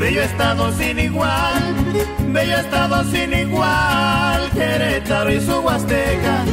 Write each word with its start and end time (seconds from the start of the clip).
bello 0.00 0.22
estado 0.22 0.72
sin 0.72 0.98
igual, 0.98 1.62
bello 2.28 2.56
estado 2.56 3.04
sin 3.04 3.32
igual. 3.34 4.50
Querétaro 4.54 5.32
y 5.32 5.40
su 5.40 5.60
Huasteca, 5.60 6.44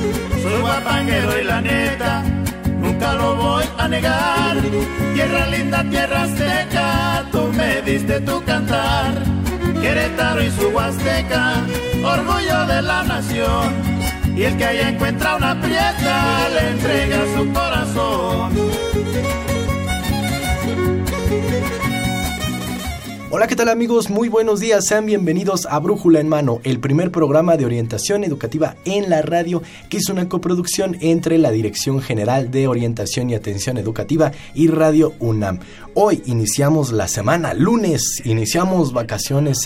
soy 0.44 0.62
guapanguero 0.62 1.40
y 1.40 1.44
la 1.46 1.62
neta, 1.62 2.24
nunca 2.82 3.14
lo 3.14 3.36
voy 3.36 3.64
a 3.78 3.88
negar. 3.88 4.58
Tierra 5.14 5.48
linda, 5.48 5.84
tierra 5.90 6.28
seca, 6.28 7.24
tú 7.32 7.50
me 7.54 7.82
diste 7.82 8.20
tu 8.20 8.44
cantar. 8.44 9.14
Querétaro 9.82 10.44
y 10.44 10.52
su 10.52 10.68
Huasteca, 10.68 11.64
orgullo 12.04 12.66
de 12.68 12.82
la 12.82 13.04
nación. 13.04 13.74
Y 14.36 14.44
el 14.44 14.58
que 14.58 14.66
allá 14.66 14.90
encuentra 14.90 15.38
una 15.38 15.60
prieta 15.60 16.50
le 16.50 16.70
entrega 16.72 17.20
su 17.36 17.52
corazón. 17.54 19.37
Hola, 23.30 23.48
¿qué 23.48 23.58
tal 23.58 23.68
amigos? 23.68 24.10
Muy 24.10 24.30
buenos 24.30 24.62
días, 24.62 24.86
sean 24.86 25.06
bienvenidos 25.06 25.66
a 25.66 25.80
Brújula 25.80 26.22
en 26.22 26.30
Mano, 26.30 26.62
el 26.64 26.80
primer 26.80 27.12
programa 27.12 27.58
de 27.58 27.66
orientación 27.66 28.24
educativa 28.24 28.78
en 28.86 29.10
la 29.10 29.22
radio, 29.22 29.62
que 29.90 29.98
es 29.98 30.08
una 30.08 30.30
coproducción 30.30 30.96
entre 31.02 31.38
la 31.38 31.52
Dirección 31.52 32.02
General 32.02 32.50
de 32.52 32.70
Orientación 32.70 33.30
y 33.30 33.36
Atención 33.36 33.78
Educativa 33.78 34.32
y 34.56 34.68
Radio 34.68 35.12
UNAM. 35.20 35.60
Hoy 35.94 36.24
iniciamos 36.26 36.94
la 36.94 37.10
semana, 37.10 37.54
lunes, 37.54 38.22
iniciamos 38.24 38.94
vacaciones, 38.94 39.58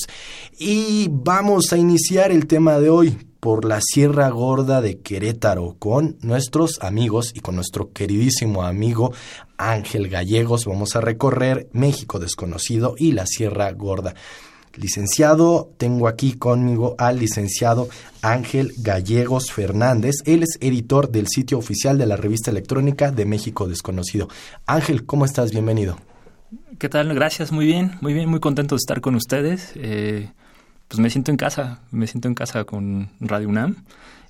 Y 0.59 1.09
vamos 1.11 1.73
a 1.73 1.77
iniciar 1.77 2.33
el 2.33 2.47
tema 2.47 2.79
de 2.79 2.91
hoy 2.91 3.17
por 3.39 3.65
la 3.65 3.81
Sierra 3.81 4.29
Gorda 4.29 4.81
de 4.81 4.99
Querétaro 4.99 5.77
con 5.79 6.17
nuestros 6.21 6.79
amigos 6.83 7.33
y 7.35 7.41
con 7.41 7.55
nuestro 7.55 7.93
queridísimo 7.93 8.63
amigo 8.63 9.13
Ángel 9.57 10.09
Gallegos. 10.09 10.67
Vamos 10.67 10.97
a 10.97 11.01
recorrer 11.01 11.69
México 11.73 12.19
desconocido 12.19 12.95
y 12.99 13.13
la 13.13 13.27
Sierra 13.27 13.71
Gorda. 13.73 14.15
Licenciado, 14.77 15.73
tengo 15.79 16.07
aquí 16.07 16.35
conmigo 16.35 16.95
al 16.97 17.19
licenciado 17.19 17.89
Ángel 18.23 18.73
Gallegos 18.79 19.51
Fernández. 19.53 20.17
Él 20.25 20.45
es 20.45 20.59
editor 20.61 21.11
del 21.11 21.27
sitio 21.29 21.59
oficial 21.59 21.99
de 21.99 22.07
la 22.07 22.17
revista 22.17 22.51
electrónica 22.51 23.11
de 23.11 23.25
México 23.25 23.67
Desconocido. 23.67 24.29
Ángel, 24.67 25.05
¿cómo 25.07 25.25
estás? 25.25 25.51
Bienvenido. 25.51 26.10
¿Qué 26.81 26.89
tal? 26.89 27.13
Gracias, 27.15 27.53
muy 27.53 27.67
bien, 27.67 27.99
muy 28.01 28.15
bien, 28.15 28.27
muy 28.31 28.41
contento 28.41 28.75
de 28.75 28.79
estar 28.79 29.03
con 29.03 29.15
ustedes. 29.15 29.73
Eh, 29.75 30.33
pues 30.89 30.99
me 30.99 31.11
siento 31.11 31.31
en 31.31 31.37
casa, 31.37 31.83
me 31.91 32.07
siento 32.07 32.27
en 32.27 32.35
casa 32.35 32.65
con 32.65 33.11
Radio 33.21 33.51
UNAM 33.51 33.85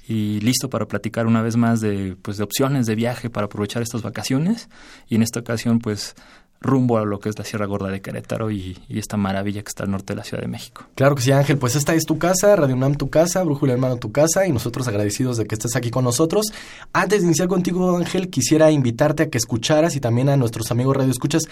y 0.09 0.41
listo 0.41 0.69
para 0.69 0.87
platicar 0.87 1.29
una 1.29 1.43
vez 1.43 1.57
más 1.57 1.81
de, 1.81 2.17
pues, 2.21 2.39
de 2.39 2.43
opciones 2.43 2.87
de 2.87 2.97
viaje 2.97 3.31
para 3.31 3.45
aprovechar 3.45 3.83
estas 3.83 4.03
vacaciones. 4.03 4.69
Y 5.07 5.15
en 5.15 5.23
esta 5.23 5.39
ocasión, 5.39 5.79
pues 5.79 6.17
rumbo 6.61 6.99
a 6.99 7.07
lo 7.07 7.21
que 7.21 7.31
es 7.31 7.39
la 7.39 7.45
Sierra 7.45 7.65
Gorda 7.65 7.89
de 7.89 8.03
Querétaro 8.03 8.51
y, 8.51 8.77
esta 8.89 9.17
maravilla 9.17 9.63
que 9.63 9.69
está 9.69 9.85
al 9.85 9.91
norte 9.91 10.13
de 10.13 10.19
la 10.19 10.25
Ciudad 10.25 10.43
de 10.43 10.49
México. 10.49 10.85
Claro 10.95 11.15
que 11.15 11.23
sí, 11.23 11.33
Ángel, 11.33 11.57
pues 11.57 11.75
esta 11.75 11.95
es 11.95 12.05
tu 12.05 12.19
casa, 12.19 12.55
Radio 12.55 12.75
UNAM 12.75 12.97
tu 12.97 13.09
casa, 13.09 13.43
Brújula 13.43 13.73
Hermano 13.73 13.97
tu 13.97 14.13
casa 14.13 14.47
y 14.47 14.53
nosotros 14.53 14.87
agradecidos 14.87 15.39
de 15.39 15.47
que 15.47 15.55
estés 15.55 15.75
aquí 15.75 15.91
con 15.91 16.05
nosotros. 16.05 16.53
Antes 16.93 17.21
de 17.21 17.29
iniciar 17.29 17.49
contigo, 17.49 17.97
Ángel, 17.97 18.29
quisiera 18.29 18.71
invitarte 18.71 19.23
a 19.23 19.31
que 19.31 19.39
escucharas 19.39 19.97
y 19.97 20.01
también 20.01 20.29
a 20.29 20.37
nuestros 20.37 20.71
amigos 20.71 20.97
Radio 20.97 21.11
Escuchas 21.11 21.45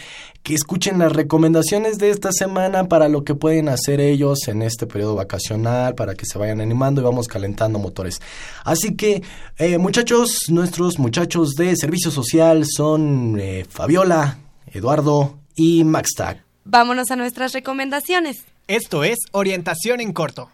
que 0.43 0.55
escuchen 0.55 0.99
las 0.99 1.13
recomendaciones 1.13 1.99
de 1.99 2.11
esta 2.11 2.31
semana 2.33 2.89
para 2.89 3.09
lo 3.09 3.25
que 3.25 3.35
pueden 3.35 3.71
hacer 3.71 4.01
ellos 4.01 4.47
en 4.49 4.61
este 4.61 4.87
periodo 4.87 5.15
vacacional, 5.15 5.95
para 5.95 6.15
que 6.15 6.27
se 6.27 6.39
vayan 6.39 6.61
animando 6.61 7.01
y 7.01 7.05
vamos 7.05 7.29
calentando 7.29 7.79
motores. 7.79 8.21
Así 8.63 8.95
que, 8.95 9.23
eh, 9.57 9.79
muchachos, 9.79 10.49
nuestros 10.49 10.99
muchachos 10.99 11.55
de 11.55 11.75
servicio 11.77 12.11
social 12.11 12.65
son 12.67 13.39
eh, 13.41 13.65
Fabiola, 13.69 14.39
Eduardo 14.73 15.39
y 15.55 15.85
Maxtag. 15.85 16.45
Vámonos 16.65 17.11
a 17.11 17.17
nuestras 17.17 17.53
recomendaciones. 17.53 18.45
Esto 18.67 19.05
es 19.05 19.19
Orientación 19.33 20.01
en 20.01 20.13
Corto. 20.13 20.51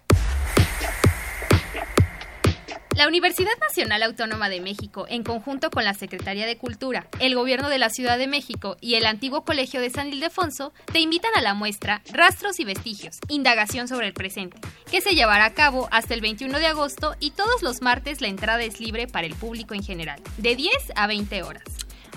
La 2.97 3.09
Universidad 3.09 3.51
Nacional 3.61 4.05
Autónoma 4.05 4.49
de 4.49 4.61
México, 4.61 5.07
en 5.09 5.25
conjunto 5.25 5.69
con 5.71 5.85
la 5.85 5.95
Secretaría 5.95 6.47
de 6.47 6.57
Cultura, 6.57 7.09
el 7.19 7.35
Gobierno 7.35 7.69
de 7.69 7.79
la 7.79 7.91
Ciudad 7.91 8.19
de 8.19 8.29
México 8.29 8.77
y 8.81 8.95
el 8.95 9.05
antiguo 9.05 9.45
Colegio 9.45 9.81
de 9.81 9.91
San 9.91 10.13
Ildefonso, 10.13 10.73
te 10.93 11.01
invitan 11.01 11.33
a 11.35 11.41
la 11.41 11.55
muestra 11.55 12.03
Rastros 12.13 12.61
y 12.61 12.65
Vestigios, 12.65 13.19
Indagación 13.29 13.89
sobre 13.89 14.07
el 14.07 14.13
Presente, 14.13 14.59
que 14.89 15.01
se 15.01 15.17
llevará 15.17 15.47
a 15.47 15.55
cabo 15.55 15.89
hasta 15.91 16.15
el 16.15 16.21
21 16.21 16.57
de 16.61 16.67
agosto 16.67 17.17
y 17.19 17.33
todos 17.33 17.63
los 17.63 17.83
martes 17.83 18.21
la 18.21 18.29
entrada 18.29 18.63
es 18.63 18.79
libre 18.79 19.09
para 19.09 19.27
el 19.27 19.35
público 19.35 19.75
en 19.75 19.83
general, 19.83 20.23
de 20.39 20.55
10 20.55 20.93
a 20.95 21.09
20 21.09 21.43
horas. 21.43 21.65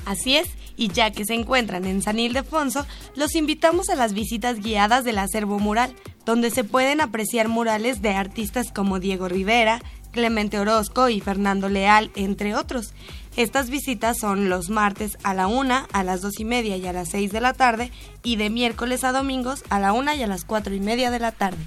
Así 0.05 0.37
es, 0.37 0.47
y 0.77 0.89
ya 0.89 1.11
que 1.11 1.25
se 1.25 1.33
encuentran 1.33 1.85
en 1.85 2.01
San 2.01 2.19
Ildefonso, 2.19 2.85
los 3.15 3.35
invitamos 3.35 3.89
a 3.89 3.95
las 3.95 4.13
visitas 4.13 4.59
guiadas 4.59 5.03
del 5.03 5.17
acervo 5.17 5.59
mural, 5.59 5.93
donde 6.25 6.51
se 6.51 6.63
pueden 6.63 7.01
apreciar 7.01 7.47
murales 7.47 8.01
de 8.01 8.11
artistas 8.11 8.71
como 8.71 8.99
Diego 8.99 9.27
Rivera, 9.27 9.81
Clemente 10.11 10.59
Orozco 10.59 11.09
y 11.09 11.19
Fernando 11.19 11.69
Leal, 11.69 12.11
entre 12.15 12.55
otros. 12.55 12.93
Estas 13.35 13.69
visitas 13.69 14.17
son 14.19 14.49
los 14.49 14.69
martes 14.69 15.17
a 15.23 15.33
la 15.33 15.47
1, 15.47 15.87
a 15.91 16.03
las 16.03 16.21
2 16.21 16.39
y 16.39 16.45
media 16.45 16.77
y 16.77 16.87
a 16.87 16.93
las 16.93 17.09
6 17.09 17.31
de 17.31 17.41
la 17.41 17.53
tarde, 17.53 17.91
y 18.23 18.35
de 18.35 18.49
miércoles 18.49 19.03
a 19.03 19.11
domingos 19.11 19.63
a 19.69 19.79
la 19.79 19.93
1 19.93 20.15
y 20.15 20.23
a 20.23 20.27
las 20.27 20.43
4 20.43 20.73
y 20.73 20.79
media 20.79 21.11
de 21.11 21.19
la 21.19 21.31
tarde. 21.31 21.63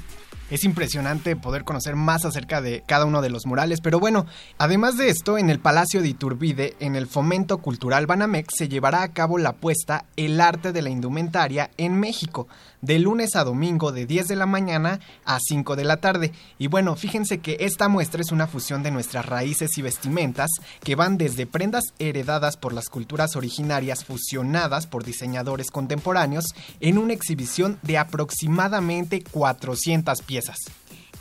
Es 0.50 0.64
impresionante 0.64 1.37
poder 1.37 1.62
conocer 1.64 1.94
más 1.94 2.25
acerca 2.25 2.61
de 2.61 2.82
cada 2.87 3.05
uno 3.05 3.23
de 3.23 3.31
los 3.31 3.47
murales, 3.47 3.81
pero 3.81 4.00
bueno, 4.00 4.26
además 4.58 4.97
de 4.97 5.08
esto, 5.08 5.38
en 5.38 5.49
el 5.49 5.61
Palacio 5.61 6.02
de 6.02 6.08
Iturbide, 6.08 6.75
en 6.81 6.97
el 6.97 7.06
Fomento 7.06 7.58
Cultural 7.58 8.06
Banamex, 8.06 8.55
se 8.56 8.69
llevará 8.69 9.02
a 9.02 9.12
cabo 9.12 9.38
la 9.38 9.52
puesta 9.52 10.06
El 10.17 10.41
arte 10.41 10.73
de 10.73 10.82
la 10.82 10.91
indumentaria 10.91 11.70
en 11.76 12.00
México, 12.00 12.49
de 12.82 12.98
lunes 12.98 13.36
a 13.36 13.44
domingo 13.44 13.92
de 13.92 14.06
10 14.06 14.28
de 14.28 14.36
la 14.36 14.46
mañana 14.46 15.00
a 15.24 15.38
5 15.40 15.76
de 15.76 15.84
la 15.84 15.98
tarde. 15.98 16.32
Y 16.58 16.68
bueno, 16.68 16.96
fíjense 16.96 17.38
que 17.38 17.56
esta 17.60 17.88
muestra 17.88 18.20
es 18.20 18.32
una 18.32 18.46
fusión 18.46 18.82
de 18.82 18.90
nuestras 18.90 19.26
raíces 19.26 19.76
y 19.78 19.82
vestimentas 19.82 20.50
que 20.82 20.96
van 20.96 21.18
desde 21.18 21.46
prendas 21.46 21.84
heredadas 21.98 22.56
por 22.56 22.72
las 22.72 22.88
culturas 22.88 23.36
originarias 23.36 24.04
fusionadas 24.04 24.86
por 24.86 25.04
diseñadores 25.04 25.70
contemporáneos 25.70 26.46
en 26.80 26.98
una 26.98 27.12
exhibición 27.12 27.78
de 27.82 27.98
aproximadamente 27.98 29.22
400 29.30 30.22
piezas. 30.22 30.58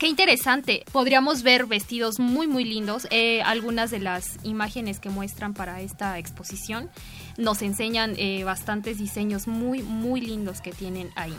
Qué 0.00 0.06
interesante. 0.06 0.82
Podríamos 0.92 1.42
ver 1.42 1.66
vestidos 1.66 2.18
muy, 2.18 2.46
muy 2.46 2.64
lindos. 2.64 3.06
Eh, 3.10 3.42
algunas 3.42 3.90
de 3.90 3.98
las 3.98 4.38
imágenes 4.44 4.98
que 4.98 5.10
muestran 5.10 5.52
para 5.52 5.82
esta 5.82 6.18
exposición 6.18 6.88
nos 7.36 7.60
enseñan 7.60 8.14
eh, 8.16 8.42
bastantes 8.42 8.96
diseños 8.96 9.46
muy, 9.46 9.82
muy 9.82 10.22
lindos 10.22 10.62
que 10.62 10.72
tienen 10.72 11.10
ahí. 11.16 11.36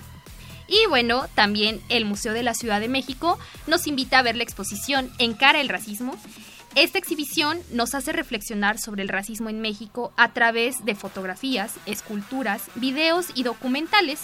Y 0.67 0.77
bueno, 0.89 1.25
también 1.33 1.81
el 1.89 2.05
Museo 2.05 2.33
de 2.33 2.43
la 2.43 2.53
Ciudad 2.53 2.79
de 2.79 2.87
México 2.87 3.39
nos 3.65 3.87
invita 3.87 4.19
a 4.19 4.21
ver 4.21 4.35
la 4.35 4.43
exposición 4.43 5.11
Encara 5.17 5.59
el 5.59 5.67
Racismo. 5.67 6.15
Esta 6.75 6.99
exhibición 6.99 7.59
nos 7.71 7.95
hace 7.95 8.13
reflexionar 8.13 8.77
sobre 8.77 9.01
el 9.01 9.09
racismo 9.09 9.49
en 9.49 9.59
México 9.59 10.13
a 10.17 10.33
través 10.33 10.85
de 10.85 10.93
fotografías, 10.93 11.73
esculturas, 11.87 12.61
videos 12.75 13.25
y 13.33 13.41
documentales 13.41 14.19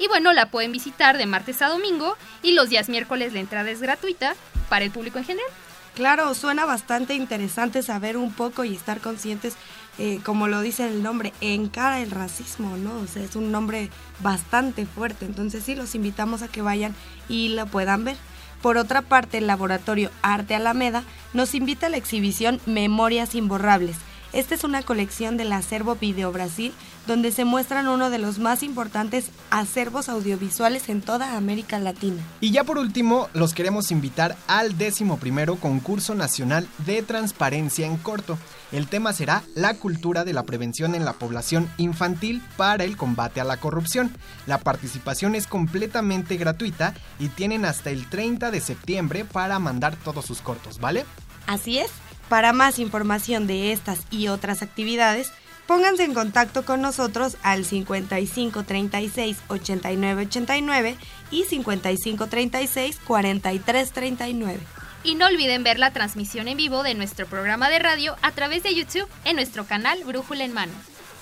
y 0.00 0.08
bueno, 0.08 0.32
la 0.32 0.50
pueden 0.50 0.72
visitar 0.72 1.18
de 1.18 1.26
martes 1.26 1.62
a 1.62 1.68
domingo 1.68 2.16
y 2.42 2.52
los 2.52 2.70
días 2.70 2.88
miércoles 2.88 3.32
la 3.32 3.40
entrada 3.40 3.70
es 3.70 3.80
gratuita 3.80 4.34
para 4.68 4.84
el 4.84 4.90
público 4.90 5.18
en 5.18 5.24
general. 5.24 5.50
Claro, 5.94 6.32
suena 6.34 6.64
bastante 6.64 7.14
interesante 7.14 7.82
saber 7.82 8.16
un 8.16 8.32
poco 8.32 8.64
y 8.64 8.74
estar 8.74 9.00
conscientes, 9.00 9.56
eh, 9.98 10.20
como 10.24 10.48
lo 10.48 10.62
dice 10.62 10.86
el 10.86 11.02
nombre, 11.02 11.34
encara 11.40 12.00
el 12.00 12.10
racismo, 12.10 12.76
¿no? 12.76 12.94
O 13.00 13.06
sea, 13.06 13.22
es 13.22 13.36
un 13.36 13.52
nombre 13.52 13.90
bastante 14.20 14.86
fuerte, 14.86 15.26
entonces 15.26 15.64
sí, 15.64 15.74
los 15.74 15.94
invitamos 15.94 16.42
a 16.42 16.48
que 16.48 16.62
vayan 16.62 16.94
y 17.28 17.48
lo 17.48 17.66
puedan 17.66 18.04
ver. 18.04 18.16
Por 18.62 18.78
otra 18.78 19.02
parte, 19.02 19.38
el 19.38 19.46
laboratorio 19.46 20.10
Arte 20.22 20.54
Alameda 20.54 21.02
nos 21.34 21.54
invita 21.54 21.86
a 21.86 21.90
la 21.90 21.96
exhibición 21.96 22.60
Memorias 22.66 23.34
Imborrables, 23.34 23.96
esta 24.32 24.54
es 24.54 24.64
una 24.64 24.82
colección 24.82 25.36
del 25.36 25.52
acervo 25.52 25.96
Video 25.96 26.32
Brasil, 26.32 26.72
donde 27.06 27.32
se 27.32 27.44
muestran 27.44 27.88
uno 27.88 28.10
de 28.10 28.18
los 28.18 28.38
más 28.38 28.62
importantes 28.62 29.30
acervos 29.50 30.08
audiovisuales 30.08 30.88
en 30.88 31.00
toda 31.00 31.36
América 31.36 31.78
Latina. 31.78 32.22
Y 32.40 32.52
ya 32.52 32.64
por 32.64 32.78
último, 32.78 33.28
los 33.32 33.54
queremos 33.54 33.90
invitar 33.90 34.36
al 34.46 34.78
décimo 34.78 35.18
primero 35.18 35.56
concurso 35.56 36.14
nacional 36.14 36.68
de 36.86 37.02
transparencia 37.02 37.86
en 37.86 37.96
corto. 37.96 38.38
El 38.70 38.86
tema 38.86 39.12
será 39.12 39.42
la 39.56 39.74
cultura 39.74 40.24
de 40.24 40.32
la 40.32 40.44
prevención 40.44 40.94
en 40.94 41.04
la 41.04 41.14
población 41.14 41.68
infantil 41.76 42.42
para 42.56 42.84
el 42.84 42.96
combate 42.96 43.40
a 43.40 43.44
la 43.44 43.56
corrupción. 43.56 44.12
La 44.46 44.58
participación 44.58 45.34
es 45.34 45.46
completamente 45.46 46.36
gratuita 46.36 46.94
y 47.18 47.28
tienen 47.28 47.64
hasta 47.64 47.90
el 47.90 48.08
30 48.08 48.50
de 48.50 48.60
septiembre 48.60 49.24
para 49.24 49.58
mandar 49.58 49.96
todos 49.96 50.24
sus 50.24 50.40
cortos, 50.40 50.78
¿vale? 50.78 51.04
Así 51.46 51.78
es. 51.78 51.90
Para 52.30 52.52
más 52.52 52.78
información 52.78 53.48
de 53.48 53.72
estas 53.72 54.06
y 54.08 54.28
otras 54.28 54.62
actividades, 54.62 55.32
pónganse 55.66 56.04
en 56.04 56.14
contacto 56.14 56.64
con 56.64 56.80
nosotros 56.80 57.36
al 57.42 57.64
55 57.64 58.62
36 58.62 59.36
89 59.48 60.22
89 60.26 60.96
y 61.32 61.42
55 61.42 62.28
36 62.28 63.00
43 63.04 63.90
39. 63.90 64.60
Y 65.02 65.16
no 65.16 65.26
olviden 65.26 65.64
ver 65.64 65.80
la 65.80 65.92
transmisión 65.92 66.46
en 66.46 66.56
vivo 66.56 66.84
de 66.84 66.94
nuestro 66.94 67.26
programa 67.26 67.68
de 67.68 67.80
radio 67.80 68.14
a 68.22 68.30
través 68.30 68.62
de 68.62 68.76
YouTube 68.76 69.08
en 69.24 69.34
nuestro 69.34 69.64
canal 69.64 69.98
Brújula 70.04 70.44
en 70.44 70.52
Mano. 70.52 70.72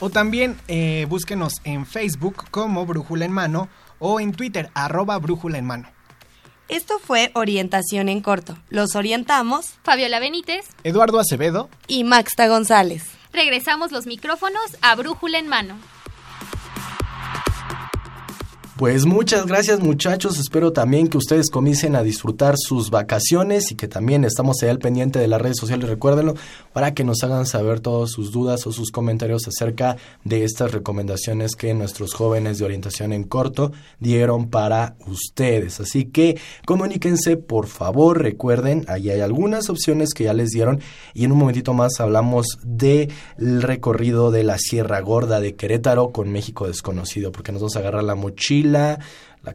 O 0.00 0.10
también 0.10 0.58
eh, 0.68 1.06
búsquenos 1.08 1.54
en 1.64 1.86
Facebook 1.86 2.50
como 2.50 2.84
Brújula 2.84 3.24
en 3.24 3.32
Mano 3.32 3.70
o 3.98 4.20
en 4.20 4.32
Twitter 4.32 4.70
arroba 4.74 5.16
Brújula 5.16 5.56
en 5.56 5.64
Mano. 5.64 5.97
Esto 6.68 6.98
fue 6.98 7.30
Orientación 7.34 8.10
en 8.10 8.20
Corto. 8.20 8.58
Los 8.68 8.94
orientamos 8.94 9.72
Fabiola 9.82 10.20
Benítez, 10.20 10.66
Eduardo 10.84 11.18
Acevedo 11.18 11.70
y 11.86 12.04
Maxta 12.04 12.46
González. 12.46 13.04
Regresamos 13.32 13.90
los 13.90 14.06
micrófonos 14.06 14.76
a 14.82 14.94
Brújula 14.94 15.38
en 15.38 15.48
Mano. 15.48 15.78
Pues 18.78 19.06
muchas 19.06 19.46
gracias 19.46 19.80
muchachos, 19.80 20.38
espero 20.38 20.72
también 20.72 21.08
que 21.08 21.18
ustedes 21.18 21.50
comiencen 21.50 21.96
a 21.96 22.04
disfrutar 22.04 22.54
sus 22.56 22.90
vacaciones 22.90 23.72
y 23.72 23.74
que 23.74 23.88
también 23.88 24.24
estamos 24.24 24.62
ahí 24.62 24.68
al 24.68 24.78
pendiente 24.78 25.18
de 25.18 25.26
las 25.26 25.42
redes 25.42 25.56
sociales, 25.56 25.88
recuérdenlo, 25.88 26.34
para 26.72 26.94
que 26.94 27.02
nos 27.02 27.24
hagan 27.24 27.44
saber 27.44 27.80
todas 27.80 28.12
sus 28.12 28.30
dudas 28.30 28.68
o 28.68 28.72
sus 28.72 28.92
comentarios 28.92 29.48
acerca 29.48 29.96
de 30.22 30.44
estas 30.44 30.70
recomendaciones 30.70 31.56
que 31.56 31.74
nuestros 31.74 32.14
jóvenes 32.14 32.58
de 32.58 32.66
orientación 32.66 33.12
en 33.12 33.24
corto 33.24 33.72
dieron 33.98 34.48
para 34.48 34.94
ustedes. 35.08 35.80
Así 35.80 36.04
que 36.04 36.38
comuníquense, 36.64 37.36
por 37.36 37.66
favor, 37.66 38.22
recuerden, 38.22 38.84
ahí 38.86 39.10
hay 39.10 39.22
algunas 39.22 39.70
opciones 39.70 40.14
que 40.14 40.22
ya 40.22 40.34
les 40.34 40.50
dieron 40.50 40.78
y 41.14 41.24
en 41.24 41.32
un 41.32 41.38
momentito 41.38 41.74
más 41.74 41.98
hablamos 41.98 42.46
del 42.62 43.10
recorrido 43.36 44.30
de 44.30 44.44
la 44.44 44.56
Sierra 44.56 45.00
Gorda 45.00 45.40
de 45.40 45.56
Querétaro 45.56 46.12
con 46.12 46.30
México 46.30 46.68
desconocido, 46.68 47.32
porque 47.32 47.50
nos 47.50 47.60
vamos 47.62 47.74
a 47.74 47.80
agarrar 47.80 48.04
la 48.04 48.14
mochila 48.14 48.67
la, 48.68 48.98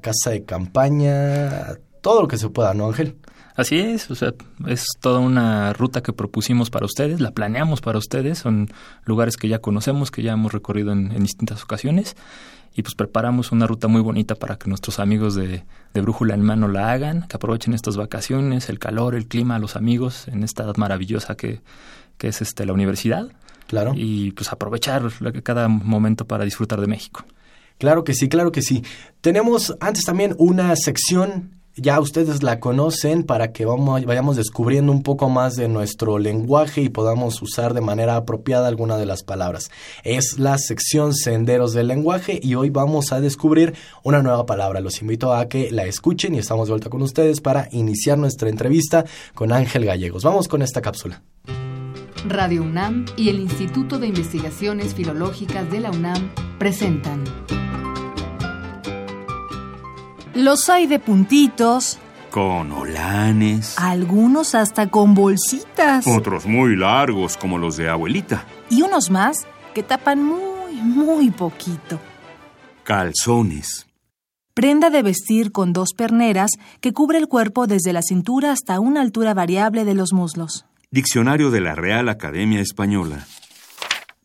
casa 0.01 0.31
de 0.31 0.43
campaña, 0.43 1.75
todo 2.01 2.23
lo 2.23 2.27
que 2.27 2.37
se 2.37 2.49
pueda, 2.49 2.73
¿no, 2.73 2.87
Ángel? 2.87 3.15
Así 3.55 3.79
es, 3.79 4.09
o 4.09 4.15
sea, 4.15 4.33
es 4.67 4.85
toda 4.99 5.19
una 5.19 5.73
ruta 5.73 6.01
que 6.01 6.11
propusimos 6.11 6.71
para 6.71 6.87
ustedes, 6.87 7.21
la 7.21 7.31
planeamos 7.31 7.81
para 7.81 7.99
ustedes, 7.99 8.39
son 8.39 8.69
lugares 9.05 9.37
que 9.37 9.47
ya 9.47 9.59
conocemos, 9.59 10.09
que 10.09 10.23
ya 10.23 10.33
hemos 10.33 10.51
recorrido 10.51 10.91
en, 10.91 11.09
distintas 11.21 11.61
ocasiones 11.63 12.15
y 12.73 12.81
pues 12.81 12.95
preparamos 12.95 13.51
una 13.51 13.67
ruta 13.67 13.87
muy 13.87 14.01
bonita 14.01 14.33
para 14.33 14.55
que 14.57 14.67
nuestros 14.67 14.97
amigos 14.97 15.35
de, 15.35 15.63
de, 15.93 16.01
Brújula 16.01 16.33
en 16.33 16.41
Mano 16.41 16.67
la 16.67 16.91
hagan, 16.91 17.27
que 17.27 17.35
aprovechen 17.35 17.75
estas 17.75 17.95
vacaciones, 17.95 18.69
el 18.69 18.79
calor, 18.79 19.13
el 19.13 19.27
clima, 19.27 19.59
los 19.59 19.75
amigos 19.75 20.27
en 20.27 20.43
esta 20.43 20.63
edad 20.63 20.77
maravillosa 20.77 21.35
que, 21.35 21.61
que 22.17 22.29
es 22.29 22.41
este, 22.41 22.65
la 22.65 22.73
universidad. 22.73 23.27
Claro. 23.67 23.93
Y 23.95 24.31
pues 24.31 24.51
aprovechar 24.51 25.09
cada 25.43 25.67
momento 25.67 26.25
para 26.25 26.43
disfrutar 26.45 26.81
de 26.81 26.87
México. 26.87 27.25
Claro 27.77 28.03
que 28.03 28.13
sí, 28.13 28.29
claro 28.29 28.51
que 28.51 28.61
sí. 28.61 28.83
Tenemos 29.21 29.75
antes 29.79 30.03
también 30.03 30.35
una 30.37 30.75
sección, 30.75 31.61
ya 31.75 31.99
ustedes 31.99 32.43
la 32.43 32.59
conocen, 32.59 33.23
para 33.23 33.51
que 33.51 33.65
vamos, 33.65 34.05
vayamos 34.05 34.35
descubriendo 34.35 34.91
un 34.91 35.01
poco 35.01 35.29
más 35.29 35.55
de 35.55 35.67
nuestro 35.67 36.19
lenguaje 36.19 36.81
y 36.81 36.89
podamos 36.89 37.41
usar 37.41 37.73
de 37.73 37.81
manera 37.81 38.15
apropiada 38.15 38.67
alguna 38.67 38.97
de 38.97 39.05
las 39.05 39.23
palabras. 39.23 39.71
Es 40.03 40.37
la 40.37 40.57
sección 40.57 41.15
Senderos 41.15 41.73
del 41.73 41.87
Lenguaje 41.87 42.39
y 42.41 42.55
hoy 42.55 42.69
vamos 42.69 43.11
a 43.11 43.21
descubrir 43.21 43.73
una 44.03 44.21
nueva 44.21 44.45
palabra. 44.45 44.81
Los 44.81 45.01
invito 45.01 45.33
a 45.33 45.47
que 45.47 45.71
la 45.71 45.85
escuchen 45.85 46.35
y 46.35 46.39
estamos 46.39 46.67
de 46.67 46.73
vuelta 46.73 46.89
con 46.89 47.01
ustedes 47.01 47.41
para 47.41 47.69
iniciar 47.71 48.17
nuestra 48.17 48.49
entrevista 48.49 49.05
con 49.33 49.51
Ángel 49.51 49.85
Gallegos. 49.85 50.23
Vamos 50.23 50.47
con 50.47 50.61
esta 50.61 50.81
cápsula. 50.81 51.23
Radio 52.25 52.63
UNAM 52.63 53.05
y 53.17 53.29
el 53.29 53.39
Instituto 53.39 53.99
de 53.99 54.07
Investigaciones 54.07 54.93
Filológicas 54.93 55.69
de 55.69 55.79
la 55.79 55.91
UNAM 55.91 56.29
presentan 56.57 57.23
los 60.33 60.67
hay 60.69 60.87
de 60.87 60.97
puntitos. 60.99 61.99
Con 62.31 62.71
olanes. 62.71 63.77
Algunos 63.77 64.55
hasta 64.55 64.89
con 64.89 65.13
bolsitas. 65.13 66.07
Otros 66.07 66.47
muy 66.47 66.75
largos, 66.75 67.37
como 67.37 67.59
los 67.59 67.77
de 67.77 67.87
abuelita. 67.87 68.45
Y 68.69 68.81
unos 68.81 69.11
más 69.11 69.45
que 69.75 69.83
tapan 69.83 70.23
muy, 70.23 70.73
muy 70.81 71.29
poquito. 71.29 71.99
Calzones. 72.83 73.85
Prenda 74.55 74.89
de 74.89 75.03
vestir 75.03 75.51
con 75.51 75.71
dos 75.71 75.93
perneras 75.95 76.51
que 76.81 76.93
cubre 76.93 77.19
el 77.19 77.27
cuerpo 77.27 77.67
desde 77.67 77.93
la 77.93 78.01
cintura 78.01 78.51
hasta 78.51 78.79
una 78.79 79.01
altura 79.01 79.35
variable 79.35 79.85
de 79.85 79.93
los 79.93 80.13
muslos. 80.13 80.65
Diccionario 80.93 81.49
de 81.49 81.59
la 81.59 81.73
Real 81.73 82.07
Academia 82.07 82.61
Española. 82.61 83.25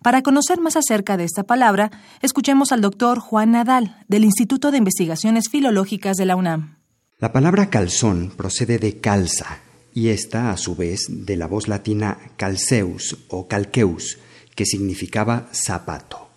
Para 0.03 0.21
conocer 0.21 0.61
más 0.61 0.77
acerca 0.77 1.17
de 1.17 1.25
esta 1.25 1.45
palabra, 1.45 1.91
escuchemos 2.21 2.73
al 2.73 2.83
doctor 2.83 3.21
Juan 3.21 3.53
Nadal, 3.53 3.97
del 4.07 4.25
Instituto 4.25 4.71
de 4.71 4.77
Investigaciones 4.77 5.49
Filológicas 5.49 6.19
de 6.19 6.27
la 6.27 6.37
UNAM. 6.37 6.77
La 7.21 7.33
palabra 7.33 7.71
calzón 7.71 8.35
procede 8.37 8.79
de 8.79 9.01
calza, 9.01 9.61
y 9.95 10.09
esta, 10.09 10.51
a 10.51 10.59
su 10.59 10.77
vez, 10.77 11.07
de 11.09 11.39
la 11.39 11.47
voz 11.47 11.69
latina 11.69 12.19
calceus 12.37 13.17
o 13.31 13.49
calqueus, 13.49 14.19
que 14.55 14.67
significaba 14.67 15.49
zapato. 15.55 16.29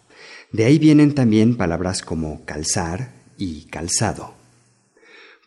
De 0.53 0.63
ahí 0.63 0.79
vienen 0.79 1.13
también 1.13 1.57
palabras 1.57 2.03
como 2.03 2.45
calzar 2.45 3.11
y 3.37 3.65
calzado. 3.65 4.40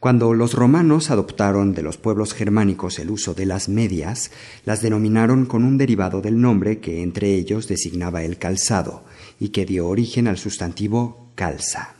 Cuando 0.04 0.34
los 0.34 0.52
romanos 0.52 1.10
adoptaron 1.10 1.72
de 1.72 1.80
los 1.80 1.96
pueblos 1.96 2.34
germánicos 2.34 2.98
el 2.98 3.10
uso 3.10 3.32
de 3.32 3.46
las 3.46 3.70
medias, 3.70 4.30
las 4.66 4.82
denominaron 4.82 5.46
con 5.46 5.64
un 5.64 5.78
derivado 5.78 6.20
del 6.20 6.42
nombre 6.42 6.78
que 6.78 7.02
entre 7.02 7.32
ellos 7.32 7.68
designaba 7.68 8.22
el 8.22 8.36
calzado 8.36 9.02
y 9.40 9.48
que 9.48 9.64
dio 9.64 9.88
origen 9.88 10.28
al 10.28 10.36
sustantivo 10.36 11.30
calza. 11.36 11.94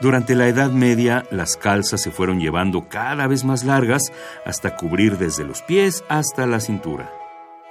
Durante 0.00 0.36
la 0.36 0.46
Edad 0.46 0.70
Media, 0.70 1.26
las 1.32 1.56
calzas 1.56 2.00
se 2.00 2.12
fueron 2.12 2.38
llevando 2.38 2.88
cada 2.88 3.26
vez 3.26 3.42
más 3.42 3.64
largas 3.64 4.12
hasta 4.44 4.76
cubrir 4.76 5.18
desde 5.18 5.42
los 5.42 5.62
pies 5.62 6.04
hasta 6.08 6.46
la 6.46 6.60
cintura. 6.60 7.10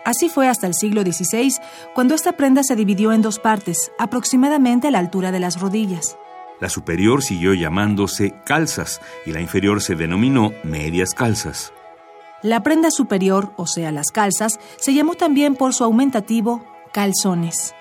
Así 0.03 0.27
fue 0.27 0.49
hasta 0.49 0.67
el 0.67 0.73
siglo 0.73 1.01
XVI, 1.03 1.55
cuando 1.93 2.13
esta 2.13 2.33
prenda 2.33 2.61
se 2.61 2.75
dividió 2.75 3.13
en 3.13 3.21
dos 3.21 3.39
partes, 3.39 3.93
aproximadamente 3.99 4.89
a 4.89 4.91
la 4.91 4.99
altura 4.99 5.31
de 5.31 5.39
las 5.39 5.61
rodillas. 5.61 6.17
La 6.59 6.69
superior 6.69 7.21
siguió 7.21 7.53
llamándose 7.53 8.33
calzas 8.45 9.01
y 9.25 9.31
la 9.31 9.41
inferior 9.41 9.81
se 9.81 9.95
denominó 9.95 10.53
medias 10.63 11.13
calzas. 11.13 11.73
La 12.41 12.63
prenda 12.63 12.91
superior, 12.91 13.51
o 13.57 13.67
sea, 13.67 13.91
las 13.91 14.11
calzas, 14.11 14.59
se 14.77 14.93
llamó 14.93 15.15
también 15.15 15.55
por 15.55 15.73
su 15.73 15.83
aumentativo 15.83 16.65
calzones. 16.93 17.73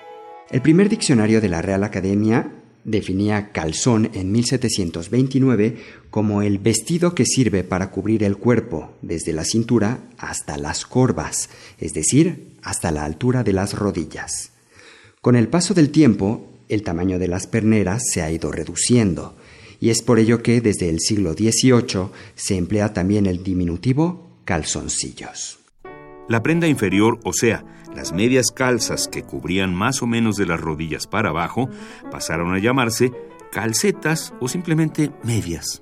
El 0.49 0.61
primer 0.61 0.89
diccionario 0.89 1.39
de 1.39 1.49
la 1.49 1.61
Real 1.61 1.83
Academia 1.83 2.51
definía 2.83 3.51
calzón 3.51 4.11
en 4.13 4.31
1729 4.31 5.77
como 6.09 6.41
el 6.41 6.59
vestido 6.59 7.15
que 7.15 7.25
sirve 7.25 7.63
para 7.63 7.91
cubrir 7.91 8.23
el 8.23 8.37
cuerpo 8.37 8.93
desde 9.01 9.33
la 9.33 9.43
cintura 9.43 9.99
hasta 10.17 10.57
las 10.57 10.85
corvas, 10.85 11.49
es 11.79 11.93
decir, 11.93 12.55
hasta 12.61 12.91
la 12.91 13.03
altura 13.03 13.43
de 13.43 13.53
las 13.53 13.73
rodillas. 13.73 14.51
Con 15.21 15.35
el 15.35 15.47
paso 15.47 15.73
del 15.73 15.89
tiempo, 15.89 16.54
el 16.69 16.83
tamaño 16.83 17.19
de 17.19 17.27
las 17.27 17.47
perneras 17.47 18.03
se 18.11 18.21
ha 18.21 18.31
ido 18.31 18.51
reduciendo, 18.51 19.35
y 19.79 19.89
es 19.89 20.01
por 20.01 20.19
ello 20.19 20.41
que 20.41 20.61
desde 20.61 20.89
el 20.89 20.99
siglo 20.99 21.33
XVIII 21.33 22.09
se 22.35 22.57
emplea 22.57 22.93
también 22.93 23.25
el 23.25 23.43
diminutivo 23.43 24.39
calzoncillos. 24.45 25.59
La 26.27 26.41
prenda 26.41 26.67
inferior, 26.67 27.19
o 27.23 27.33
sea, 27.33 27.63
las 27.95 28.11
medias 28.11 28.47
calzas 28.51 29.07
que 29.07 29.23
cubrían 29.23 29.73
más 29.73 30.01
o 30.01 30.07
menos 30.07 30.35
de 30.35 30.45
las 30.45 30.59
rodillas 30.59 31.07
para 31.07 31.29
abajo, 31.29 31.69
pasaron 32.11 32.53
a 32.53 32.59
llamarse 32.59 33.11
calcetas 33.51 34.33
o 34.39 34.47
simplemente 34.47 35.11
medias. 35.23 35.81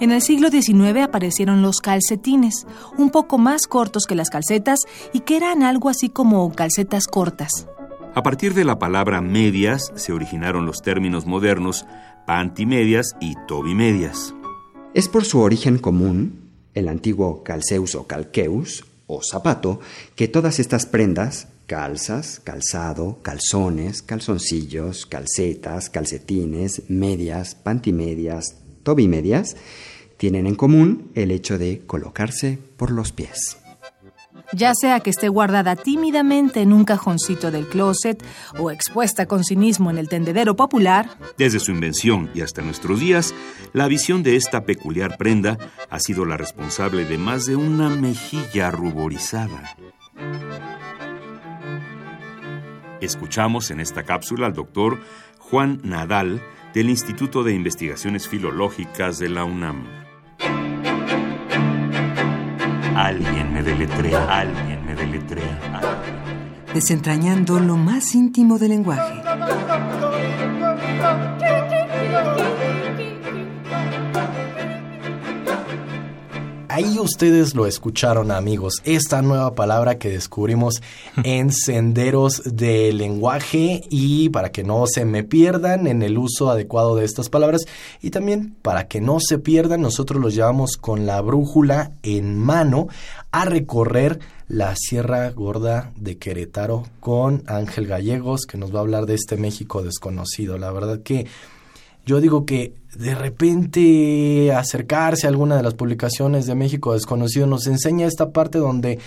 En 0.00 0.12
el 0.12 0.22
siglo 0.22 0.48
XIX 0.48 1.02
aparecieron 1.02 1.60
los 1.60 1.80
calcetines, 1.80 2.66
un 2.96 3.10
poco 3.10 3.36
más 3.36 3.66
cortos 3.66 4.06
que 4.06 4.14
las 4.14 4.30
calcetas 4.30 4.78
y 5.12 5.20
que 5.20 5.36
eran 5.36 5.62
algo 5.62 5.90
así 5.90 6.08
como 6.08 6.50
calcetas 6.54 7.06
cortas. 7.06 7.66
A 8.12 8.24
partir 8.24 8.54
de 8.54 8.64
la 8.64 8.80
palabra 8.80 9.20
medias 9.20 9.92
se 9.94 10.12
originaron 10.12 10.66
los 10.66 10.82
términos 10.82 11.26
modernos 11.26 11.86
pantimedias 12.26 13.14
y 13.20 13.36
tobimedias. 13.46 14.34
Es 14.94 15.08
por 15.08 15.24
su 15.24 15.38
origen 15.38 15.78
común, 15.78 16.50
el 16.74 16.88
antiguo 16.88 17.44
calceus 17.44 17.94
o 17.94 18.08
calqueus, 18.08 18.84
o 19.06 19.22
zapato, 19.22 19.78
que 20.16 20.26
todas 20.26 20.58
estas 20.58 20.86
prendas, 20.86 21.46
calzas, 21.66 22.40
calzado, 22.42 23.20
calzones, 23.22 24.02
calzoncillos, 24.02 25.06
calcetas, 25.06 25.88
calcetines, 25.88 26.82
medias, 26.88 27.54
pantimedias, 27.54 28.56
tobimedias, 28.82 29.56
tienen 30.16 30.48
en 30.48 30.56
común 30.56 31.12
el 31.14 31.30
hecho 31.30 31.58
de 31.58 31.82
colocarse 31.86 32.58
por 32.76 32.90
los 32.90 33.12
pies 33.12 33.60
ya 34.52 34.72
sea 34.74 35.00
que 35.00 35.10
esté 35.10 35.28
guardada 35.28 35.76
tímidamente 35.76 36.60
en 36.60 36.72
un 36.72 36.84
cajoncito 36.84 37.50
del 37.50 37.66
closet 37.66 38.22
o 38.58 38.70
expuesta 38.70 39.26
con 39.26 39.44
cinismo 39.44 39.90
en 39.90 39.98
el 39.98 40.08
tendedero 40.08 40.56
popular. 40.56 41.10
Desde 41.36 41.60
su 41.60 41.70
invención 41.70 42.30
y 42.34 42.42
hasta 42.42 42.62
nuestros 42.62 43.00
días, 43.00 43.34
la 43.72 43.86
visión 43.86 44.22
de 44.22 44.36
esta 44.36 44.64
peculiar 44.64 45.16
prenda 45.16 45.58
ha 45.88 46.00
sido 46.00 46.24
la 46.24 46.36
responsable 46.36 47.04
de 47.04 47.18
más 47.18 47.46
de 47.46 47.56
una 47.56 47.88
mejilla 47.88 48.70
ruborizada. 48.70 49.76
Escuchamos 53.00 53.70
en 53.70 53.80
esta 53.80 54.02
cápsula 54.02 54.46
al 54.46 54.52
doctor 54.52 55.00
Juan 55.38 55.80
Nadal 55.82 56.42
del 56.74 56.90
Instituto 56.90 57.42
de 57.42 57.54
Investigaciones 57.54 58.28
Filológicas 58.28 59.18
de 59.18 59.30
la 59.30 59.44
UNAM. 59.44 60.09
Alguien 62.96 63.52
me 63.52 63.62
deletrea, 63.62 64.40
alguien 64.40 64.84
me 64.84 64.94
deletrea. 64.94 65.80
Desentrañando 66.74 67.58
lo 67.60 67.76
más 67.76 68.14
íntimo 68.14 68.58
del 68.58 68.70
lenguaje. 68.70 69.22
Ahí 76.80 76.98
ustedes 76.98 77.54
lo 77.54 77.66
escucharon 77.66 78.30
amigos, 78.30 78.76
esta 78.84 79.20
nueva 79.20 79.54
palabra 79.54 79.98
que 79.98 80.08
descubrimos 80.08 80.80
en 81.24 81.52
Senderos 81.52 82.40
de 82.46 82.90
Lenguaje 82.94 83.82
y 83.90 84.30
para 84.30 84.50
que 84.50 84.64
no 84.64 84.86
se 84.86 85.04
me 85.04 85.22
pierdan 85.22 85.86
en 85.86 86.02
el 86.02 86.16
uso 86.16 86.48
adecuado 86.48 86.96
de 86.96 87.04
estas 87.04 87.28
palabras 87.28 87.66
y 88.00 88.08
también 88.08 88.56
para 88.62 88.88
que 88.88 89.02
no 89.02 89.18
se 89.20 89.38
pierdan 89.38 89.82
nosotros 89.82 90.22
los 90.22 90.34
llevamos 90.34 90.78
con 90.78 91.04
la 91.04 91.20
brújula 91.20 91.92
en 92.02 92.38
mano 92.38 92.88
a 93.30 93.44
recorrer 93.44 94.18
la 94.48 94.74
Sierra 94.74 95.28
Gorda 95.32 95.92
de 95.96 96.16
Querétaro 96.16 96.84
con 96.98 97.42
Ángel 97.46 97.88
Gallegos 97.88 98.46
que 98.46 98.56
nos 98.56 98.74
va 98.74 98.78
a 98.78 98.82
hablar 98.82 99.04
de 99.04 99.16
este 99.16 99.36
México 99.36 99.82
desconocido. 99.82 100.56
La 100.56 100.72
verdad 100.72 101.02
que 101.02 101.26
yo 102.06 102.20
digo 102.20 102.44
que 102.44 102.74
de 102.96 103.14
repente 103.14 104.52
acercarse 104.52 105.26
a 105.26 105.30
alguna 105.30 105.56
de 105.56 105.62
las 105.62 105.74
publicaciones 105.74 106.46
de 106.46 106.54
México 106.54 106.94
desconocido 106.94 107.46
nos 107.46 107.66
enseña 107.66 108.06
esta 108.06 108.32
parte 108.32 108.58
donde 108.58 108.98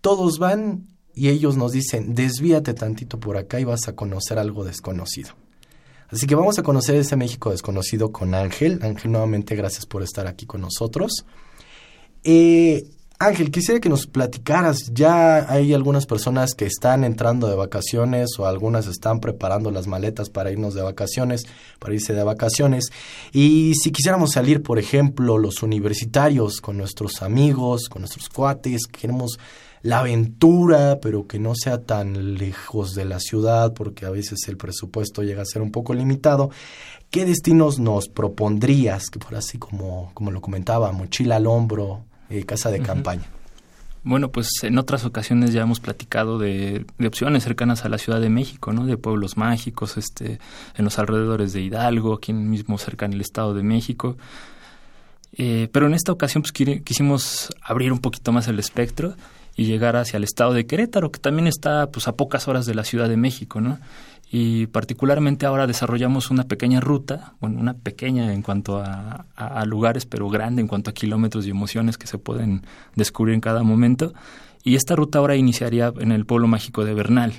todos 0.00 0.38
van 0.38 0.88
y 1.14 1.28
ellos 1.28 1.56
nos 1.56 1.72
dicen, 1.72 2.14
desvíate 2.14 2.74
tantito 2.74 3.18
por 3.20 3.36
acá 3.36 3.60
y 3.60 3.64
vas 3.64 3.88
a 3.88 3.94
conocer 3.94 4.38
algo 4.38 4.64
desconocido. 4.64 5.30
Así 6.08 6.26
que 6.26 6.34
vamos 6.34 6.58
a 6.58 6.62
conocer 6.62 6.96
ese 6.96 7.16
México 7.16 7.50
desconocido 7.50 8.10
con 8.10 8.34
Ángel. 8.34 8.80
Ángel, 8.82 9.12
nuevamente 9.12 9.54
gracias 9.54 9.86
por 9.86 10.02
estar 10.02 10.26
aquí 10.26 10.44
con 10.44 10.60
nosotros. 10.60 11.24
Eh, 12.24 12.84
Ángel, 13.22 13.50
quisiera 13.50 13.80
que 13.80 13.90
nos 13.90 14.06
platicaras, 14.06 14.92
ya 14.94 15.52
hay 15.52 15.74
algunas 15.74 16.06
personas 16.06 16.54
que 16.54 16.64
están 16.64 17.04
entrando 17.04 17.48
de 17.48 17.54
vacaciones 17.54 18.30
o 18.38 18.46
algunas 18.46 18.86
están 18.86 19.20
preparando 19.20 19.70
las 19.70 19.86
maletas 19.86 20.30
para 20.30 20.50
irnos 20.50 20.72
de 20.72 20.80
vacaciones, 20.80 21.42
para 21.78 21.92
irse 21.92 22.14
de 22.14 22.22
vacaciones. 22.22 22.86
Y 23.30 23.74
si 23.74 23.90
quisiéramos 23.92 24.30
salir, 24.30 24.62
por 24.62 24.78
ejemplo, 24.78 25.36
los 25.36 25.62
universitarios 25.62 26.62
con 26.62 26.78
nuestros 26.78 27.20
amigos, 27.20 27.90
con 27.90 28.00
nuestros 28.00 28.30
cuates, 28.30 28.86
queremos 28.86 29.38
la 29.82 29.98
aventura, 29.98 30.98
pero 31.02 31.26
que 31.26 31.38
no 31.38 31.52
sea 31.54 31.82
tan 31.82 32.38
lejos 32.38 32.94
de 32.94 33.04
la 33.04 33.20
ciudad, 33.20 33.74
porque 33.74 34.06
a 34.06 34.10
veces 34.10 34.38
el 34.48 34.56
presupuesto 34.56 35.22
llega 35.22 35.42
a 35.42 35.44
ser 35.44 35.60
un 35.60 35.72
poco 35.72 35.92
limitado. 35.92 36.48
¿Qué 37.10 37.26
destinos 37.26 37.80
nos 37.80 38.08
propondrías? 38.08 39.10
Que 39.10 39.18
por 39.18 39.34
así 39.34 39.58
como, 39.58 40.10
como 40.14 40.30
lo 40.30 40.40
comentaba, 40.40 40.90
mochila 40.92 41.36
al 41.36 41.46
hombro, 41.46 42.06
eh, 42.30 42.44
casa 42.44 42.70
de 42.70 42.80
campaña. 42.80 43.24
Bueno, 44.02 44.30
pues 44.30 44.48
en 44.62 44.78
otras 44.78 45.04
ocasiones 45.04 45.52
ya 45.52 45.60
hemos 45.62 45.78
platicado 45.78 46.38
de, 46.38 46.86
opciones 47.06 47.44
cercanas 47.44 47.84
a 47.84 47.90
la 47.90 47.98
Ciudad 47.98 48.20
de 48.20 48.30
México, 48.30 48.72
¿no? 48.72 48.86
De 48.86 48.96
pueblos 48.96 49.36
mágicos, 49.36 49.98
este, 49.98 50.38
en 50.74 50.84
los 50.84 50.98
alrededores 50.98 51.52
de 51.52 51.60
Hidalgo, 51.60 52.14
aquí 52.14 52.32
mismo 52.32 52.78
cerca 52.78 53.04
en 53.04 53.12
el 53.12 53.20
Estado 53.20 53.52
de 53.52 53.62
México. 53.62 54.16
Eh, 55.36 55.68
pero 55.70 55.86
en 55.86 55.94
esta 55.94 56.12
ocasión 56.12 56.42
pues 56.42 56.52
quisimos 56.52 57.50
abrir 57.62 57.92
un 57.92 57.98
poquito 57.98 58.32
más 58.32 58.48
el 58.48 58.58
espectro 58.58 59.14
y 59.54 59.66
llegar 59.66 59.96
hacia 59.96 60.16
el 60.16 60.24
Estado 60.24 60.54
de 60.54 60.66
Querétaro, 60.66 61.12
que 61.12 61.20
también 61.20 61.46
está 61.46 61.90
pues 61.90 62.08
a 62.08 62.12
pocas 62.12 62.48
horas 62.48 62.64
de 62.64 62.74
la 62.74 62.84
Ciudad 62.84 63.08
de 63.08 63.18
México, 63.18 63.60
¿no? 63.60 63.78
Y 64.32 64.68
particularmente 64.68 65.44
ahora 65.44 65.66
desarrollamos 65.66 66.30
una 66.30 66.44
pequeña 66.44 66.78
ruta, 66.78 67.34
bueno, 67.40 67.58
una 67.58 67.74
pequeña 67.74 68.32
en 68.32 68.42
cuanto 68.42 68.78
a, 68.78 69.26
lugares, 69.66 70.06
pero 70.06 70.28
grande 70.28 70.62
en 70.62 70.68
cuanto 70.68 70.90
a 70.90 70.94
kilómetros 70.94 71.46
y 71.46 71.50
emociones 71.50 71.98
que 71.98 72.06
se 72.06 72.16
pueden 72.16 72.62
descubrir 72.94 73.34
en 73.34 73.40
cada 73.40 73.64
momento. 73.64 74.14
Y 74.62 74.76
esta 74.76 74.94
ruta 74.94 75.18
ahora 75.18 75.34
iniciaría 75.34 75.92
en 75.98 76.12
el 76.12 76.26
pueblo 76.26 76.46
mágico 76.46 76.84
de 76.84 76.94
Bernal. 76.94 77.32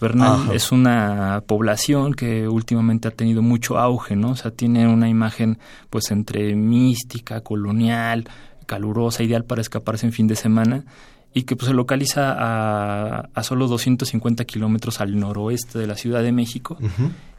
Bernal 0.00 0.52
es 0.54 0.70
una 0.70 1.42
población 1.46 2.14
que 2.14 2.46
últimamente 2.46 3.08
ha 3.08 3.10
tenido 3.10 3.42
mucho 3.42 3.78
auge, 3.78 4.14
¿no? 4.14 4.30
O 4.30 4.36
sea, 4.36 4.52
tiene 4.52 4.86
una 4.86 5.08
imagen 5.08 5.58
pues 5.90 6.12
entre 6.12 6.54
mística, 6.54 7.40
colonial, 7.40 8.28
calurosa, 8.66 9.24
ideal 9.24 9.44
para 9.44 9.60
escaparse 9.60 10.06
en 10.06 10.12
fin 10.12 10.28
de 10.28 10.36
semana 10.36 10.84
y 11.32 11.42
que 11.44 11.56
pues, 11.56 11.68
se 11.68 11.74
localiza 11.74 12.34
a, 12.36 13.28
a 13.32 13.42
solo 13.42 13.68
250 13.68 14.44
kilómetros 14.44 15.00
al 15.00 15.18
noroeste 15.18 15.78
de 15.78 15.86
la 15.86 15.96
Ciudad 15.96 16.22
de 16.22 16.32
México. 16.32 16.76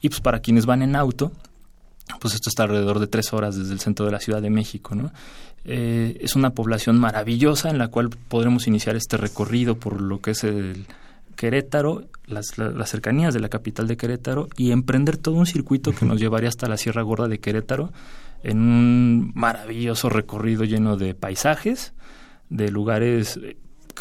Y 0.01 0.09
pues 0.09 0.21
para 0.21 0.39
quienes 0.39 0.65
van 0.65 0.81
en 0.81 0.95
auto, 0.95 1.31
pues 2.19 2.33
esto 2.33 2.49
está 2.49 2.63
alrededor 2.63 2.99
de 2.99 3.07
tres 3.07 3.33
horas 3.33 3.55
desde 3.55 3.73
el 3.73 3.79
centro 3.79 4.05
de 4.05 4.11
la 4.11 4.19
Ciudad 4.19 4.41
de 4.41 4.49
México, 4.49 4.95
¿no? 4.95 5.11
Eh, 5.63 6.17
es 6.21 6.35
una 6.35 6.51
población 6.51 6.97
maravillosa 6.99 7.69
en 7.69 7.77
la 7.77 7.89
cual 7.89 8.09
podremos 8.09 8.65
iniciar 8.67 8.95
este 8.95 9.17
recorrido 9.17 9.75
por 9.75 10.01
lo 10.01 10.19
que 10.19 10.31
es 10.31 10.43
el 10.43 10.87
Querétaro, 11.35 12.05
las, 12.25 12.57
las 12.57 12.89
cercanías 12.89 13.33
de 13.33 13.41
la 13.41 13.49
capital 13.49 13.87
de 13.87 13.95
Querétaro 13.97 14.47
y 14.57 14.71
emprender 14.71 15.17
todo 15.17 15.35
un 15.35 15.45
circuito 15.45 15.91
que 15.91 16.05
nos 16.05 16.19
llevaría 16.19 16.49
hasta 16.49 16.67
la 16.67 16.77
Sierra 16.77 17.03
Gorda 17.03 17.27
de 17.27 17.39
Querétaro 17.39 17.91
en 18.43 18.57
un 18.57 19.31
maravilloso 19.35 20.09
recorrido 20.09 20.63
lleno 20.63 20.97
de 20.97 21.13
paisajes, 21.13 21.93
de 22.49 22.71
lugares 22.71 23.39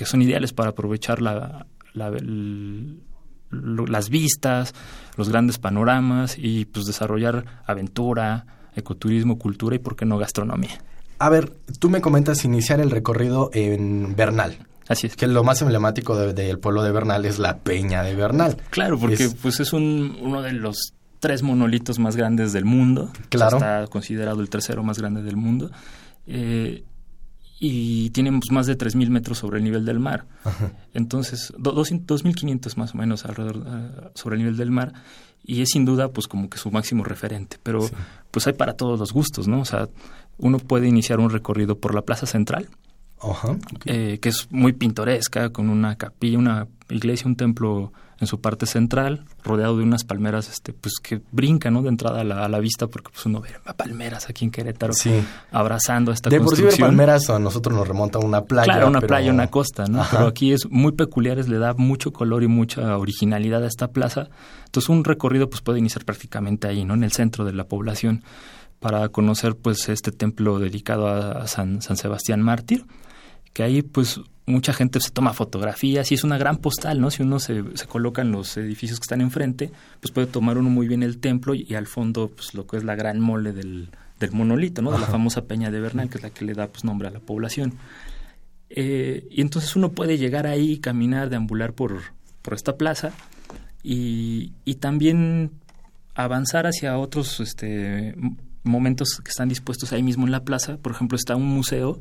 que 0.01 0.07
son 0.07 0.23
ideales 0.23 0.55
para 0.55 0.71
aprovechar 0.71 1.21
la, 1.21 1.67
las 1.93 2.09
vistas, 4.09 4.75
los 5.19 5.29
grandes 5.29 5.59
panoramas 5.59 6.37
y 6.39 6.65
pues 6.65 6.87
desarrollar 6.87 7.45
aventura, 7.67 8.47
ecoturismo, 8.75 9.39
cultura 9.39 9.77
y 9.77 9.79
por 9.79 9.97
qué 9.97 10.07
no 10.07 10.17
gastronomía. 10.17 10.83
A 11.19 11.29
ver, 11.29 11.53
tú 11.79 11.91
me 11.91 12.01
comentas 12.01 12.47
iniciar 12.47 12.81
el 12.81 12.91
recorrido 12.91 13.51
en 13.53 14.17
Bernal. 14.17 14.67
Así 14.89 15.07
es. 15.07 15.17
Que 15.17 15.27
lo 15.27 15.45
más 15.45 15.61
emblemático 15.61 16.17
del 16.17 16.59
pueblo 16.59 16.83
de 16.83 16.93
Bernal 16.93 17.27
es 17.27 17.39
la 17.39 17.59
Peña 17.59 18.03
de 18.03 18.15
Bernal. 18.15 18.57
Claro, 18.71 18.99
porque 18.99 19.25
es, 19.25 19.35
pues 19.35 19.61
es 19.61 19.75
un, 19.75 20.17
uno 20.23 20.41
de 20.41 20.55
los 20.55 20.95
tres 21.19 21.43
monolitos 21.43 21.99
más 21.99 22.17
grandes 22.17 22.55
del 22.55 22.65
mundo. 22.65 23.13
Claro. 23.29 23.59
está 23.59 23.87
considerado 23.89 24.41
el 24.41 24.49
tercero 24.49 24.83
más 24.83 24.99
grande 24.99 25.23
del 25.23 25.37
mundo. 25.37 25.71
Eh, 26.27 26.85
y 27.63 28.09
tienen 28.11 28.41
pues, 28.41 28.51
más 28.51 28.67
de 28.67 28.77
3.000 28.77 29.11
metros 29.11 29.39
sobre 29.39 29.59
el 29.59 29.65
nivel 29.65 29.85
del 29.85 30.01
mar. 30.01 30.25
Entonces, 30.95 31.53
do- 31.59 31.75
2.500 31.75 32.77
más 32.77 32.95
o 32.95 32.99
menos 32.99 33.25
alrededor 33.25 33.65
ah, 33.67 34.11
sobre 34.15 34.37
el 34.37 34.43
nivel 34.43 34.57
del 34.57 34.71
mar 34.71 34.93
y 35.45 35.63
es 35.63 35.71
sin 35.71 35.85
duda 35.85 36.09
pues 36.09 36.27
como 36.27 36.49
que 36.51 36.59
su 36.59 36.71
máximo 36.71 37.05
referente, 37.05 37.59
pero 37.63 37.89
pues 38.31 38.47
hay 38.47 38.53
para 38.55 38.75
todos 38.75 38.99
los 38.99 39.13
gustos, 39.13 39.47
¿no? 39.49 39.61
O 39.61 39.65
sea, 39.65 39.89
uno 40.39 40.59
puede 40.59 40.89
iniciar 40.89 41.21
un 41.21 41.31
recorrido 41.31 41.79
por 41.79 41.95
la 41.95 42.03
Plaza 42.03 42.27
Central, 42.27 42.69
Ajá. 43.21 43.57
eh, 43.87 44.19
que 44.21 44.29
es 44.31 44.49
muy 44.51 44.73
pintoresca, 44.73 45.51
con 45.51 45.69
una 45.71 45.97
capilla, 45.97 46.39
una 46.39 46.67
iglesia, 46.89 47.27
un 47.27 47.37
templo 47.37 47.93
en 48.21 48.27
su 48.27 48.41
parte 48.41 48.67
central, 48.67 49.25
rodeado 49.43 49.79
de 49.79 49.83
unas 49.83 50.05
palmeras 50.05 50.51
este, 50.51 50.73
pues 50.75 50.95
que 51.03 51.23
brincan 51.33 51.73
¿no? 51.73 51.83
de 51.83 51.89
entrada 51.89 52.21
a 52.21 52.25
la, 52.25 52.45
a 52.45 52.49
la 52.51 52.59
vista, 52.61 52.87
porque 52.87 53.09
pues 53.13 53.25
uno 53.27 53.41
ve 53.41 53.49
palmeras 53.77 54.29
aquí 54.29 54.45
en 54.45 54.51
Querétaro 54.51 54.93
Sí. 54.93 55.11
abrazando 55.51 56.13
esta 56.13 56.29
De 56.29 56.39
por 56.39 56.49
sí 56.51 56.57
ver 56.57 56.71
construcción. 56.71 56.89
palmeras 56.89 57.31
a 57.31 57.39
nosotros 57.39 57.75
nos 57.77 57.89
remonta 57.89 58.19
a 58.19 58.23
una 58.23 58.43
playa. 58.45 58.65
Claro, 58.73 58.89
una 58.89 59.01
pero- 59.01 59.09
playa, 59.09 59.33
una 59.33 59.47
costa, 59.49 59.87
¿no? 59.87 60.03
Ajá. 60.03 60.19
Pero 60.19 60.29
aquí 60.29 60.53
es 60.53 60.71
muy 60.71 60.93
peculiar, 60.93 61.39
es- 61.39 61.49
le 61.49 61.59
da 61.59 61.73
mucho 61.75 62.13
color 62.13 62.43
y 62.43 62.47
mucha 62.49 62.97
originalidad 62.99 63.65
a 63.65 63.67
esta 63.67 63.89
plaza. 63.89 64.29
Entonces 64.67 64.89
un 64.91 65.03
recorrido 65.05 65.49
pues 65.49 65.63
puede 65.63 65.79
iniciar 65.79 66.05
prácticamente 66.05 66.69
ahí, 66.69 66.85
¿no? 66.85 66.95
En 66.95 67.05
el 67.05 67.13
centro 67.13 67.45
de 67.45 67.53
la 67.55 67.65
población 67.65 68.23
para 68.81 69.09
conocer 69.09 69.57
pues 69.57 69.89
este 69.89 70.13
templo 70.13 70.59
dedicado 70.59 71.09
a 71.09 71.47
San, 71.47 71.83
San 71.83 71.97
Sebastián 71.97 72.43
Mártir, 72.43 72.85
que 73.53 73.63
ahí 73.63 73.83
pues 73.83 74.21
mucha 74.51 74.73
gente 74.73 75.01
se 75.01 75.11
toma 75.11 75.33
fotografías 75.33 76.11
y 76.11 76.15
es 76.15 76.25
una 76.25 76.39
gran 76.39 76.59
postal, 76.59 77.01
¿no? 77.01 77.11
Si 77.11 77.23
uno 77.23 77.39
se, 77.39 77.65
se 77.75 77.87
coloca 77.87 78.23
en 78.23 78.33
los 78.33 78.57
edificios 78.57 78.99
que 78.99 79.05
están 79.05 79.21
enfrente, 79.21 79.71
pues 80.01 80.13
puede 80.13 80.27
tomar 80.27 80.59
uno 80.59 80.71
muy 80.71 80.89
bien 80.89 81.03
el 81.03 81.19
templo 81.19 81.55
y, 81.55 81.67
y 81.69 81.75
al 81.75 81.87
fondo 81.87 82.29
pues 82.29 82.55
lo 82.55 82.67
que 82.67 82.77
es 82.77 82.85
la 82.85 82.95
gran 82.95 83.21
mole 83.21 83.53
del, 83.53 83.91
del 84.19 84.33
monolito, 84.33 84.83
¿no? 84.83 84.91
De 84.93 84.99
la 84.99 85.05
Ajá. 85.05 85.13
famosa 85.13 85.47
Peña 85.47 85.71
de 85.71 85.81
Bernal, 85.81 86.09
que 86.09 86.19
es 86.19 86.23
la 86.23 86.31
que 86.31 86.45
le 86.45 86.55
da 86.55 86.69
pues 86.69 86.85
nombre 86.85 87.09
a 87.09 87.11
la 87.11 87.21
población. 87.21 87.75
Eh, 88.69 89.27
y 89.31 89.41
entonces 89.41 89.75
uno 89.75 89.91
puede 89.91 90.17
llegar 90.19 90.47
ahí, 90.47 90.79
caminar, 90.79 91.29
deambular 91.29 91.73
por, 91.73 92.01
por 92.43 92.55
esta 92.55 92.77
plaza 92.77 93.13
y, 93.83 94.53
y 94.65 94.77
también 94.77 95.51
avanzar 96.15 96.67
hacia 96.67 96.99
otros 96.99 97.41
este, 97.41 98.15
momentos 98.63 99.21
que 99.25 99.31
están 99.31 99.49
dispuestos 99.49 99.93
ahí 99.93 100.03
mismo 100.03 100.27
en 100.27 100.33
la 100.33 100.45
plaza. 100.45 100.77
Por 100.77 100.93
ejemplo, 100.93 101.17
está 101.17 101.35
un 101.35 101.47
museo 101.47 101.99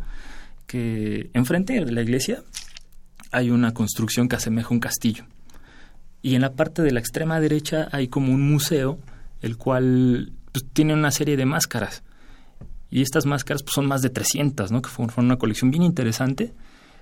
que 0.70 1.32
enfrente 1.34 1.84
de 1.84 1.92
la 1.92 2.04
iglesia 2.04 2.44
hay 3.32 3.50
una 3.50 3.74
construcción 3.74 4.30
que 4.30 4.36
asemeja 4.36 4.70
un 4.70 4.80
castillo. 4.80 5.26
Y 6.22 6.36
en 6.36 6.42
la 6.42 6.54
parte 6.54 6.84
de 6.84 6.92
la 6.92 7.00
extrema 7.00 7.40
derecha 7.40 7.90
hay 7.92 8.08
como 8.08 8.32
un 8.32 8.48
museo, 8.52 9.00
el 9.42 9.58
cual 9.58 10.32
pues, 10.52 10.66
tiene 10.72 10.94
una 10.94 11.10
serie 11.10 11.38
de 11.38 11.46
máscaras. 11.46 12.04
Y 12.92 13.02
estas 13.02 13.26
máscaras 13.26 13.64
pues, 13.64 13.74
son 13.74 13.88
más 13.88 14.04
de 14.04 14.12
300, 14.12 14.72
¿no? 14.72 14.84
Que 14.84 14.90
forman 14.90 15.26
una 15.26 15.38
colección 15.38 15.72
bien 15.72 15.82
interesante. 15.82 16.54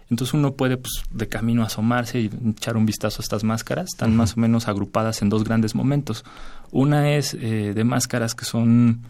Entonces 0.10 0.34
uno 0.34 0.54
puede, 0.54 0.78
pues, 0.78 1.04
de 1.12 1.28
camino 1.28 1.64
asomarse 1.64 2.22
y 2.22 2.32
echar 2.52 2.78
un 2.78 2.86
vistazo 2.86 3.22
a 3.22 3.24
estas 3.24 3.44
máscaras. 3.44 3.90
Están 3.90 4.16
más 4.16 4.38
o 4.38 4.40
menos 4.40 4.70
agrupadas 4.70 5.22
en 5.22 5.28
dos 5.28 5.44
grandes 5.44 5.76
momentos. 5.76 6.24
Una 6.72 7.16
es 7.16 7.34
eh, 7.34 7.74
de 7.76 7.84
máscaras 7.84 8.34
que 8.34 8.46
son, 8.46 9.02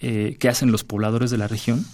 eh, 0.00 0.36
que 0.38 0.50
hacen 0.50 0.70
los 0.70 0.84
pobladores 0.84 1.30
de 1.30 1.38
la 1.38 1.48
región 1.48 1.86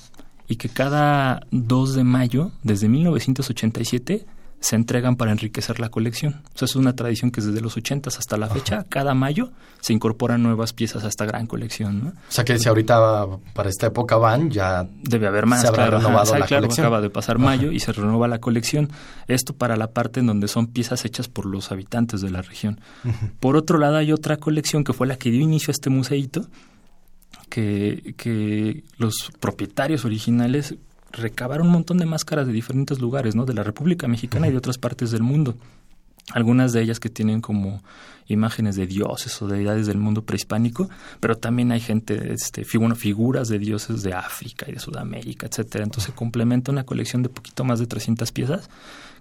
y 0.53 0.57
que 0.57 0.69
cada 0.69 1.47
2 1.51 1.95
de 1.95 2.05
mayo, 2.05 2.51
desde 2.63 2.87
1987, 2.87 4.27
se 4.61 4.77
entregan 4.77 5.17
para 5.17 5.33
enriquecer 5.33 5.81
la 5.81 5.89
colección. 5.89 6.43
O 6.55 6.59
sea, 6.59 6.67
es 6.67 6.77
una 6.77 6.95
tradición 6.95 7.31
que 7.31 7.41
desde 7.41 7.63
los 7.63 7.75
80 7.79 8.11
hasta 8.11 8.37
la 8.37 8.49
fecha, 8.49 8.85
cada 8.91 9.15
mayo, 9.15 9.51
se 9.81 9.95
incorporan 9.95 10.43
nuevas 10.43 10.75
piezas 10.75 11.05
a 11.05 11.09
esta 11.09 11.25
gran 11.25 11.47
colección, 11.47 12.05
¿no? 12.05 12.09
O 12.11 12.13
sea 12.29 12.45
que 12.45 12.59
si 12.59 12.69
ahorita 12.69 13.27
para 13.55 13.71
esta 13.71 13.87
época 13.87 14.19
van, 14.19 14.51
ya 14.51 14.87
Debe 15.03 15.27
haber 15.27 15.47
más, 15.47 15.63
se 15.63 15.69
habrá 15.69 15.85
claro. 15.87 15.99
renovado 16.01 16.31
Ajá, 16.33 16.41
la 16.41 16.47
claro, 16.47 16.65
colección. 16.65 16.85
acaba 16.85 17.01
de 17.01 17.09
pasar 17.09 17.39
mayo 17.39 17.73
y 17.73 17.81
se 17.81 17.93
renueva 17.93 18.29
la 18.29 18.39
colección. 18.39 18.91
Esto 19.29 19.55
para 19.55 19.79
la 19.79 19.93
parte 19.93 20.21
en 20.21 20.27
donde 20.27 20.49
son 20.49 20.67
piezas 20.67 21.07
hechas 21.07 21.29
por 21.29 21.47
los 21.47 21.73
habitantes 21.73 22.21
de 22.21 22.29
la 22.31 22.43
región. 22.43 22.79
Por 23.41 23.57
otro 23.57 23.79
lado, 23.79 23.97
hay 23.97 24.13
otra 24.13 24.37
colección 24.37 24.85
que 24.85 24.93
fue 24.93 25.07
la 25.07 25.17
que 25.17 25.31
dio 25.31 25.41
inicio 25.41 25.71
a 25.71 25.73
este 25.73 25.89
museíto, 25.89 26.47
que, 27.53 28.15
que 28.17 28.83
los 28.97 29.31
propietarios 29.39 30.07
originales 30.07 30.75
recabaron 31.11 31.67
un 31.67 31.75
montón 31.75 31.99
de 31.99 32.07
máscaras 32.07 32.47
de 32.47 32.53
diferentes 32.55 32.99
lugares, 32.99 33.35
¿no? 33.35 33.45
De 33.45 33.53
la 33.53 33.63
República 33.63 34.09
Mexicana 34.09 34.49
y 34.49 34.53
de 34.53 34.57
otras 34.57 34.79
partes 34.79 35.11
del 35.11 35.23
mundo. 35.23 35.55
Algunas 36.33 36.73
de 36.73 36.81
ellas 36.81 36.99
que 36.99 37.11
tienen 37.11 37.43
como 37.43 37.83
imágenes 38.27 38.77
de 38.77 38.87
dioses 38.87 39.43
o 39.43 39.49
deidades 39.49 39.87
del 39.87 39.99
mundo 39.99 40.23
prehispánico, 40.23 40.89
pero 41.21 41.37
también 41.37 41.73
hay 41.73 41.81
gente, 41.81 42.33
este, 42.33 42.65
bueno, 42.79 42.95
figuras 42.95 43.49
de 43.49 43.59
dioses 43.59 44.03
de 44.03 44.15
África 44.15 44.65
y 44.67 44.73
de 44.73 44.79
Sudamérica, 44.79 45.47
etcétera. 45.47 45.85
Entonces 45.85 46.11
se 46.11 46.17
complementa 46.17 46.73
una 46.73 46.85
colección 46.85 47.23
de 47.23 47.29
poquito 47.29 47.65
más 47.65 47.81
de 47.81 47.87
300 47.87 48.33
piezas, 48.33 48.71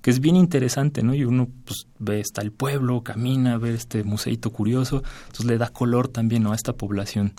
que 0.02 0.10
es 0.10 0.20
bien 0.20 0.36
interesante, 0.36 1.04
¿no? 1.04 1.14
Y 1.14 1.24
uno 1.24 1.48
pues 1.66 1.88
ve 2.00 2.20
está 2.20 2.42
el 2.42 2.52
pueblo, 2.52 3.04
camina, 3.04 3.58
ve 3.58 3.74
este 3.74 4.04
museito 4.04 4.52
curioso, 4.52 5.04
entonces 5.28 5.46
le 5.46 5.58
da 5.58 5.70
color 5.70 6.08
también 6.08 6.44
¿no? 6.44 6.52
a 6.52 6.56
esta 6.56 6.74
población. 6.74 7.34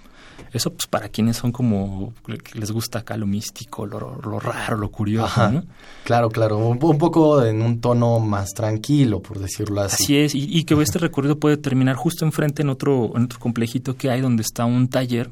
Eso 0.52 0.70
pues 0.72 0.86
para 0.86 1.08
quienes 1.08 1.36
son 1.36 1.52
como 1.52 2.14
que 2.24 2.58
les 2.58 2.70
gusta 2.70 3.00
acá 3.00 3.16
lo 3.16 3.26
místico, 3.26 3.86
lo, 3.86 4.20
lo 4.22 4.38
raro, 4.38 4.76
lo 4.76 4.90
curioso, 4.90 5.26
Ajá. 5.26 5.50
¿no? 5.50 5.64
Claro, 6.04 6.30
claro, 6.30 6.58
un, 6.58 6.78
un 6.80 6.98
poco 6.98 7.44
en 7.44 7.62
un 7.62 7.80
tono 7.80 8.20
más 8.20 8.50
tranquilo, 8.50 9.20
por 9.20 9.38
decirlo 9.38 9.80
así. 9.80 10.04
Así 10.04 10.16
es, 10.16 10.34
y, 10.34 10.44
y 10.44 10.64
que 10.64 10.80
este 10.80 10.98
recorrido 10.98 11.38
puede 11.38 11.56
terminar 11.56 11.96
justo 11.96 12.24
enfrente 12.24 12.62
en 12.62 12.70
otro, 12.70 13.12
en 13.16 13.24
otro 13.24 13.38
complejito 13.38 13.96
que 13.96 14.10
hay 14.10 14.20
donde 14.20 14.42
está 14.42 14.64
un 14.64 14.88
taller 14.88 15.30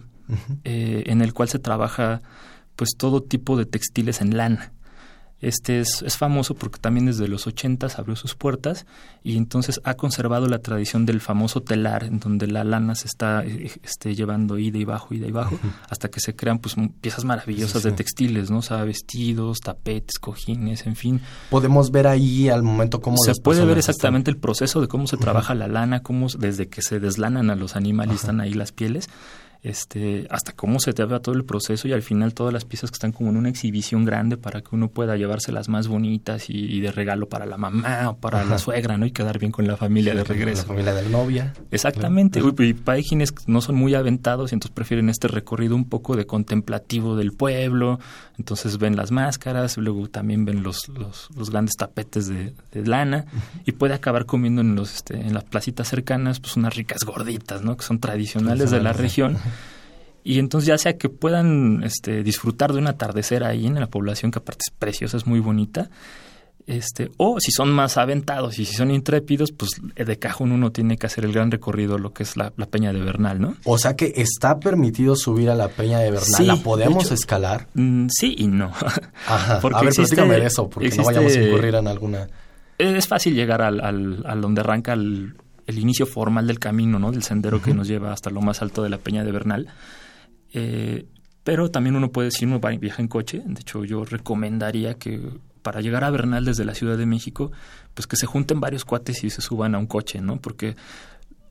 eh, 0.65 1.05
en 1.07 1.23
el 1.23 1.33
cual 1.33 1.49
se 1.49 1.59
trabaja 1.59 2.23
pues 2.77 2.91
todo 2.97 3.23
tipo 3.23 3.57
de 3.57 3.67
textiles 3.67 4.21
en 4.21 4.37
lana. 4.37 4.73
Este 5.41 5.81
es, 5.81 6.03
es 6.03 6.19
famoso 6.19 6.55
porque 6.55 6.79
también 6.79 7.07
desde 7.07 7.27
los 7.27 7.47
80 7.47 7.89
abrió 7.97 8.15
sus 8.15 8.35
puertas 8.35 8.85
y 9.23 9.37
entonces 9.39 9.81
ha 9.85 9.95
conservado 9.95 10.47
la 10.49 10.59
tradición 10.59 11.07
del 11.07 11.21
famoso 11.21 11.63
telar, 11.63 12.05
en 12.05 12.21
donde 12.21 12.47
la 12.47 12.63
lana 12.63 12.95
se 12.95 13.07
está 13.07 13.43
eh, 13.45 13.71
este, 13.83 14.15
llevando 14.15 14.59
ida 14.59 14.77
y 14.79 14.85
bajo, 14.85 15.15
ida 15.15 15.27
y 15.27 15.33
bajo, 15.33 15.59
hasta 15.89 16.09
que 16.11 16.21
se 16.21 16.37
crean 16.37 16.59
pues 16.59 16.77
piezas 17.01 17.25
maravillosas 17.25 17.83
Sí, 17.83 17.89
de 17.89 17.95
textiles, 17.97 18.51
¿no? 18.51 18.59
O 18.59 18.63
sea, 18.63 18.85
vestidos, 18.85 19.61
tapetes, 19.61 20.19
cojines, 20.19 20.87
en 20.87 20.95
fin. 20.97 21.21
Podemos 21.49 21.91
ver 21.91 22.07
ahí 22.07 22.49
al 22.51 22.63
momento 22.63 23.01
cómo 23.01 23.17
Se 23.25 23.33
puede 23.43 23.65
ver 23.65 23.79
están- 23.79 23.93
exactamente 23.93 24.31
el 24.31 24.37
proceso 24.37 24.81
de 24.83 24.89
cómo 24.89 25.07
se 25.07 25.17
trabaja 25.17 25.55
la 25.55 25.69
lana, 25.69 26.03
cómo 26.03 26.27
desde 26.39 26.69
que 26.69 26.83
se 26.83 27.01
deslanan 27.01 27.49
a 27.51 27.57
los 27.57 27.77
animales 27.77 28.13
y 28.15 28.17
están 28.17 28.41
ahí 28.41 28.53
las 28.53 28.73
pieles, 28.73 29.09
este, 29.63 30.27
hasta 30.31 30.53
cómo 30.53 30.81
se 30.81 30.93
lleva 30.93 31.21
todo 31.21 31.35
el 31.35 31.45
proceso 31.45 31.87
y 31.87 31.93
al 31.93 32.03
final 32.03 32.35
todas 32.35 32.53
las 32.53 32.65
piezas 32.65 32.91
que 32.91 32.95
están 32.95 33.13
como 33.13 33.31
en 33.31 33.37
una 33.37 33.49
exhibición 33.49 34.05
grande 34.05 34.37
para 34.37 34.63
que 34.63 34.69
uno 34.73 34.89
pueda 34.89 35.17
llevarse 35.17 35.53
las 35.53 35.69
más 35.69 35.89
bonitas 35.89 36.49
y, 36.49 36.55
y 36.57 36.81
de 36.81 36.93
regalo 36.93 37.29
para 37.29 37.47
la 37.47 37.57
mamá 37.59 38.11
o 38.11 38.17
para 38.17 38.41
Ajá. 38.41 38.51
la 38.51 38.59
suegra, 38.59 38.97
¿no? 38.97 39.07
Y 39.07 39.11
quedar 39.11 39.39
bien 39.39 39.53
con 39.53 39.67
la 39.67 39.77
familia 39.77 40.15
de 40.15 40.25
regreso. 40.25 40.63
La 40.63 40.69
familia 40.69 40.95
de 40.95 41.03
la 41.03 41.09
novia. 41.09 41.53
Exactamente. 41.71 42.43
Uy, 42.43 42.55
y 42.61 43.03
quienes 43.03 43.35
no 43.47 43.61
son 43.61 43.77
muy 43.77 43.95
aventados 43.95 44.53
y 44.53 44.55
entonces 44.55 44.75
prefieren 44.75 45.09
este 45.09 45.29
recorrido 45.29 45.75
un 45.77 45.89
poco 45.89 46.17
de 46.17 46.27
contemplativo 46.27 47.17
del 47.17 47.33
pueblo. 47.33 47.99
Entonces 48.39 48.79
ven 48.79 48.97
las 48.97 49.11
máscaras, 49.11 49.77
luego 49.77 50.09
también 50.09 50.47
ven 50.47 50.63
los, 50.63 50.89
los, 50.89 51.29
los 51.37 51.51
grandes 51.51 51.77
tapetes 51.77 52.29
de, 52.29 52.55
de 52.73 52.87
lana 52.87 53.27
y 53.67 53.73
puede 53.73 53.93
acabar 53.93 54.25
comiendo 54.25 54.63
en 54.63 54.75
los 54.75 54.95
este, 54.95 55.21
en 55.21 55.35
las 55.35 55.45
placitas 55.45 55.89
cercanas 55.89 56.41
pues 56.41 56.57
unas 56.57 56.75
ricas 56.75 57.05
gorditas, 57.05 57.63
¿no? 57.63 57.77
Que 57.77 57.85
son 57.85 58.01
tradicionales 58.01 58.71
de 58.71 58.81
la 58.81 58.93
región. 58.93 59.37
Y 60.23 60.39
entonces 60.39 60.67
ya 60.69 60.79
sea 60.79 60.99
que 60.99 61.09
puedan 61.09 61.83
este, 61.83 62.23
disfrutar 62.23 62.73
de 62.73 62.79
un 62.79 62.87
atardecer 62.87 63.43
ahí 63.45 63.67
en 63.67 63.75
la 63.81 63.87
población, 63.87 64.31
que 64.31 64.39
aparte 64.39 64.63
es 64.69 64.75
preciosa, 64.79 65.17
es 65.17 65.27
muy 65.27 65.41
bonita, 65.41 65.89
este, 66.67 67.11
o 67.17 67.41
si 67.41 67.51
son 67.51 67.73
más 67.73 67.97
aventados 67.97 68.59
y 68.59 68.65
si 68.65 68.75
son 68.75 68.91
intrépidos, 68.91 69.51
pues 69.51 69.71
de 69.97 70.19
cajón 70.19 70.53
uno 70.53 70.71
tiene 70.71 70.99
que 70.99 71.07
hacer 71.07 71.25
el 71.25 71.33
gran 71.33 71.51
recorrido, 71.51 71.99
lo 71.99 72.13
que 72.13 72.23
es 72.23 72.37
la, 72.37 72.53
la 72.57 72.67
Peña 72.67 72.93
de 72.93 73.01
Bernal, 73.01 73.41
¿no? 73.41 73.57
O 73.65 73.79
sea 73.79 73.97
que 73.97 74.13
está 74.17 74.61
permitido 74.61 75.17
subir 75.17 75.51
a 75.51 75.55
la 75.55 75.69
Peña 75.69 75.99
de 75.99 76.11
Bernal. 76.13 76.35
Sí, 76.37 76.45
¿La 76.47 76.55
de 76.57 76.61
podemos 76.61 77.07
hecho, 77.07 77.15
escalar? 77.15 77.67
Mm, 77.75 78.07
sí 78.11 78.35
y 78.39 78.47
no. 78.47 78.71
Ajá. 79.27 79.59
Porque 79.63 79.79
a 79.79 79.81
ver, 79.81 79.89
existe- 79.89 80.15
platícame 80.17 80.39
de 80.41 80.47
eso, 80.47 80.69
porque 80.71 80.91
no 80.91 81.03
vayamos 81.05 81.35
a 81.35 81.43
incurrir 81.43 81.75
en 81.75 81.89
alguna... 81.89 82.29
Es 82.79 83.09
fácil 83.09 83.35
llegar 83.35 83.63
al, 83.63 83.81
al, 83.81 84.23
al 84.27 84.41
donde 84.41 84.61
arranca 84.61 84.93
el, 84.93 85.35
el 85.67 85.79
inicio 85.79 86.07
formal 86.07 86.47
del 86.47 86.59
camino, 86.59 86.99
¿no? 86.99 87.11
Del 87.11 87.23
sendero 87.23 87.61
que 87.61 87.75
nos 87.75 87.89
lleva 87.89 88.13
hasta 88.13 88.31
lo 88.31 88.43
más 88.43 88.63
alto 88.63 88.83
de 88.83 88.91
la 88.91 88.99
Peña 88.99 89.25
de 89.25 89.33
Bernal. 89.33 89.67
Eh, 90.53 91.07
pero 91.45 91.71
también 91.71 91.97
uno 91.97 92.11
puede, 92.13 92.31
si 92.31 92.45
uno 92.45 92.61
viaja 92.61 93.03
en 93.03 93.09
coche, 93.09 93.43
de 93.45 93.61
hecho 93.61 93.85
yo 93.85 94.05
recomendaría 94.05 94.95
que 94.95 95.21
para 95.63 95.81
llegar 95.81 96.05
a 96.05 96.11
Bernal 96.11 96.45
desde 96.45 96.65
la 96.65 96.75
Ciudad 96.75 96.97
de 96.97 97.07
México, 97.07 97.51
pues 97.95 98.07
que 98.07 98.17
se 98.17 98.27
junten 98.27 98.61
varios 98.61 98.85
cuates 98.85 99.25
y 99.25 99.31
se 99.31 99.43
suban 99.43 99.75
a 99.75 99.79
un 99.79 99.87
coche, 99.87 100.21
¿no? 100.21 100.39
Porque 100.41 100.77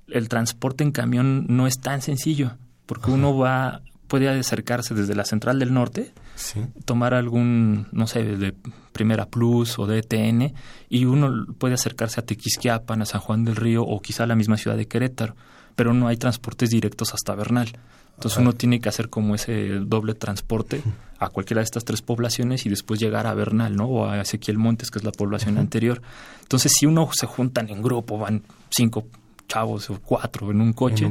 el 0.08 0.30
transporte 0.30 0.84
en 0.84 0.92
camión 0.92 1.46
no 1.48 1.68
es 1.68 1.80
tan 1.80 2.02
sencillo, 2.02 2.54
porque 2.86 3.12
uno 3.12 3.38
va, 3.38 3.82
puede 4.08 4.28
acercarse 4.30 4.96
desde 4.96 5.16
la 5.16 5.26
Central 5.26 5.60
del 5.60 5.74
Norte, 5.74 6.12
Sí. 6.36 6.62
tomar 6.86 7.14
algún, 7.14 7.88
no 7.92 8.08
sé, 8.08 8.24
de 8.24 8.54
Primera 8.94 9.26
Plus 9.26 9.78
o 9.78 9.86
de 9.86 10.00
ETN 10.00 10.54
y 10.90 11.06
uno 11.06 11.46
puede 11.58 11.74
acercarse 11.76 12.20
a 12.20 12.26
Tequisquiapan, 12.26 13.02
a 13.02 13.06
San 13.06 13.22
Juan 13.22 13.44
del 13.44 13.58
Río 13.58 13.84
o 13.84 14.02
quizá 14.02 14.24
a 14.24 14.28
la 14.28 14.36
misma 14.36 14.58
ciudad 14.58 14.78
de 14.78 14.88
Querétaro. 14.88 15.36
pero 15.76 15.94
no 15.94 16.08
hay 16.10 16.18
transportes 16.18 16.70
directos 16.72 17.14
hasta 17.14 17.36
Bernal. 17.36 17.70
Entonces 18.20 18.38
uno 18.38 18.52
tiene 18.52 18.82
que 18.82 18.90
hacer 18.90 19.08
como 19.08 19.34
ese 19.34 19.80
doble 19.80 20.14
transporte 20.14 20.84
a 21.20 21.30
cualquiera 21.30 21.62
de 21.62 21.64
estas 21.64 21.86
tres 21.86 22.02
poblaciones 22.02 22.66
y 22.66 22.70
después 22.70 23.00
llegar 23.00 23.26
a 23.28 23.34
Bernal, 23.34 23.78
¿no? 23.78 23.86
O 23.86 24.10
a 24.10 24.20
Ezequiel 24.20 24.58
Montes, 24.58 24.92
que 24.92 25.00
es 25.00 25.06
la 25.06 25.14
población 25.14 25.58
anterior. 25.58 26.02
Entonces 26.42 26.74
si 26.78 26.86
uno 26.86 27.10
se 27.14 27.28
juntan 27.28 27.70
en 27.70 27.82
grupo, 27.82 28.18
van 28.18 28.44
cinco 28.72 29.08
chavos 29.48 29.90
o 29.90 30.02
cuatro 30.02 30.52
en 30.52 30.60
un 30.60 30.74
coche, 30.74 31.10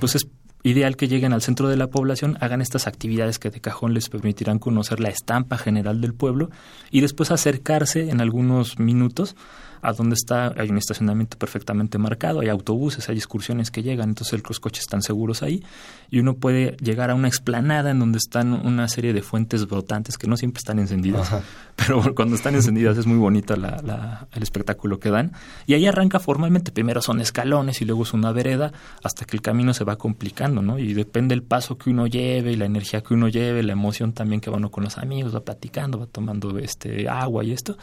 pues 0.00 0.16
es 0.16 0.26
ideal 0.64 0.96
que 0.96 1.06
lleguen 1.06 1.32
al 1.32 1.42
centro 1.42 1.68
de 1.68 1.76
la 1.76 1.86
población, 1.86 2.36
hagan 2.40 2.60
estas 2.60 2.88
actividades 2.88 3.38
que 3.38 3.50
de 3.50 3.60
cajón 3.60 3.94
les 3.94 4.08
permitirán 4.08 4.58
conocer 4.58 4.98
la 4.98 5.10
estampa 5.10 5.58
general 5.58 6.00
del 6.00 6.12
pueblo 6.12 6.50
y 6.90 7.02
después 7.02 7.30
acercarse 7.30 8.10
en 8.10 8.20
algunos 8.20 8.80
minutos 8.80 9.36
a 9.82 9.92
donde 9.92 10.14
está, 10.14 10.54
hay 10.56 10.70
un 10.70 10.78
estacionamiento 10.78 11.38
perfectamente 11.38 11.98
marcado, 11.98 12.40
hay 12.40 12.48
autobuses, 12.48 13.08
hay 13.08 13.16
excursiones 13.16 13.70
que 13.70 13.82
llegan, 13.82 14.10
entonces 14.10 14.42
los 14.46 14.60
coches 14.60 14.80
están 14.80 15.02
seguros 15.02 15.42
ahí. 15.42 15.62
Y 16.10 16.20
uno 16.20 16.34
puede 16.34 16.76
llegar 16.78 17.10
a 17.10 17.14
una 17.14 17.28
explanada 17.28 17.90
en 17.90 17.98
donde 17.98 18.18
están 18.18 18.52
una 18.52 18.88
serie 18.88 19.12
de 19.12 19.22
fuentes 19.22 19.66
brotantes 19.66 20.16
que 20.16 20.26
no 20.26 20.36
siempre 20.36 20.58
están 20.58 20.78
encendidas, 20.78 21.30
pero 21.76 22.02
cuando 22.14 22.34
están 22.34 22.54
encendidas 22.54 22.96
es 22.98 23.06
muy 23.06 23.18
bonita 23.18 23.56
la, 23.56 24.26
el 24.32 24.42
espectáculo 24.42 24.98
que 24.98 25.10
dan. 25.10 25.32
Y 25.66 25.74
ahí 25.74 25.86
arranca 25.86 26.18
formalmente, 26.18 26.72
primero 26.72 27.02
son 27.02 27.20
escalones 27.20 27.80
y 27.80 27.84
luego 27.84 28.02
es 28.02 28.12
una 28.12 28.32
vereda 28.32 28.72
hasta 29.02 29.24
que 29.24 29.36
el 29.36 29.42
camino 29.42 29.74
se 29.74 29.84
va 29.84 29.96
complicando, 29.96 30.62
¿no? 30.62 30.78
Y 30.78 30.94
depende 30.94 31.34
el 31.34 31.42
paso 31.42 31.78
que 31.78 31.90
uno 31.90 32.06
lleve 32.06 32.52
y 32.52 32.56
la 32.56 32.64
energía 32.64 33.02
que 33.02 33.14
uno 33.14 33.28
lleve, 33.28 33.62
la 33.62 33.72
emoción 33.72 34.12
también 34.12 34.40
que 34.40 34.50
va 34.50 34.56
uno 34.56 34.70
con 34.70 34.84
los 34.84 34.98
amigos, 34.98 35.34
va 35.34 35.40
platicando, 35.40 35.98
va 35.98 36.06
tomando 36.06 36.58
este 36.58 37.08
agua 37.08 37.44
y 37.44 37.52
esto 37.52 37.76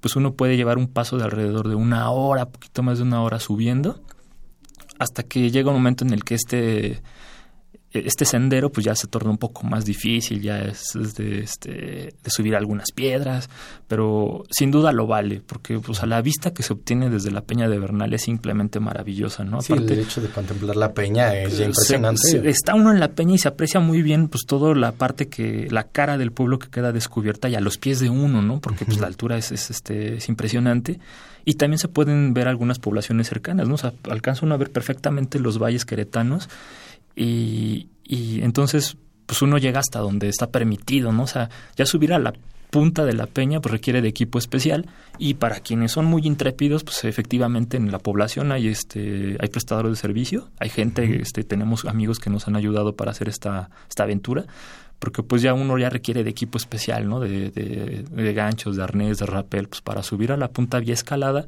pues 0.00 0.16
uno 0.16 0.34
puede 0.34 0.56
llevar 0.56 0.78
un 0.78 0.88
paso 0.88 1.16
de 1.16 1.24
alrededor 1.24 1.68
de 1.68 1.74
una 1.74 2.10
hora, 2.10 2.50
poquito 2.50 2.82
más 2.82 2.98
de 2.98 3.04
una 3.04 3.22
hora 3.22 3.40
subiendo, 3.40 4.00
hasta 4.98 5.22
que 5.22 5.50
llega 5.50 5.70
un 5.70 5.76
momento 5.76 6.04
en 6.04 6.12
el 6.12 6.24
que 6.24 6.34
este 6.34 7.02
este 7.92 8.24
sendero 8.26 8.70
pues 8.70 8.84
ya 8.84 8.94
se 8.94 9.06
torna 9.06 9.30
un 9.30 9.38
poco 9.38 9.64
más 9.64 9.84
difícil, 9.84 10.42
ya 10.42 10.60
es, 10.60 10.92
de, 11.16 11.40
este, 11.40 11.70
de 12.22 12.30
subir 12.30 12.54
algunas 12.54 12.92
piedras, 12.92 13.48
pero 13.86 14.44
sin 14.50 14.70
duda 14.70 14.92
lo 14.92 15.06
vale, 15.06 15.40
porque 15.44 15.78
pues 15.78 16.02
a 16.02 16.06
la 16.06 16.20
vista 16.20 16.52
que 16.52 16.62
se 16.62 16.74
obtiene 16.74 17.08
desde 17.08 17.30
la 17.30 17.40
peña 17.40 17.68
de 17.68 17.78
Bernal 17.78 18.12
es 18.12 18.22
simplemente 18.22 18.78
maravillosa, 18.78 19.44
¿no? 19.44 19.62
Sí, 19.62 19.72
el 19.72 19.90
hecho 19.90 20.20
de 20.20 20.28
contemplar 20.28 20.76
la 20.76 20.92
peña 20.92 21.34
es 21.34 21.60
impresionante. 21.60 22.48
está 22.48 22.74
uno 22.74 22.92
en 22.92 23.00
la 23.00 23.12
peña 23.12 23.34
y 23.34 23.38
se 23.38 23.48
aprecia 23.48 23.80
muy 23.80 24.02
bien 24.02 24.28
pues 24.28 24.44
toda 24.46 24.74
la 24.74 24.92
parte 24.92 25.28
que, 25.28 25.68
la 25.70 25.84
cara 25.84 26.18
del 26.18 26.32
pueblo 26.32 26.58
que 26.58 26.68
queda 26.68 26.92
descubierta 26.92 27.48
y 27.48 27.54
a 27.54 27.60
los 27.60 27.78
pies 27.78 28.00
de 28.00 28.10
uno, 28.10 28.42
¿no? 28.42 28.60
Porque 28.60 28.84
pues 28.84 29.00
la 29.00 29.06
altura 29.06 29.38
es, 29.38 29.50
es, 29.50 29.70
este, 29.70 30.16
es 30.16 30.28
impresionante. 30.28 30.98
Y 31.44 31.54
también 31.54 31.78
se 31.78 31.88
pueden 31.88 32.34
ver 32.34 32.46
algunas 32.46 32.78
poblaciones 32.78 33.28
cercanas, 33.28 33.68
¿no? 33.68 33.74
O 33.76 33.78
sea, 33.78 33.94
alcanza 34.10 34.44
uno 34.44 34.54
a 34.54 34.58
ver 34.58 34.70
perfectamente 34.70 35.38
los 35.38 35.58
valles 35.58 35.86
queretanos 35.86 36.50
y, 37.18 37.88
y 38.04 38.42
entonces 38.42 38.96
pues 39.26 39.42
uno 39.42 39.58
llega 39.58 39.80
hasta 39.80 39.98
donde 39.98 40.28
está 40.28 40.50
permitido, 40.50 41.12
¿no? 41.12 41.24
O 41.24 41.26
sea, 41.26 41.50
ya 41.76 41.84
subir 41.84 42.14
a 42.14 42.18
la 42.18 42.32
punta 42.70 43.04
de 43.04 43.12
la 43.12 43.26
peña 43.26 43.60
pues 43.60 43.72
requiere 43.72 44.02
de 44.02 44.08
equipo 44.08 44.38
especial 44.38 44.86
y 45.18 45.34
para 45.34 45.60
quienes 45.60 45.92
son 45.92 46.04
muy 46.04 46.26
intrépidos 46.26 46.84
pues 46.84 47.04
efectivamente 47.04 47.76
en 47.76 47.90
la 47.90 47.98
población 47.98 48.52
hay 48.52 48.68
este 48.68 49.36
hay 49.40 49.48
prestadores 49.48 49.92
de 49.92 49.96
servicio 49.96 50.50
hay 50.58 50.68
gente 50.68 51.22
este 51.22 51.44
tenemos 51.44 51.86
amigos 51.86 52.18
que 52.18 52.28
nos 52.28 52.46
han 52.46 52.56
ayudado 52.56 52.94
para 52.94 53.12
hacer 53.12 53.30
esta 53.30 53.70
esta 53.88 54.02
aventura 54.02 54.44
porque 54.98 55.22
pues 55.22 55.40
ya 55.40 55.54
uno 55.54 55.78
ya 55.78 55.88
requiere 55.88 56.24
de 56.24 56.30
equipo 56.30 56.58
especial 56.58 57.08
no 57.08 57.20
de, 57.20 57.50
de, 57.50 58.32
ganchos 58.34 58.76
de 58.76 58.82
arnés 58.82 59.18
de 59.18 59.24
rappel 59.24 59.68
pues 59.68 59.80
para 59.80 60.02
subir 60.02 60.30
a 60.32 60.36
la 60.36 60.48
punta 60.48 60.78
vía 60.78 60.92
escalada 60.92 61.46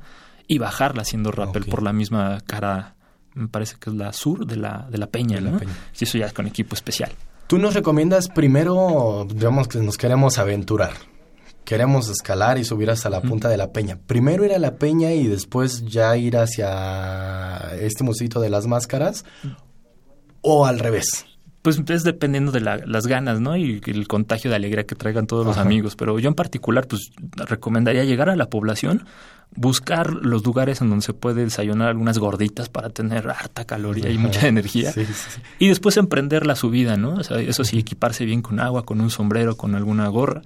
y 0.48 0.56
bajarla 0.56 1.02
haciendo 1.02 1.32
rappel 1.32 1.66
por 1.66 1.82
la 1.82 1.92
misma 1.92 2.40
cara 2.46 2.94
me 3.34 3.48
parece 3.48 3.76
que 3.78 3.90
es 3.90 3.96
la 3.96 4.12
sur 4.12 4.46
de 4.46 4.56
la, 4.56 4.86
de 4.90 4.98
la 4.98 5.06
Peña, 5.06 5.40
¿no? 5.40 5.58
Y 5.98 6.04
eso 6.04 6.18
ya 6.18 6.26
es 6.26 6.32
con 6.32 6.46
equipo 6.46 6.74
especial. 6.74 7.12
Tú 7.46 7.58
nos 7.58 7.74
recomiendas 7.74 8.28
primero, 8.28 9.26
digamos 9.28 9.66
que 9.66 9.78
nos 9.80 9.96
queremos 9.96 10.38
aventurar. 10.38 10.92
Queremos 11.64 12.08
escalar 12.08 12.58
y 12.58 12.64
subir 12.64 12.90
hasta 12.90 13.10
la 13.10 13.20
punta 13.20 13.48
de 13.48 13.56
la 13.56 13.72
peña. 13.72 13.98
Primero 14.06 14.44
ir 14.44 14.52
a 14.52 14.58
la 14.58 14.76
peña 14.76 15.12
y 15.12 15.26
después 15.26 15.84
ya 15.84 16.16
ir 16.16 16.36
hacia 16.36 17.74
este 17.80 18.02
musito 18.02 18.40
de 18.40 18.50
las 18.50 18.66
máscaras. 18.66 19.24
O 20.42 20.64
al 20.64 20.78
revés. 20.78 21.26
Pues 21.62 21.78
es 21.88 22.04
dependiendo 22.04 22.52
de 22.52 22.60
las 22.60 23.06
ganas, 23.06 23.40
¿no? 23.40 23.54
Y 23.54 23.82
el 23.84 24.08
contagio 24.08 24.48
de 24.48 24.56
alegría 24.56 24.84
que 24.84 24.94
traigan 24.94 25.26
todos 25.26 25.44
los 25.44 25.58
amigos. 25.58 25.94
Pero 25.94 26.18
yo 26.18 26.28
en 26.28 26.34
particular, 26.34 26.86
pues 26.86 27.10
recomendaría 27.36 28.04
llegar 28.04 28.30
a 28.30 28.36
la 28.36 28.48
población, 28.48 29.04
buscar 29.54 30.10
los 30.10 30.42
lugares 30.44 30.80
en 30.80 30.88
donde 30.88 31.04
se 31.04 31.12
puede 31.12 31.44
desayunar 31.44 31.88
algunas 31.88 32.18
gorditas 32.18 32.70
para 32.70 32.88
tener 32.88 33.28
harta 33.28 33.66
caloría 33.66 34.08
y 34.08 34.16
mucha 34.16 34.48
energía. 34.48 34.92
Y 35.58 35.68
después 35.68 35.98
emprender 35.98 36.46
la 36.46 36.56
subida, 36.56 36.96
¿no? 36.96 37.14
O 37.14 37.24
sea, 37.24 37.38
eso 37.40 37.62
sí, 37.64 37.78
equiparse 37.78 38.24
bien 38.24 38.40
con 38.40 38.58
agua, 38.58 38.84
con 38.84 39.00
un 39.02 39.10
sombrero, 39.10 39.56
con 39.56 39.74
alguna 39.74 40.08
gorra. 40.08 40.42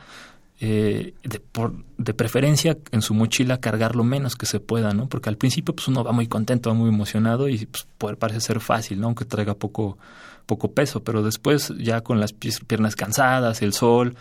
Eh, 0.61 1.14
de, 1.24 1.40
por, 1.40 1.74
de 1.98 2.14
preferencia 2.14 2.79
en 2.92 3.03
su 3.03 3.12
mochila 3.12 3.59
cargar 3.59 3.96
lo 3.96 4.05
menos 4.05 4.37
que 4.37 4.46
se 4.46 4.61
pueda, 4.61 4.94
¿no? 4.94 5.09
Porque 5.09 5.29
al 5.29 5.37
principio 5.37 5.74
pues 5.74 5.88
uno 5.88 6.05
va 6.05 6.12
muy 6.12 6.29
contento, 6.29 6.70
va 6.70 6.74
muy 6.74 6.88
emocionado 6.88 7.48
y 7.48 7.66
pues 7.66 7.87
puede, 7.98 8.16
parece 8.16 8.40
ser 8.40 8.61
fácil, 8.61 9.00
¿no? 9.00 9.09
Aunque 9.09 9.24
traiga 9.24 9.55
poco 9.55 9.98
poco 10.47 10.73
peso, 10.73 11.03
pero 11.03 11.23
después 11.23 11.73
ya 11.79 12.03
con 12.03 12.21
las 12.21 12.33
piernas 12.33 12.97
cansadas, 12.97 13.63
el 13.63 13.73
sol, 13.73 14.17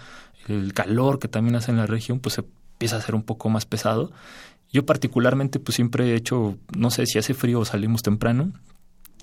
el 0.47 0.73
calor 0.73 1.19
que 1.19 1.27
también 1.27 1.55
hace 1.55 1.71
en 1.71 1.77
la 1.77 1.85
región, 1.85 2.19
pues 2.19 2.35
se 2.35 2.41
empieza 2.41 2.97
a 2.97 3.01
ser 3.01 3.15
un 3.15 3.23
poco 3.23 3.49
más 3.49 3.65
pesado. 3.65 4.11
Yo 4.71 4.85
particularmente 4.85 5.59
pues 5.59 5.75
siempre 5.75 6.11
he 6.11 6.15
hecho, 6.15 6.57
no 6.75 6.89
sé 6.89 7.05
si 7.05 7.19
hace 7.19 7.33
frío 7.33 7.59
o 7.59 7.65
salimos 7.65 8.01
temprano, 8.01 8.51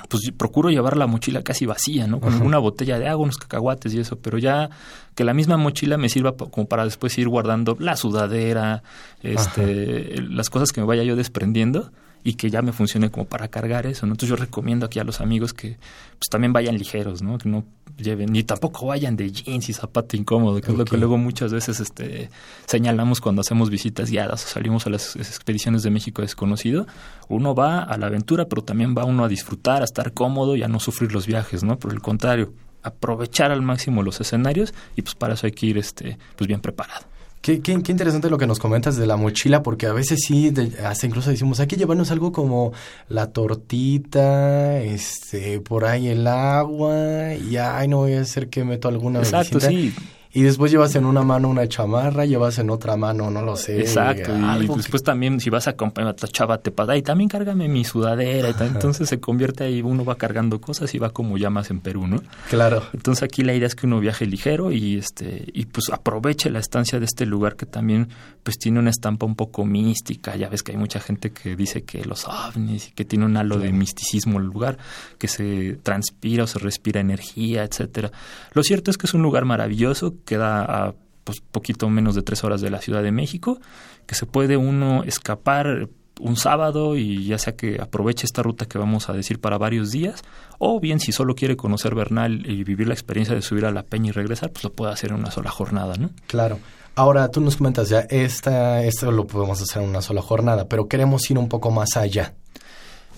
pues 0.09 0.31
procuro 0.37 0.71
llevar 0.71 0.97
la 0.97 1.07
mochila 1.07 1.43
casi 1.43 1.67
vacía, 1.67 2.07
¿no? 2.07 2.21
Con 2.21 2.41
una 2.43 2.59
botella 2.59 2.99
de 2.99 3.09
agua, 3.09 3.25
unos 3.25 3.37
cacahuates 3.37 3.93
y 3.93 4.01
eso, 4.01 4.19
pero 4.19 4.39
ya 4.39 4.71
que 5.15 5.25
la 5.25 5.35
misma 5.35 5.57
mochila 5.57 5.99
me 5.99 6.09
sirva 6.09 6.37
como 6.37 6.67
para 6.69 6.85
después 6.85 7.19
ir 7.19 7.29
guardando 7.29 7.77
la 7.79 7.97
sudadera, 7.97 8.83
este, 9.23 10.23
las 10.23 10.49
cosas 10.49 10.73
que 10.73 10.81
me 10.81 10.87
vaya 10.87 11.03
yo 11.03 11.17
desprendiendo 11.17 11.91
y 12.22 12.35
que 12.35 12.50
ya 12.50 12.62
me 12.62 12.72
funcione 12.72 13.11
como 13.11 13.26
para 13.26 13.48
cargar 13.48 13.87
eso. 13.87 14.06
Entonces 14.06 14.28
yo 14.28 14.37
recomiendo 14.37 14.87
aquí 14.87 14.98
a 14.98 15.04
los 15.04 15.20
amigos 15.20 15.52
que 15.52 15.78
pues 16.18 16.28
también 16.30 16.52
vayan 16.52 16.76
ligeros, 16.76 17.22
¿no? 17.22 17.38
Que 17.38 17.48
no 17.48 17.64
lleven, 17.96 18.33
ni 18.33 18.42
tampoco 18.42 18.87
vayan 18.87 19.16
de 19.16 19.30
jeans 19.30 19.68
y 19.68 19.72
zapato 19.72 20.16
incómodo, 20.16 20.61
que 20.61 20.70
es 20.70 20.78
lo 20.78 20.85
que 20.85 20.96
luego 20.96 21.18
muchas 21.18 21.52
veces 21.52 21.80
este, 21.80 22.30
señalamos 22.66 23.20
cuando 23.20 23.40
hacemos 23.40 23.70
visitas 23.70 24.11
guiadas 24.11 24.44
o 24.44 24.48
salimos 24.48 24.87
a 24.87 24.90
las 24.90 25.16
expediciones 25.16 25.83
de 25.83 25.90
México 25.90 26.22
desconocido. 26.22 26.87
Uno 27.28 27.54
va 27.54 27.83
a 27.83 27.96
la 27.98 28.06
aventura, 28.06 28.46
pero 28.46 28.62
también 28.62 28.94
va 28.96 29.04
uno 29.04 29.24
a 29.24 29.28
disfrutar, 29.28 29.83
a 29.83 29.85
estar 29.85 30.12
cómodo 30.12 30.56
y 30.56 30.62
a 30.62 30.68
no 30.68 30.80
sufrir 30.80 31.12
los 31.12 31.26
viajes, 31.26 31.62
¿no? 31.62 31.78
Por 31.78 31.92
el 31.92 32.00
contrario, 32.00 32.52
aprovechar 32.83 33.50
al 33.50 33.62
máximo 33.62 34.02
los 34.02 34.20
escenarios 34.20 34.74
y 34.96 35.02
pues 35.02 35.14
para 35.14 35.35
eso 35.35 35.46
hay 35.46 35.52
que 35.52 35.66
ir 35.66 35.78
este, 35.78 36.18
pues 36.37 36.48
bien 36.48 36.61
preparado. 36.61 37.06
Qué, 37.40 37.61
qué, 37.61 37.72
interesante 37.72 38.29
lo 38.29 38.37
que 38.37 38.46
nos 38.46 38.59
comentas 38.59 38.96
de 38.96 39.07
la 39.07 39.16
mochila, 39.16 39.62
porque 39.62 39.87
a 39.87 39.94
veces 39.94 40.20
sí, 40.26 40.53
hasta 40.85 41.07
incluso 41.07 41.31
decimos, 41.31 41.59
hay 41.59 41.66
que 41.66 41.76
llevarnos 41.76 42.11
algo 42.11 42.33
como 42.33 42.72
la 43.09 43.29
tortita, 43.33 44.79
este, 44.83 45.59
por 45.61 45.87
ahí 45.87 46.09
el 46.09 46.26
agua, 46.26 47.35
y 47.35 47.57
ay, 47.57 47.88
no 47.88 47.98
voy 47.98 48.12
a 48.12 48.20
hacer 48.20 48.50
que 48.50 48.62
meto 48.64 48.88
alguna 48.88 49.20
Exacto, 49.20 49.59
sí 49.59 49.94
y 50.33 50.43
después 50.43 50.71
llevas 50.71 50.95
en 50.95 51.05
una 51.05 51.23
mano 51.23 51.49
una 51.49 51.69
chamarra, 51.69 52.25
llevas 52.25 52.59
en 52.59 52.71
otra 52.71 52.97
mano, 52.97 53.31
no 53.31 53.43
lo 53.43 53.57
sé. 53.57 53.81
Exacto, 53.81 54.33
y 54.61 54.66
después 54.77 55.03
también 55.03 55.40
si 55.40 55.51
vas 55.51 55.66
a 55.66 55.71
acompañar 55.71 56.09
a 56.09 56.12
otra 56.12 56.29
chava 56.29 56.59
te 56.59 56.71
pasa, 56.71 56.97
y 56.97 57.03
también 57.03 57.29
cárgame 57.29 57.69
mi 57.69 57.85
sudadera, 57.85 58.51
y 58.51 58.62
entonces 58.62 59.09
se 59.09 59.21
convierte 59.21 59.64
ahí, 59.64 59.83
uno 59.83 60.05
va 60.05 60.16
cargando 60.16 60.61
cosas 60.61 60.95
y 60.95 60.99
va 60.99 61.11
como 61.11 61.37
llamas 61.37 61.71
en 61.71 61.81
Perú, 61.81 62.07
¿no? 62.07 62.23
Claro. 62.49 62.83
Entonces 62.93 63.23
aquí 63.23 63.43
la 63.43 63.55
idea 63.55 63.66
es 63.66 63.75
que 63.75 63.87
uno 63.87 64.01
viaje 64.01 64.27
ligero 64.27 64.73
y 64.73 64.99
este 64.99 65.45
y 65.53 65.66
pues 65.66 65.90
aproveche 65.90 66.51
la 66.51 66.59
estancia 66.59 66.99
de 66.99 67.05
este 67.05 67.27
lugar 67.27 67.57
que 67.57 67.66
también 67.66 68.09
pues 68.43 68.59
tiene 68.59 68.79
una 68.79 68.90
estampa 68.90 69.27
un 69.27 69.35
poco 69.35 69.64
mística, 69.64 70.37
ya 70.37 70.49
ves 70.49 70.62
que 70.62 70.73
hay 70.73 70.79
mucha 70.79 71.01
gente 71.01 71.31
que 71.31 71.57
dice 71.57 71.83
que 71.83 72.05
los 72.05 72.27
ovnis 72.27 72.88
y 72.88 72.93
que 72.93 73.05
tiene 73.05 73.25
un 73.25 73.37
halo 73.37 73.59
de 73.59 73.73
misticismo 73.73 74.38
el 74.38 74.47
lugar, 74.47 74.79
que 75.19 75.29
se 75.29 75.79
transpira 75.83 76.45
o 76.45 76.47
se 76.47 76.59
respira 76.59 77.01
energía, 77.01 77.64
etcétera. 77.64 78.11
Lo 78.53 78.62
cierto 78.62 78.90
es 78.90 78.99
que 78.99 79.07
es 79.07 79.14
un 79.14 79.23
lugar 79.23 79.45
maravilloso 79.45 80.14
queda 80.24 80.62
a 80.64 80.94
pues, 81.24 81.40
poquito 81.40 81.88
menos 81.88 82.14
de 82.14 82.22
tres 82.22 82.42
horas 82.44 82.61
de 82.61 82.70
la 82.70 82.80
Ciudad 82.80 83.02
de 83.02 83.12
México, 83.12 83.61
que 84.06 84.14
se 84.14 84.26
puede 84.26 84.56
uno 84.56 85.04
escapar 85.04 85.88
un 86.20 86.37
sábado 86.37 86.96
y 86.96 87.24
ya 87.24 87.38
sea 87.38 87.56
que 87.56 87.80
aproveche 87.80 88.26
esta 88.26 88.42
ruta 88.42 88.66
que 88.66 88.78
vamos 88.78 89.09
a 89.09 89.12
decir 89.12 89.40
para 89.40 89.59
varios 89.59 89.90
días, 89.90 90.22
o 90.59 90.80
bien 90.80 91.00
si 91.00 91.12
solo 91.12 91.35
quiere 91.35 91.56
conocer 91.56 91.94
Bernal 91.94 92.44
y 92.46 92.64
vivir 92.64 92.88
la 92.88 92.94
experiencia 92.94 93.35
de 93.35 93.42
subir 93.42 93.64
a 93.64 93.70
la 93.70 93.83
peña 93.83 94.09
y 94.09 94.12
regresar, 94.12 94.50
pues 94.50 94.64
lo 94.64 94.72
puede 94.72 94.92
hacer 94.92 95.11
en 95.11 95.16
una 95.16 95.30
sola 95.30 95.50
jornada, 95.50 95.94
¿no? 95.96 96.11
Claro. 96.26 96.59
Ahora 96.94 97.28
tú 97.28 97.40
nos 97.40 97.56
comentas 97.56 97.88
ya, 97.88 98.00
esta, 98.00 98.83
esto 98.83 99.11
lo 99.12 99.26
podemos 99.26 99.62
hacer 99.62 99.83
en 99.83 99.88
una 99.88 100.02
sola 100.02 100.22
jornada, 100.22 100.66
pero 100.68 100.88
queremos 100.88 101.30
ir 101.30 101.38
un 101.38 101.48
poco 101.48 101.70
más 101.70 101.96
allá. 101.96 102.35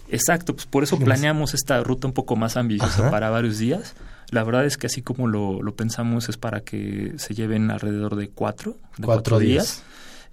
Exacto, 0.08 0.54
pues 0.54 0.66
por 0.66 0.82
eso 0.82 0.98
planeamos 0.98 1.54
esta 1.54 1.82
ruta 1.82 2.06
un 2.06 2.12
poco 2.12 2.36
más 2.36 2.58
ambiciosa 2.58 3.10
para 3.10 3.30
varios 3.30 3.58
días 3.58 3.94
la 4.33 4.42
verdad 4.45 4.64
es 4.64 4.79
que 4.79 4.87
así 4.87 5.03
como 5.03 5.29
lo, 5.29 5.61
pensamos 5.77 6.31
es 6.31 6.38
para 6.38 6.62
que 6.62 7.12
se 7.18 7.35
lleven 7.35 7.71
alrededor 7.71 8.16
de 8.16 8.29
cuatro, 8.31 8.79
de 8.97 9.05
cuatro, 9.05 9.38
días, 9.38 9.83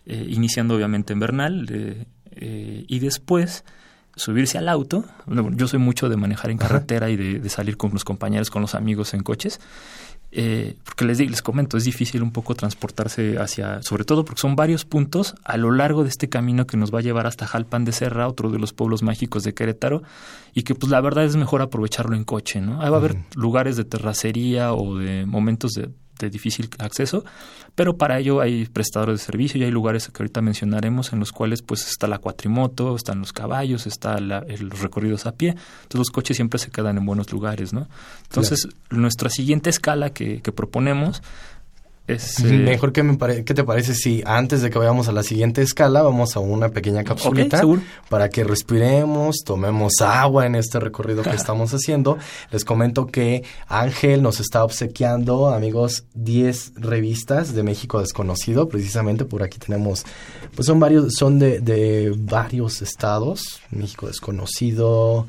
eh, 0.06 0.26
iniciando 0.30 0.74
obviamente 0.76 1.12
en 1.12 1.20
Bernal 1.20 1.68
eh, 1.70 2.86
y 2.88 3.00
después 3.00 3.66
subirse 4.16 4.58
al 4.58 4.70
auto. 4.70 5.04
Bueno, 5.26 5.52
yo 5.54 5.68
soy 5.68 5.80
mucho 5.80 6.08
de 6.08 6.16
manejar 6.16 6.50
en 6.50 6.58
carretera 6.58 7.10
y 7.10 7.18
de, 7.18 7.40
de, 7.42 7.50
salir 7.50 7.76
con 7.76 7.92
los 7.92 8.06
compañeros, 8.06 8.50
con 8.50 8.62
los 8.62 8.74
amigos 8.74 9.14
en 9.14 9.22
coches. 9.22 9.60
Eh, 10.32 10.76
porque 10.84 11.06
les, 11.06 11.20
les 11.20 11.42
comento, 11.42 11.76
es 11.76 11.86
difícil 11.86 12.22
un 12.22 12.32
poco 12.32 12.54
transportarse 12.54 13.40
hacia, 13.40 13.82
sobre 13.82 14.04
todo 14.04 14.26
porque 14.26 14.42
son 14.42 14.56
varios 14.56 14.86
puntos 14.86 15.34
a 15.44 15.58
lo 15.58 15.72
largo 15.72 16.04
de 16.04 16.10
este 16.10 16.30
camino 16.30 16.68
que 16.68 16.78
nos 16.78 16.94
va 16.94 17.00
a 17.00 17.02
llevar 17.02 17.26
hasta 17.26 17.48
Jalpan 17.48 17.84
de 17.84 17.92
Serra, 17.92 18.28
otro 18.28 18.52
de 18.52 18.60
los 18.60 18.74
pueblos 18.74 19.02
mágicos 19.02 19.44
de 19.44 19.54
Querétaro, 19.54 20.04
y 20.54 20.64
que 20.64 20.76
pues 20.76 20.92
la 20.92 21.02
verdad 21.02 21.26
es 21.26 21.36
mejor 21.36 21.62
aprovecharlo 21.62 22.16
en 22.16 22.26
coche, 22.26 22.62
¿no? 22.62 22.82
Ahí 22.82 22.90
va 22.90 22.98
a 22.98 23.00
haber 23.00 23.18
lugares 23.36 23.76
de 23.76 23.86
terracería 23.86 24.74
o 24.74 24.98
de 24.98 25.26
momentos 25.26 25.72
de 25.72 25.90
de 26.26 26.32
difícil 26.32 26.70
acceso, 26.80 27.24
pero 27.76 27.98
para 27.98 28.20
ello 28.20 28.42
hay 28.42 28.66
prestadores 28.66 29.20
de 29.20 29.26
servicio 29.26 29.60
y 29.60 29.64
hay 29.64 29.72
lugares 29.72 30.08
que 30.08 30.24
ahorita 30.24 30.42
mencionaremos 30.42 31.14
en 31.14 31.20
los 31.20 31.32
cuales 31.32 31.62
pues 31.62 31.88
está 31.88 32.08
la 32.08 32.18
cuatrimoto, 32.18 32.96
están 32.96 33.20
los 33.20 33.34
caballos, 33.34 33.88
está 33.88 34.20
la, 34.20 34.46
los 34.60 34.82
recorridos 34.82 35.26
a 35.26 35.34
pie, 35.34 35.50
entonces 35.50 36.00
los 36.00 36.12
coches 36.12 36.36
siempre 36.38 36.60
se 36.60 36.72
quedan 36.72 36.98
en 36.98 37.06
buenos 37.06 37.32
lugares, 37.32 37.74
¿no? 37.74 37.88
Entonces 38.24 38.68
nuestra 38.90 39.30
siguiente 39.30 39.70
escala 39.70 40.12
que, 40.12 40.42
que 40.42 40.52
proponemos 40.52 41.22
eh, 42.10 42.44
Mejor 42.44 42.92
que 42.92 43.04
me 43.04 43.18
¿qué 43.18 43.54
te 43.54 43.64
parece 43.64 43.94
si 43.94 44.24
antes 44.26 44.62
de 44.62 44.70
que 44.70 44.80
vayamos 44.80 45.08
a 45.08 45.12
la 45.12 45.24
siguiente 45.24 45.62
escala 45.62 46.02
vamos 46.02 46.36
a 46.36 46.40
una 46.40 46.70
pequeña 46.70 47.04
capsulita 47.04 47.62
para 48.10 48.30
que 48.30 48.44
respiremos, 48.44 49.44
tomemos 49.46 50.02
agua 50.02 50.46
en 50.46 50.56
este 50.56 50.80
recorrido 50.80 51.22
que 51.22 51.30
estamos 51.36 51.74
haciendo? 51.74 52.18
Les 52.52 52.66
comento 52.66 53.08
que 53.08 53.44
Ángel 53.68 54.24
nos 54.24 54.40
está 54.40 54.64
obsequiando, 54.64 55.50
amigos, 55.50 56.06
10 56.16 56.74
revistas 56.76 57.54
de 57.54 57.64
México 57.64 58.00
desconocido, 58.00 58.68
precisamente 58.70 59.26
por 59.26 59.44
aquí 59.44 59.60
tenemos, 59.60 60.06
pues 60.56 60.66
son 60.66 60.80
varios, 60.80 61.14
son 61.14 61.38
de, 61.38 61.60
de 61.60 62.14
varios 62.18 62.82
estados, 62.82 63.62
México 63.70 64.08
desconocido, 64.08 65.28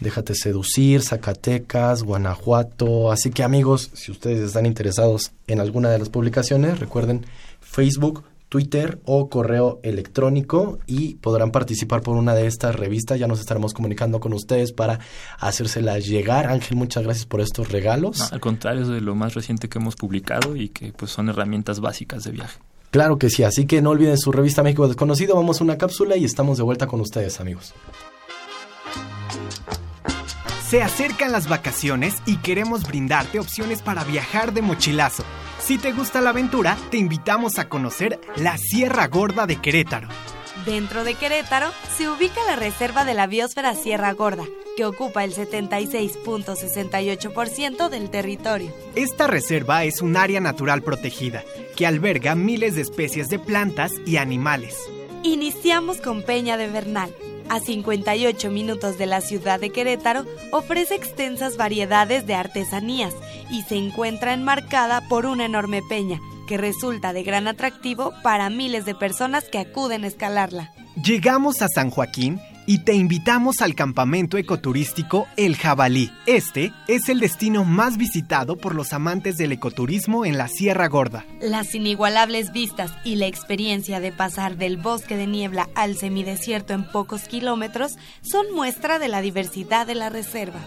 Déjate 0.00 0.34
seducir, 0.34 1.02
Zacatecas, 1.02 2.02
Guanajuato. 2.02 3.12
Así 3.12 3.30
que 3.30 3.42
amigos, 3.42 3.90
si 3.94 4.10
ustedes 4.10 4.40
están 4.40 4.66
interesados 4.66 5.32
en 5.46 5.60
alguna 5.60 5.90
de 5.90 5.98
las 5.98 6.08
publicaciones, 6.08 6.80
recuerden 6.80 7.26
Facebook, 7.60 8.24
Twitter 8.48 8.98
o 9.04 9.28
correo 9.28 9.78
electrónico 9.82 10.78
y 10.86 11.14
podrán 11.14 11.52
participar 11.52 12.02
por 12.02 12.16
una 12.16 12.34
de 12.34 12.46
estas 12.46 12.74
revistas. 12.74 13.18
Ya 13.18 13.28
nos 13.28 13.40
estaremos 13.40 13.72
comunicando 13.74 14.20
con 14.20 14.32
ustedes 14.32 14.72
para 14.72 14.98
hacérselas 15.38 16.06
llegar. 16.06 16.46
Ángel, 16.46 16.76
muchas 16.76 17.04
gracias 17.04 17.26
por 17.26 17.40
estos 17.40 17.70
regalos. 17.70 18.32
al 18.32 18.40
contrario, 18.40 18.82
es 18.82 18.88
de 18.88 19.00
lo 19.00 19.14
más 19.14 19.34
reciente 19.34 19.68
que 19.68 19.78
hemos 19.78 19.96
publicado 19.96 20.56
y 20.56 20.70
que 20.70 20.92
pues 20.92 21.12
son 21.12 21.28
herramientas 21.28 21.80
básicas 21.80 22.24
de 22.24 22.32
viaje. 22.32 22.58
Claro 22.90 23.18
que 23.18 23.30
sí, 23.30 23.44
así 23.44 23.66
que 23.66 23.80
no 23.82 23.90
olviden 23.90 24.18
su 24.18 24.32
revista 24.32 24.64
México 24.64 24.88
Desconocido. 24.88 25.36
Vamos 25.36 25.60
a 25.60 25.64
una 25.64 25.78
cápsula 25.78 26.16
y 26.16 26.24
estamos 26.24 26.58
de 26.58 26.64
vuelta 26.64 26.88
con 26.88 27.00
ustedes, 27.00 27.38
amigos. 27.40 27.72
Se 30.70 30.82
acercan 30.84 31.32
las 31.32 31.48
vacaciones 31.48 32.22
y 32.26 32.36
queremos 32.36 32.84
brindarte 32.84 33.40
opciones 33.40 33.82
para 33.82 34.04
viajar 34.04 34.52
de 34.52 34.62
mochilazo. 34.62 35.24
Si 35.58 35.78
te 35.78 35.90
gusta 35.90 36.20
la 36.20 36.30
aventura, 36.30 36.78
te 36.92 36.96
invitamos 36.96 37.58
a 37.58 37.68
conocer 37.68 38.20
la 38.36 38.56
Sierra 38.56 39.08
Gorda 39.08 39.46
de 39.46 39.56
Querétaro. 39.56 40.06
Dentro 40.64 41.02
de 41.02 41.14
Querétaro 41.14 41.72
se 41.96 42.08
ubica 42.08 42.40
la 42.46 42.54
reserva 42.54 43.04
de 43.04 43.14
la 43.14 43.26
biosfera 43.26 43.74
Sierra 43.74 44.12
Gorda, 44.12 44.44
que 44.76 44.84
ocupa 44.84 45.24
el 45.24 45.34
76.68% 45.34 47.88
del 47.88 48.08
territorio. 48.08 48.72
Esta 48.94 49.26
reserva 49.26 49.82
es 49.82 50.00
un 50.00 50.16
área 50.16 50.38
natural 50.38 50.82
protegida, 50.82 51.42
que 51.74 51.84
alberga 51.84 52.36
miles 52.36 52.76
de 52.76 52.82
especies 52.82 53.28
de 53.28 53.40
plantas 53.40 53.90
y 54.06 54.18
animales. 54.18 54.76
Iniciamos 55.24 56.00
con 56.00 56.22
Peña 56.22 56.56
de 56.56 56.68
Bernal, 56.68 57.12
a 57.50 57.60
58 57.60 58.50
minutos 58.50 58.96
de 58.96 59.06
la 59.06 59.20
ciudad 59.20 59.60
de 59.60 59.70
Querétaro, 59.70 60.24
ofrece 60.52 60.94
extensas 60.94 61.56
variedades 61.56 62.26
de 62.26 62.34
artesanías 62.34 63.12
y 63.50 63.62
se 63.62 63.76
encuentra 63.76 64.32
enmarcada 64.32 65.02
por 65.08 65.26
una 65.26 65.44
enorme 65.44 65.82
peña 65.86 66.20
que 66.46 66.56
resulta 66.56 67.12
de 67.12 67.22
gran 67.22 67.48
atractivo 67.48 68.12
para 68.22 68.50
miles 68.50 68.84
de 68.84 68.94
personas 68.94 69.44
que 69.44 69.58
acuden 69.58 70.04
a 70.04 70.06
escalarla. 70.06 70.72
Llegamos 71.02 71.60
a 71.60 71.68
San 71.68 71.90
Joaquín 71.90 72.40
y 72.70 72.78
te 72.78 72.94
invitamos 72.94 73.62
al 73.62 73.74
campamento 73.74 74.38
ecoturístico 74.38 75.26
El 75.36 75.56
Jabalí. 75.56 76.12
Este 76.26 76.72
es 76.86 77.08
el 77.08 77.18
destino 77.18 77.64
más 77.64 77.96
visitado 77.96 78.56
por 78.56 78.76
los 78.76 78.92
amantes 78.92 79.36
del 79.36 79.50
ecoturismo 79.50 80.24
en 80.24 80.38
la 80.38 80.46
Sierra 80.46 80.86
Gorda. 80.86 81.24
Las 81.40 81.74
inigualables 81.74 82.52
vistas 82.52 82.92
y 83.02 83.16
la 83.16 83.26
experiencia 83.26 83.98
de 83.98 84.12
pasar 84.12 84.56
del 84.56 84.76
bosque 84.76 85.16
de 85.16 85.26
niebla 85.26 85.68
al 85.74 85.96
semidesierto 85.96 86.72
en 86.72 86.84
pocos 86.84 87.22
kilómetros 87.22 87.98
son 88.20 88.46
muestra 88.54 89.00
de 89.00 89.08
la 89.08 89.20
diversidad 89.20 89.84
de 89.84 89.96
la 89.96 90.08
reserva. 90.08 90.60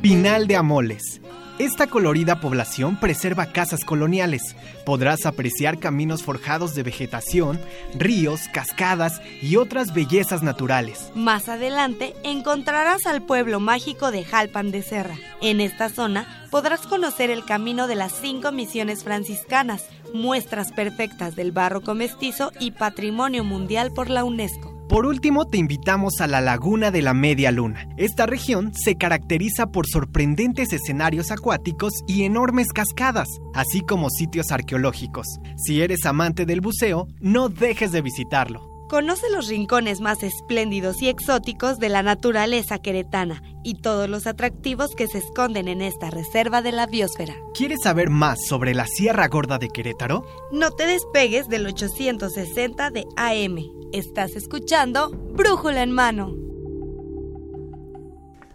Pinal 0.00 0.46
de 0.46 0.54
Amoles 0.54 1.20
esta 1.58 1.88
colorida 1.88 2.40
población 2.40 2.96
preserva 2.96 3.46
casas 3.46 3.84
coloniales. 3.84 4.54
Podrás 4.84 5.26
apreciar 5.26 5.78
caminos 5.78 6.22
forjados 6.22 6.74
de 6.74 6.84
vegetación, 6.84 7.60
ríos, 7.94 8.42
cascadas 8.52 9.20
y 9.42 9.56
otras 9.56 9.92
bellezas 9.92 10.42
naturales. 10.42 11.10
Más 11.14 11.48
adelante 11.48 12.14
encontrarás 12.22 13.06
al 13.06 13.22
pueblo 13.22 13.58
mágico 13.58 14.10
de 14.10 14.24
Jalpan 14.24 14.70
de 14.70 14.82
Serra. 14.82 15.16
En 15.40 15.60
esta 15.60 15.88
zona 15.88 16.46
podrás 16.50 16.86
conocer 16.86 17.30
el 17.30 17.44
camino 17.44 17.88
de 17.88 17.96
las 17.96 18.12
cinco 18.12 18.52
misiones 18.52 19.02
franciscanas, 19.02 19.86
muestras 20.14 20.72
perfectas 20.72 21.34
del 21.34 21.52
barroco 21.52 21.94
mestizo 21.94 22.52
y 22.60 22.70
patrimonio 22.70 23.42
mundial 23.42 23.92
por 23.92 24.10
la 24.10 24.24
UNESCO. 24.24 24.77
Por 24.88 25.04
último, 25.04 25.46
te 25.46 25.58
invitamos 25.58 26.22
a 26.22 26.26
la 26.26 26.40
Laguna 26.40 26.90
de 26.90 27.02
la 27.02 27.12
Media 27.12 27.52
Luna. 27.52 27.86
Esta 27.98 28.24
región 28.24 28.72
se 28.74 28.96
caracteriza 28.96 29.66
por 29.66 29.86
sorprendentes 29.86 30.72
escenarios 30.72 31.30
acuáticos 31.30 31.92
y 32.06 32.22
enormes 32.22 32.68
cascadas, 32.72 33.28
así 33.52 33.82
como 33.82 34.08
sitios 34.08 34.50
arqueológicos. 34.50 35.26
Si 35.56 35.82
eres 35.82 36.06
amante 36.06 36.46
del 36.46 36.62
buceo, 36.62 37.06
no 37.20 37.50
dejes 37.50 37.92
de 37.92 38.00
visitarlo. 38.00 38.77
Conoce 38.88 39.28
los 39.30 39.48
rincones 39.48 40.00
más 40.00 40.22
espléndidos 40.22 41.02
y 41.02 41.08
exóticos 41.10 41.78
de 41.78 41.90
la 41.90 42.02
naturaleza 42.02 42.78
queretana 42.78 43.42
y 43.62 43.74
todos 43.74 44.08
los 44.08 44.26
atractivos 44.26 44.94
que 44.96 45.06
se 45.08 45.18
esconden 45.18 45.68
en 45.68 45.82
esta 45.82 46.08
reserva 46.08 46.62
de 46.62 46.72
la 46.72 46.86
biosfera. 46.86 47.34
¿Quieres 47.52 47.80
saber 47.82 48.08
más 48.08 48.38
sobre 48.46 48.74
la 48.74 48.86
Sierra 48.86 49.28
Gorda 49.28 49.58
de 49.58 49.68
Querétaro? 49.68 50.24
No 50.52 50.70
te 50.70 50.86
despegues 50.86 51.48
del 51.48 51.66
860 51.66 52.90
de 52.90 53.04
AM. 53.16 53.58
Estás 53.92 54.36
escuchando 54.36 55.10
Brújula 55.10 55.82
en 55.82 55.92
mano. 55.92 56.34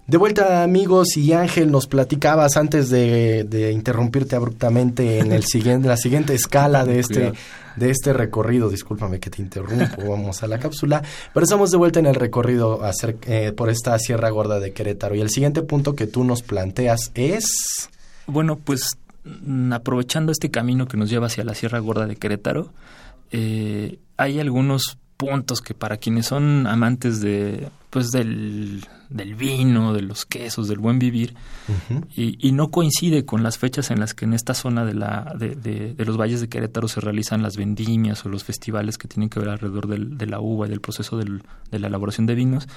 De 0.06 0.18
vuelta 0.18 0.63
amigos 0.63 1.16
y 1.16 1.32
Ángel, 1.32 1.72
nos 1.72 1.88
platicabas 1.88 2.58
antes 2.58 2.89
de, 2.89 3.72
interrumpirte 3.74 4.36
abruptamente 4.36 5.20
en 5.20 5.32
el 5.32 5.44
siguiente, 5.48 5.88
la 5.88 5.96
siguiente 5.96 6.34
escala 6.34 6.86
de 6.86 7.00
este, 7.00 7.32
de 7.78 7.89
este 7.89 8.12
recorrido. 8.12 8.70
Discúlpame 8.70 9.22
que 9.22 9.30
te 9.30 9.42
interrumpo, 9.42 10.10
vamos 10.10 10.44
a 10.44 10.48
la 10.48 10.60
cápsula. 10.60 11.02
Pero 11.34 11.44
estamos 11.46 11.72
de 11.72 11.78
vuelta 11.78 12.00
en 12.00 12.08
el 12.08 12.16
recorrido 12.16 12.82
eh, 13.28 13.54
por 13.56 13.70
esta 13.70 13.98
Sierra 13.98 14.30
Gorda 14.30 14.60
de 14.60 14.74
Querétaro. 14.74 15.16
Y 15.16 15.22
el 15.22 15.30
siguiente 15.30 15.62
punto 15.62 15.96
que 15.96 16.06
tú 16.06 16.26
nos 16.26 16.42
planteas 16.42 17.12
es... 17.16 17.89
Bueno, 18.28 18.58
pues 18.58 18.98
mm, 19.24 19.72
aprovechando 19.72 20.34
este 20.34 20.52
camino 20.52 20.86
que 20.86 20.98
nos 20.98 21.10
lleva 21.10 21.28
hacia 21.28 21.46
la 21.46 21.56
Sierra 21.56 21.80
Gorda 21.80 22.08
de 22.08 22.18
Querétaro, 22.18 22.74
eh, 23.32 24.00
hay 24.18 24.42
algunos 24.42 24.98
puntos 25.16 25.62
que 25.62 25.74
para 25.74 25.96
quienes 25.96 26.26
son 26.26 26.68
amantes 26.68 27.22
de 27.22 27.70
pues 27.89 28.10
del, 28.10 28.86
del 29.13 29.36
vino, 29.36 29.93
de 29.93 30.02
los 30.02 30.26
quesos, 30.26 30.67
del 30.67 30.80
buen 30.80 30.99
vivir, 30.99 31.36
y, 32.15 32.52
no 32.52 32.71
coincide 32.71 33.26
con 33.26 33.43
las 33.43 33.58
fechas 33.58 33.91
en 33.91 33.99
las 33.99 34.13
que 34.13 34.26
en 34.26 34.34
esta 34.34 34.54
zona 34.54 34.86
de, 34.86 34.93
la, 34.93 35.34
de, 35.38 35.56
de, 35.56 36.06
los 36.06 36.17
valles 36.17 36.41
de 36.41 36.49
Querétaro 36.49 36.88
se 36.88 36.99
realizan 36.99 37.41
las 37.41 37.56
vendimias 37.56 38.26
o 38.26 38.30
los 38.30 38.43
festivales 38.43 38.97
que 38.97 39.08
tienen 39.08 39.30
que 39.30 39.39
ver 39.39 39.49
alrededor 39.49 39.88
del, 39.88 40.17
de 40.17 40.26
la 40.26 40.39
uva 40.39 40.67
y 40.67 40.69
del 40.69 40.82
proceso 40.82 41.17
del, 41.17 41.43
de 41.71 41.80
la 41.80 41.88
elaboración 41.88 42.26
de 42.26 42.36
vinos. 42.36 42.67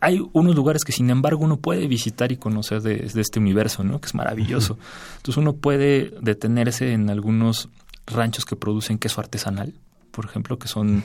Hay 0.00 0.20
unos 0.32 0.56
lugares 0.56 0.84
que 0.84 0.92
sin 0.92 1.10
embargo 1.10 1.44
uno 1.44 1.58
puede 1.58 1.86
visitar 1.86 2.32
y 2.32 2.36
conocer 2.36 2.82
de, 2.82 3.10
este 3.14 3.38
universo, 3.38 3.84
¿no? 3.84 4.00
que 4.00 4.06
es 4.06 4.14
maravilloso. 4.14 4.78
Entonces 5.16 5.36
uno 5.36 5.54
puede 5.54 6.14
detenerse 6.20 6.92
en 6.92 7.10
algunos 7.10 7.68
ranchos 8.06 8.44
que 8.44 8.56
producen 8.56 8.98
queso 8.98 9.20
artesanal, 9.20 9.74
por 10.10 10.24
ejemplo, 10.24 10.58
que 10.58 10.68
son 10.68 11.04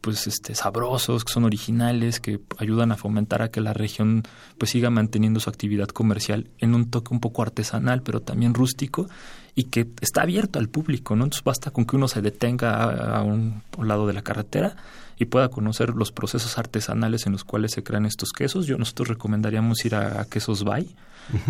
pues 0.00 0.26
este 0.26 0.54
sabrosos, 0.54 1.24
que 1.24 1.32
son 1.32 1.44
originales, 1.44 2.20
que 2.20 2.40
ayudan 2.58 2.92
a 2.92 2.96
fomentar 2.96 3.42
a 3.42 3.50
que 3.50 3.60
la 3.60 3.72
región 3.72 4.22
pues 4.58 4.70
siga 4.70 4.90
manteniendo 4.90 5.40
su 5.40 5.50
actividad 5.50 5.88
comercial 5.88 6.48
en 6.58 6.74
un 6.74 6.90
toque 6.90 7.12
un 7.12 7.20
poco 7.20 7.42
artesanal, 7.42 8.02
pero 8.02 8.20
también 8.20 8.54
rústico 8.54 9.08
y 9.54 9.64
que 9.64 9.88
está 10.00 10.22
abierto 10.22 10.58
al 10.58 10.68
público, 10.68 11.16
¿no? 11.16 11.24
Entonces 11.24 11.44
basta 11.44 11.70
con 11.70 11.84
que 11.84 11.96
uno 11.96 12.08
se 12.08 12.22
detenga 12.22 13.16
a, 13.16 13.22
un, 13.22 13.62
lado 13.82 14.06
de 14.06 14.12
la 14.12 14.22
carretera 14.22 14.76
y 15.18 15.26
pueda 15.26 15.48
conocer 15.48 15.90
los 15.90 16.12
procesos 16.12 16.56
artesanales 16.56 17.26
en 17.26 17.32
los 17.32 17.44
cuales 17.44 17.72
se 17.72 17.82
crean 17.82 18.06
estos 18.06 18.32
quesos. 18.32 18.66
Yo 18.66 18.78
nosotros 18.78 19.08
recomendaríamos 19.08 19.84
ir 19.84 19.94
a, 19.94 20.24
Quesos 20.24 20.64
Bay, 20.64 20.94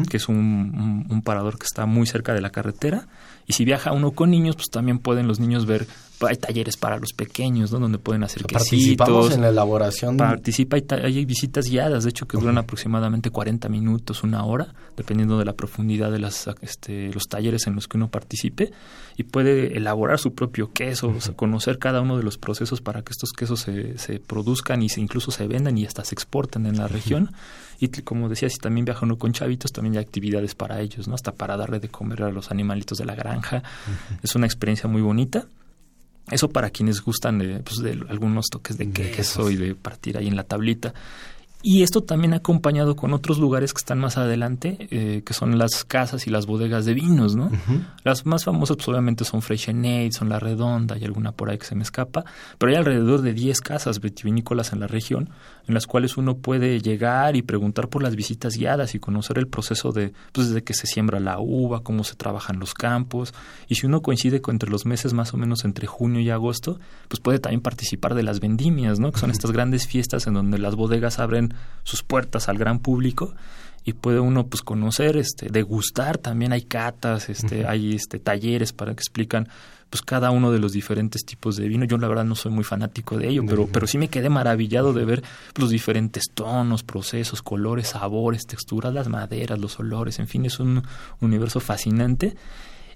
que 0.09 0.17
es 0.17 0.29
un, 0.29 1.23
parador 1.25 1.57
que 1.57 1.65
está 1.65 1.87
muy 1.87 2.07
cerca 2.07 2.35
de 2.35 2.41
la 2.41 2.51
carretera. 2.51 3.07
Y 3.47 3.53
si 3.53 3.65
viaja 3.65 3.93
uno 3.93 4.11
con 4.11 4.31
niños, 4.31 4.57
pues 4.57 4.71
también 4.71 4.99
pueden 4.99 5.29
los 5.29 5.39
niños 5.39 5.67
ver 5.67 5.87
hay 6.29 6.37
talleres 6.37 6.77
para 6.77 6.99
los 6.99 7.13
pequeños, 7.13 7.73
¿no? 7.73 7.79
Donde 7.79 7.99
pueden 7.99 8.23
hacer 8.25 8.43
Participamos 8.43 9.33
en 9.33 9.43
la 9.43 9.49
elaboración. 9.49 10.17
Participa, 10.17 10.77
hay, 10.77 10.85
hay, 11.03 11.25
visitas 11.25 11.67
guiadas, 11.67 12.05
de 12.05 12.11
hecho, 12.11 12.27
que 12.27 12.37
duran 12.37 12.59
aproximadamente 12.59 13.31
40 13.31 13.69
minutos, 13.69 14.23
una 14.23 14.45
hora, 14.45 14.75
dependiendo 14.97 15.39
de 15.39 15.45
la 15.45 15.55
profundidad 15.55 16.11
de 16.11 16.19
las, 16.19 16.49
este, 16.61 17.13
los 17.13 17.29
talleres 17.29 17.67
en 17.67 17.75
los 17.75 17.89
que 17.89 17.97
uno 17.97 18.09
participe, 18.09 18.73
y 19.17 19.25
puede 19.25 19.77
elaborar 19.77 20.19
su 20.19 20.35
propio 20.35 20.73
queso, 20.73 21.15
conocer 21.37 21.79
cada 21.79 22.01
uno 22.01 22.17
de 22.17 22.23
los 22.23 22.39
procesos 22.39 22.81
para 22.81 23.03
que 23.03 23.13
estos 23.13 23.33
quesos 23.33 23.61
se, 23.61 23.99
se 23.99 24.21
produzcan 24.21 24.83
y 24.83 24.89
se, 24.89 25.01
incluso 25.01 25.31
se 25.31 25.47
vendan 25.47 25.77
y 25.79 25.87
hasta 25.87 26.05
se 26.05 26.15
exporten 26.15 26.67
en 26.67 26.79
la 26.79 26.89
región. 26.89 27.31
Y 27.81 27.89
como 27.89 28.29
decía, 28.29 28.51
si 28.51 28.59
también 28.59 28.85
viaja 28.85 29.07
uno 29.07 29.17
con 29.17 29.33
chavitos, 29.33 29.73
también 29.73 29.97
hay 29.97 30.03
actividades 30.03 30.55
para 30.55 30.81
ellos, 30.81 31.09
¿no? 31.09 31.15
Hasta 31.15 31.33
para 31.33 31.57
darle 31.57 31.81
de 31.81 31.89
comer 31.89 32.23
a 32.25 32.31
los 32.31 32.51
animalitos 32.51 32.99
de 32.99 33.07
la 33.07 33.15
granja. 33.15 33.63
Es 34.23 34.35
una 34.35 34.45
experiencia 34.45 34.87
muy 34.87 35.01
bonita. 35.01 35.47
Eso 36.31 36.49
para 36.49 36.71
quienes 36.71 37.01
gustan 37.01 37.39
de, 37.39 37.61
pues, 37.61 37.79
de 37.79 37.93
algunos 38.09 38.47
toques 38.47 38.79
de 38.79 38.91
queso 38.91 39.51
y 39.51 39.57
de 39.57 39.75
partir 39.75 40.17
ahí 40.17 40.29
en 40.29 40.37
la 40.37 40.45
tablita. 40.45 40.95
Y 41.63 41.83
esto 41.83 42.03
también 42.03 42.33
acompañado 42.33 42.97
con 42.97 43.13
otros 43.13 43.39
lugares 43.39 43.75
que 43.75 43.79
están 43.79 43.99
más 43.99 44.17
adelante, 44.17 44.89
eh, 44.91 45.23
que 45.27 45.35
son 45.35 45.59
las 45.59 45.85
casas 45.85 46.27
y 46.27 46.31
las 46.31 46.47
bodegas 46.47 46.87
de 46.87 46.95
vinos, 46.95 47.37
¿no? 47.37 47.51
Las 48.03 48.25
más 48.25 48.45
famosas 48.45 48.79
pues, 48.79 48.89
obviamente 48.89 49.27
son 49.27 49.43
Freixenet, 49.43 50.13
son 50.13 50.31
La 50.31 50.41
Redonda 50.41 50.97
y 50.97 51.05
alguna 51.05 51.33
por 51.33 51.51
ahí 51.51 51.59
que 51.59 51.67
se 51.67 51.75
me 51.75 51.83
escapa, 51.83 52.25
pero 52.57 52.73
hay 52.73 52.79
alrededor 52.79 53.21
de 53.21 53.35
10 53.35 53.61
casas 53.61 54.01
vitivinícolas 54.01 54.73
en 54.73 54.81
la 54.81 54.87
región 54.87 55.29
en 55.67 55.75
las 55.75 55.87
cuales 55.87 56.17
uno 56.17 56.37
puede 56.37 56.81
llegar 56.81 57.37
y 57.37 57.43
preguntar 57.43 57.89
por 57.89 58.03
las 58.03 58.17
visitas 58.17 58.57
guiadas 58.57 58.95
y 58.95 58.99
conocer 58.99 59.39
el 59.39 59.49
proceso 59.49 59.93
de, 59.93 60.13
pues 60.33 60.49
desde 60.49 60.63
que 60.63 60.75
se 60.75 60.87
siembra 60.87 61.21
la 61.21 61.39
uva, 61.39 61.83
cómo 61.83 62.05
se 62.05 62.15
trabajan 62.15 62.59
los 62.61 62.75
campos, 62.75 63.35
y 63.69 63.77
si 63.77 63.87
uno 63.87 64.03
coincide 64.03 64.41
con 64.41 64.61
entre 64.61 64.71
los 64.71 64.85
meses 64.85 65.15
más 65.15 65.33
o 65.33 65.39
menos 65.39 65.65
entre 65.65 65.87
junio 65.87 66.21
y 66.21 66.29
agosto, 66.29 66.79
pues 67.09 67.19
puede 67.21 67.39
también 67.39 67.63
participar 67.63 68.15
de 68.15 68.23
las 68.23 68.41
vendimias, 68.41 68.99
¿no? 68.99 69.11
Que 69.11 69.19
son 69.19 69.31
estas 69.31 69.53
grandes 69.53 69.87
fiestas 69.87 70.27
en 70.27 70.35
donde 70.35 70.59
las 70.59 70.75
bodegas 70.75 71.19
abren 71.19 71.55
sus 71.83 72.03
puertas 72.03 72.49
al 72.51 72.59
gran 72.59 72.81
público 72.81 73.33
y 73.85 73.95
puede 73.95 74.21
uno 74.21 74.47
pues 74.47 74.63
conocer, 74.63 75.17
este, 75.17 75.49
degustar, 75.49 76.19
también 76.19 76.53
hay 76.53 76.63
catas, 76.63 77.31
este, 77.31 77.67
hay 77.67 77.95
este 77.95 78.19
talleres 78.19 78.73
para 78.73 78.93
que 78.93 79.01
explican 79.01 79.49
pues 79.91 80.03
cada 80.03 80.31
uno 80.31 80.53
de 80.53 80.61
los 80.61 80.73
diferentes 80.73 81.25
tipos 81.25 81.57
de 81.57 81.69
vino. 81.69 81.85
Yo 81.85 81.99
la 81.99 82.09
verdad 82.09 82.25
no 82.25 82.37
soy 82.37 82.53
muy 82.53 82.65
fanático 82.65 83.19
de 83.19 83.29
ello, 83.29 83.43
pero, 83.47 83.67
pero 83.67 83.87
sí 83.87 83.99
me 83.99 84.09
quedé 84.09 84.31
maravillado 84.31 84.93
de 84.93 85.05
ver 85.05 85.23
los 85.57 85.71
diferentes 85.71 86.31
tonos, 86.33 86.85
procesos, 86.85 87.43
colores, 87.43 87.89
sabores, 87.89 88.47
texturas, 88.47 88.95
las 88.95 89.09
maderas, 89.09 89.59
los 89.59 89.79
olores, 89.81 90.21
en 90.21 90.29
fin, 90.29 90.47
es 90.47 90.61
un 90.61 90.83
universo 91.21 91.61
fascinante 91.61 92.37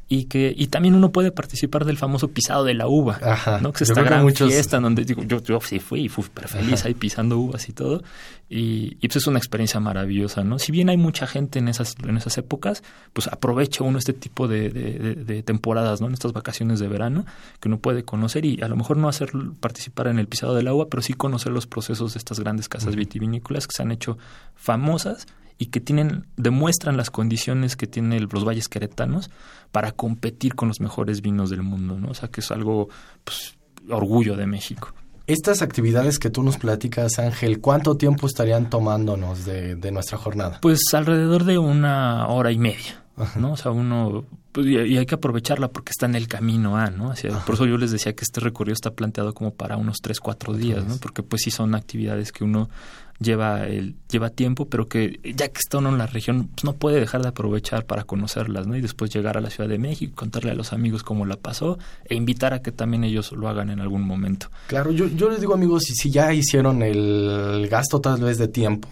y 0.08 0.24
que 0.24 0.54
y 0.56 0.66
también 0.66 0.94
uno 0.94 1.12
puede 1.12 1.30
participar 1.30 1.84
del 1.84 1.96
famoso 1.96 2.28
pisado 2.28 2.64
de 2.64 2.74
la 2.74 2.86
uva, 2.86 3.18
¿no? 3.62 3.72
Que 3.72 3.84
es 3.84 3.90
esta 3.90 4.02
gran 4.02 4.30
fiesta 4.30 4.78
donde 4.78 5.04
digo, 5.04 5.22
yo, 5.24 5.42
yo 5.42 5.60
sí 5.60 5.78
fui 5.78 6.02
y 6.02 6.08
fui 6.08 6.24
súper 6.24 6.48
feliz 6.48 6.84
ahí 6.84 6.94
pisando 6.94 7.38
uvas 7.38 7.68
y 7.68 7.72
todo 7.72 8.02
y, 8.50 8.98
y, 9.00 9.08
pues 9.08 9.16
es 9.16 9.26
una 9.26 9.38
experiencia 9.38 9.80
maravillosa, 9.80 10.44
¿no? 10.44 10.58
Si 10.58 10.70
bien 10.70 10.90
hay 10.90 10.98
mucha 10.98 11.26
gente 11.26 11.58
en 11.58 11.68
esas 11.68 11.96
en 12.06 12.16
esas 12.16 12.36
épocas, 12.36 12.82
pues 13.14 13.26
aprovecha 13.28 13.82
uno 13.82 13.98
este 13.98 14.12
tipo 14.12 14.46
de, 14.46 14.68
de, 14.68 15.42
temporadas, 15.42 16.00
¿no? 16.02 16.08
En 16.08 16.12
estas 16.12 16.32
vacaciones 16.32 16.78
de 16.78 16.88
verano 16.88 17.24
que 17.60 17.68
uno 17.68 17.78
puede 17.78 18.04
conocer 18.04 18.44
y 18.44 18.60
a 18.62 18.68
lo 18.68 18.76
mejor 18.76 18.98
no 18.98 19.08
hacer 19.08 19.30
participar 19.60 20.08
en 20.08 20.18
el 20.18 20.28
pisado 20.28 20.54
de 20.54 20.62
la 20.62 20.74
uva, 20.74 20.88
pero 20.88 21.02
sí 21.02 21.14
conocer 21.14 21.52
los 21.52 21.66
procesos 21.66 22.12
de 22.14 22.18
estas 22.18 22.38
grandes 22.40 22.68
casas 22.68 22.94
vitivinícolas 22.94 23.66
que 23.66 23.74
se 23.74 23.82
han 23.82 23.90
hecho 23.90 24.18
famosas 24.54 25.26
y 25.58 25.66
que 25.66 25.80
tienen 25.80 26.26
demuestran 26.36 26.96
las 26.96 27.10
condiciones 27.10 27.76
que 27.76 27.86
tienen 27.86 28.28
los 28.30 28.44
valles 28.44 28.68
queretanos 28.68 29.30
para 29.72 29.92
competir 29.92 30.54
con 30.54 30.68
los 30.68 30.80
mejores 30.80 31.20
vinos 31.20 31.50
del 31.50 31.62
mundo, 31.62 31.98
¿no? 31.98 32.08
O 32.08 32.14
sea, 32.14 32.28
que 32.28 32.40
es 32.40 32.50
algo 32.50 32.88
pues 33.24 33.56
orgullo 33.88 34.36
de 34.36 34.46
México. 34.46 34.92
Estas 35.26 35.62
actividades 35.62 36.18
que 36.18 36.28
tú 36.28 36.42
nos 36.42 36.58
platicas, 36.58 37.18
Ángel, 37.18 37.60
¿cuánto 37.60 37.96
tiempo 37.96 38.26
estarían 38.26 38.68
tomándonos 38.68 39.46
de, 39.46 39.74
de 39.74 39.90
nuestra 39.90 40.18
jornada? 40.18 40.58
Pues 40.60 40.82
alrededor 40.92 41.44
de 41.44 41.56
una 41.56 42.28
hora 42.28 42.52
y 42.52 42.58
media, 42.58 43.02
¿no? 43.36 43.52
O 43.52 43.56
sea, 43.56 43.70
uno 43.72 44.26
pues, 44.54 44.68
y, 44.68 44.96
hay 44.96 45.04
que 45.04 45.16
aprovecharla 45.16 45.66
porque 45.72 45.90
está 45.90 46.06
en 46.06 46.14
el 46.14 46.28
camino 46.28 46.76
A, 46.76 46.88
¿no? 46.88 47.12
por 47.44 47.56
eso 47.56 47.66
yo 47.66 47.76
les 47.76 47.90
decía 47.90 48.14
que 48.14 48.22
este 48.22 48.38
recorrido 48.38 48.74
está 48.74 48.92
planteado 48.92 49.34
como 49.34 49.52
para 49.52 49.76
unos 49.76 49.96
tres, 50.00 50.20
cuatro 50.20 50.54
días, 50.54 50.84
¿no? 50.86 50.96
Porque 50.98 51.24
pues 51.24 51.42
sí 51.42 51.50
son 51.50 51.74
actividades 51.74 52.30
que 52.30 52.44
uno 52.44 52.70
lleva 53.20 53.66
el, 53.66 53.94
lleva 54.10 54.30
tiempo, 54.30 54.66
pero 54.66 54.88
que 54.88 55.20
ya 55.22 55.48
que 55.48 55.58
está 55.58 55.78
uno 55.78 55.88
en 55.88 55.98
la 55.98 56.06
región, 56.06 56.48
pues 56.48 56.64
no 56.64 56.74
puede 56.74 57.00
dejar 57.00 57.22
de 57.22 57.28
aprovechar 57.28 57.84
para 57.84 58.04
conocerlas, 58.04 58.66
¿no? 58.66 58.76
Y 58.76 58.80
después 58.80 59.12
llegar 59.12 59.36
a 59.36 59.40
la 59.40 59.50
Ciudad 59.50 59.68
de 59.68 59.78
México, 59.78 60.12
contarle 60.14 60.50
a 60.50 60.54
los 60.54 60.72
amigos 60.72 61.02
cómo 61.02 61.26
la 61.26 61.36
pasó 61.36 61.78
e 62.04 62.14
invitar 62.14 62.54
a 62.54 62.62
que 62.62 62.72
también 62.72 63.04
ellos 63.04 63.32
lo 63.32 63.48
hagan 63.48 63.70
en 63.70 63.80
algún 63.80 64.02
momento. 64.02 64.48
Claro, 64.66 64.90
yo, 64.90 65.06
yo 65.06 65.30
les 65.30 65.40
digo 65.40 65.54
amigos, 65.54 65.84
si, 65.84 65.94
si 65.94 66.10
ya 66.10 66.32
hicieron 66.32 66.82
el 66.82 67.68
gasto 67.70 68.00
tal 68.00 68.20
vez 68.20 68.38
de 68.38 68.48
tiempo, 68.48 68.88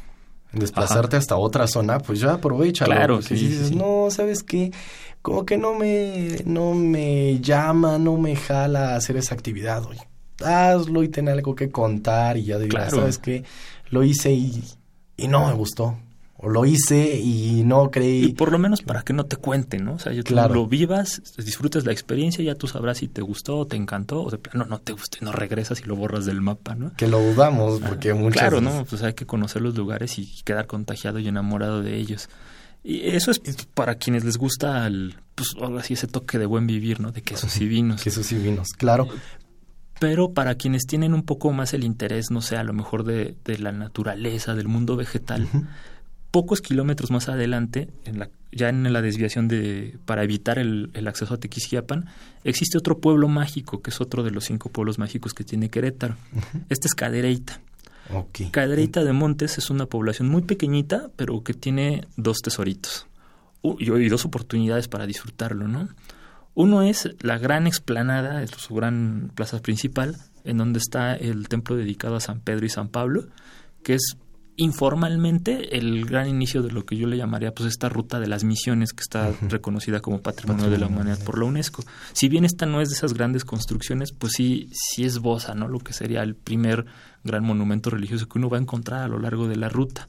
desplazarte 0.52 1.16
hasta 1.16 1.36
otra 1.36 1.66
zona, 1.66 1.98
pues 1.98 2.20
ya 2.20 2.34
aprovecha. 2.34 2.84
Claro, 2.84 3.22
si 3.22 3.34
dices, 3.34 3.72
no, 3.72 4.08
¿sabes 4.10 4.42
qué? 4.42 4.72
Como 5.22 5.46
que 5.46 5.56
no 5.56 5.74
me, 5.74 6.42
no 6.44 6.74
me 6.74 7.40
llama, 7.40 7.98
no 7.98 8.16
me 8.16 8.36
jala 8.36 8.96
hacer 8.96 9.16
esa 9.16 9.34
actividad, 9.34 9.84
oye. 9.84 10.00
Hazlo 10.44 11.04
y 11.04 11.08
ten 11.08 11.28
algo 11.28 11.54
que 11.54 11.70
contar 11.70 12.36
y 12.36 12.44
ya 12.44 12.58
digas, 12.58 12.90
¿sabes 12.90 13.18
qué? 13.18 13.44
Lo 13.92 14.02
hice 14.02 14.32
y, 14.32 14.64
y 15.16 15.28
no 15.28 15.46
me 15.46 15.54
gustó 15.54 15.96
o 16.42 16.48
lo 16.48 16.64
hice 16.64 17.20
y 17.20 17.62
no 17.64 17.90
creí. 17.90 18.24
Y 18.24 18.32
por 18.32 18.50
lo 18.50 18.58
menos 18.58 18.82
para 18.82 19.02
que 19.02 19.12
no 19.12 19.24
te 19.24 19.36
cuenten, 19.36 19.84
¿no? 19.84 19.94
O 19.94 19.98
sea, 20.00 20.12
tú 20.24 20.34
lo 20.34 20.66
vivas, 20.66 21.22
disfrutes 21.38 21.86
la 21.86 21.92
experiencia, 21.92 22.44
ya 22.44 22.56
tú 22.56 22.66
sabrás 22.66 22.98
si 22.98 23.06
te 23.06 23.22
gustó, 23.22 23.64
te 23.64 23.76
encantó, 23.76 24.24
o 24.24 24.30
de 24.30 24.38
plano 24.38 24.66
no 24.66 24.80
te 24.80 24.92
gustó 24.92 25.18
y 25.20 25.24
no 25.24 25.30
regresas 25.30 25.80
y 25.80 25.84
lo 25.84 25.94
borras 25.94 26.26
del 26.26 26.40
mapa, 26.40 26.74
¿no? 26.74 26.92
Que 26.94 27.06
lo 27.06 27.20
dudamos, 27.20 27.80
porque 27.80 28.10
ah, 28.10 28.14
muchas 28.16 28.40
Claro, 28.40 28.60
¿no? 28.60 28.84
Pues 28.84 29.04
hay 29.04 29.14
que 29.14 29.24
conocer 29.24 29.62
los 29.62 29.76
lugares 29.76 30.18
y 30.18 30.42
quedar 30.44 30.66
contagiado 30.66 31.20
y 31.20 31.28
enamorado 31.28 31.80
de 31.80 31.96
ellos. 31.96 32.28
Y 32.82 33.02
eso 33.10 33.30
es 33.30 33.40
para 33.72 33.94
quienes 33.94 34.24
les 34.24 34.36
gusta 34.36 34.84
el, 34.88 35.14
pues 35.36 35.54
así 35.78 35.94
ese 35.94 36.08
toque 36.08 36.40
de 36.40 36.46
buen 36.46 36.66
vivir, 36.66 36.98
¿no? 36.98 37.12
De 37.12 37.22
quesos 37.22 37.60
y 37.60 37.68
vinos. 37.68 38.02
quesos 38.02 38.32
y 38.32 38.36
vinos, 38.38 38.70
claro 38.76 39.06
pero 39.98 40.32
para 40.32 40.56
quienes 40.56 40.86
tienen 40.86 41.14
un 41.14 41.22
poco 41.22 41.52
más 41.52 41.74
el 41.74 41.84
interés, 41.84 42.30
no 42.30 42.42
sé, 42.42 42.56
a 42.56 42.64
lo 42.64 42.72
mejor 42.72 43.04
de, 43.04 43.36
de 43.44 43.58
la 43.58 43.72
naturaleza, 43.72 44.54
del 44.54 44.68
mundo 44.68 44.96
vegetal, 44.96 45.48
pocos 46.32 46.60
kilómetros 46.60 47.10
más 47.10 47.28
adelante, 47.28 47.88
en 48.04 48.18
la, 48.18 48.30
ya 48.50 48.68
en 48.68 48.90
la 48.92 49.02
desviación 49.02 49.48
de 49.48 49.98
para 50.04 50.24
evitar 50.24 50.58
el, 50.58 50.90
acceso 51.06 51.34
a 51.34 51.36
Tequisquiapan, 51.36 52.06
existe 52.42 52.78
otro 52.78 52.98
pueblo 52.98 53.28
mágico, 53.28 53.82
que 53.82 53.90
es 53.90 54.00
otro 54.00 54.22
de 54.22 54.30
los 54.30 54.44
cinco 54.44 54.70
pueblos 54.70 54.98
mágicos 54.98 55.34
que 55.34 55.44
tiene 55.44 55.68
Querétaro. 55.68 56.16
Este 56.68 56.88
es 56.88 56.94
Cadereyta. 56.94 57.60
Okay. 58.12 58.50
Cadereyta 58.50 59.04
de 59.04 59.12
Montes 59.12 59.58
es 59.58 59.70
una 59.70 59.86
población 59.86 60.28
muy 60.28 60.42
pequeñita, 60.42 61.10
pero 61.16 61.42
que 61.44 61.54
tiene 61.54 62.08
dos 62.16 62.38
tesoritos 62.38 63.06
y, 63.78 64.08
dos 64.08 64.24
oportunidades 64.24 64.88
para 64.88 65.06
disfrutarlo, 65.06 65.68
¿no? 65.68 65.88
Uno 66.54 66.82
es 66.82 67.08
la 67.20 67.38
gran 67.38 67.66
explanada, 67.66 68.46
su 68.46 68.74
gran 68.74 69.30
plaza 69.34 69.60
principal, 69.60 70.16
en 70.44 70.58
donde 70.58 70.78
está 70.78 71.14
el 71.14 71.48
templo 71.48 71.76
dedicado 71.76 72.16
a 72.16 72.20
San 72.20 72.40
Pedro 72.40 72.66
y 72.66 72.68
San 72.68 72.88
Pablo, 72.88 73.26
que 73.82 73.94
es 73.94 74.16
informalmente 74.56 75.78
el 75.78 76.04
gran 76.04 76.28
inicio 76.28 76.62
de 76.62 76.70
lo 76.70 76.84
que 76.84 76.96
yo 76.96 77.06
le 77.06 77.16
llamaría 77.16 77.54
pues 77.54 77.68
esta 77.68 77.88
ruta 77.88 78.20
de 78.20 78.26
las 78.26 78.44
misiones 78.44 78.92
que 78.92 79.00
está 79.00 79.32
reconocida 79.48 80.00
como 80.00 80.20
patrimonio, 80.20 80.68
de 80.68 80.78
la 80.78 80.88
humanidad 80.88 81.18
por 81.24 81.38
la 81.38 81.46
UNESCO. 81.46 81.82
Si 82.12 82.28
bien 82.28 82.44
esta 82.44 82.66
no 82.66 82.80
es 82.80 82.90
de 82.90 82.96
esas 82.96 83.14
grandes 83.14 83.44
construcciones, 83.44 84.12
pues 84.12 84.34
sí 84.34 84.68
sí 84.72 85.04
esboza, 85.04 85.54
¿no? 85.54 85.68
Lo 85.68 85.78
que 85.78 85.94
sería 85.94 86.22
el 86.22 86.34
primer 86.34 86.84
gran 87.24 87.44
monumento 87.44 87.88
religioso 87.88 88.28
que 88.28 88.38
uno 88.38 88.50
va 88.50 88.58
a 88.58 88.60
encontrar 88.60 89.02
a 89.02 89.08
lo 89.08 89.18
largo 89.18 89.48
de 89.48 89.56
la 89.56 89.70
ruta. 89.70 90.08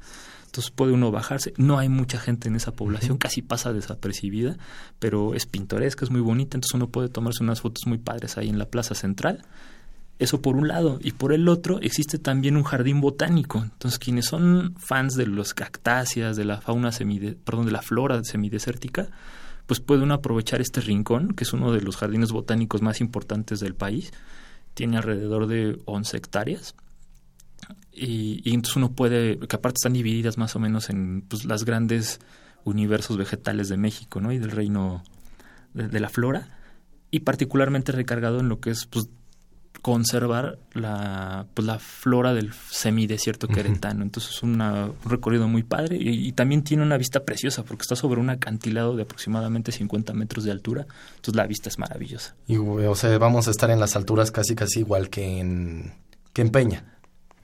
Entonces 0.53 0.69
puede 0.69 0.93
uno 0.93 1.09
bajarse. 1.09 1.51
No 1.57 1.79
hay 1.79 1.89
mucha 1.89 2.19
gente 2.19 2.47
en 2.47 2.55
esa 2.55 2.75
población, 2.75 3.17
casi 3.17 3.41
pasa 3.41 3.73
desapercibida, 3.73 4.55
pero 4.99 5.33
es 5.33 5.47
pintoresca, 5.47 6.05
es 6.05 6.11
muy 6.11 6.21
bonita. 6.21 6.57
Entonces 6.57 6.75
uno 6.75 6.89
puede 6.89 7.09
tomarse 7.09 7.43
unas 7.43 7.61
fotos 7.61 7.87
muy 7.87 7.97
padres 7.97 8.37
ahí 8.37 8.49
en 8.49 8.59
la 8.59 8.65
plaza 8.69 8.93
central 8.93 9.43
eso 10.19 10.41
por 10.41 10.55
un 10.55 10.67
lado. 10.67 10.99
Y 11.01 11.11
por 11.11 11.33
el 11.33 11.47
otro 11.47 11.79
existe 11.81 12.19
también 12.19 12.55
un 12.55 12.63
jardín 12.63 13.01
botánico. 13.01 13.59
Entonces, 13.63 13.99
quienes 13.99 14.25
son 14.25 14.75
fans 14.77 15.15
de 15.15 15.27
los 15.27 15.53
cactáceas, 15.53 16.35
de 16.35 16.45
la 16.45 16.61
fauna 16.61 16.91
semide, 16.91 17.33
perdón, 17.33 17.65
de 17.65 17.71
la 17.71 17.81
flora 17.81 18.19
semidesértica, 18.23 19.09
pues 19.65 19.79
pueden 19.79 20.11
aprovechar 20.11 20.61
este 20.61 20.81
rincón, 20.81 21.33
que 21.33 21.43
es 21.43 21.53
uno 21.53 21.71
de 21.71 21.81
los 21.81 21.97
jardines 21.97 22.31
botánicos 22.31 22.81
más 22.81 23.01
importantes 23.01 23.59
del 23.59 23.75
país. 23.75 24.11
Tiene 24.73 24.97
alrededor 24.97 25.47
de 25.47 25.79
11 25.85 26.17
hectáreas. 26.17 26.75
Y, 27.91 28.41
entonces 28.53 28.75
uno 28.75 28.91
puede, 28.91 29.37
que 29.39 29.55
aparte 29.55 29.77
están 29.77 29.93
divididas 29.93 30.37
más 30.37 30.55
o 30.55 30.59
menos 30.59 30.89
en 30.89 31.21
pues, 31.21 31.45
las 31.45 31.65
grandes 31.65 32.19
universos 32.63 33.17
vegetales 33.17 33.69
de 33.69 33.77
México, 33.77 34.19
¿no? 34.21 34.31
Y 34.31 34.39
del 34.39 34.51
reino 34.51 35.03
de, 35.73 35.87
de 35.87 35.99
la 35.99 36.09
flora. 36.09 36.47
Y 37.11 37.19
particularmente 37.19 37.91
recargado 37.91 38.39
en 38.39 38.49
lo 38.49 38.59
que 38.59 38.71
es 38.71 38.85
pues, 38.85 39.09
conservar 39.83 40.59
la, 40.73 41.45
pues, 41.53 41.67
la 41.67 41.77
flora 41.77 42.33
del 42.33 42.53
semidesierto 42.53 43.49
queretano. 43.49 44.01
Entonces 44.03 44.31
es 44.35 44.41
una, 44.41 44.85
un 44.85 45.11
recorrido 45.11 45.47
muy 45.49 45.63
padre 45.63 45.97
y, 45.99 46.25
y, 46.25 46.31
también 46.31 46.63
tiene 46.63 46.83
una 46.83 46.97
vista 46.97 47.25
preciosa 47.25 47.63
porque 47.63 47.81
está 47.81 47.97
sobre 47.97 48.21
un 48.21 48.29
acantilado 48.29 48.95
de 48.95 49.03
aproximadamente 49.03 49.73
50 49.73 50.13
metros 50.13 50.45
de 50.45 50.51
altura. 50.51 50.87
Entonces 51.15 51.35
la 51.35 51.45
vista 51.45 51.67
es 51.67 51.77
maravillosa. 51.77 52.33
Y, 52.47 52.55
o 52.55 52.95
sea, 52.95 53.17
vamos 53.17 53.49
a 53.49 53.51
estar 53.51 53.69
en 53.71 53.79
las 53.81 53.97
alturas 53.97 54.31
casi 54.31 54.55
casi 54.55 54.79
igual 54.79 55.09
que 55.09 55.39
en, 55.39 55.93
que 56.31 56.41
en 56.41 56.49
Peña. 56.49 56.92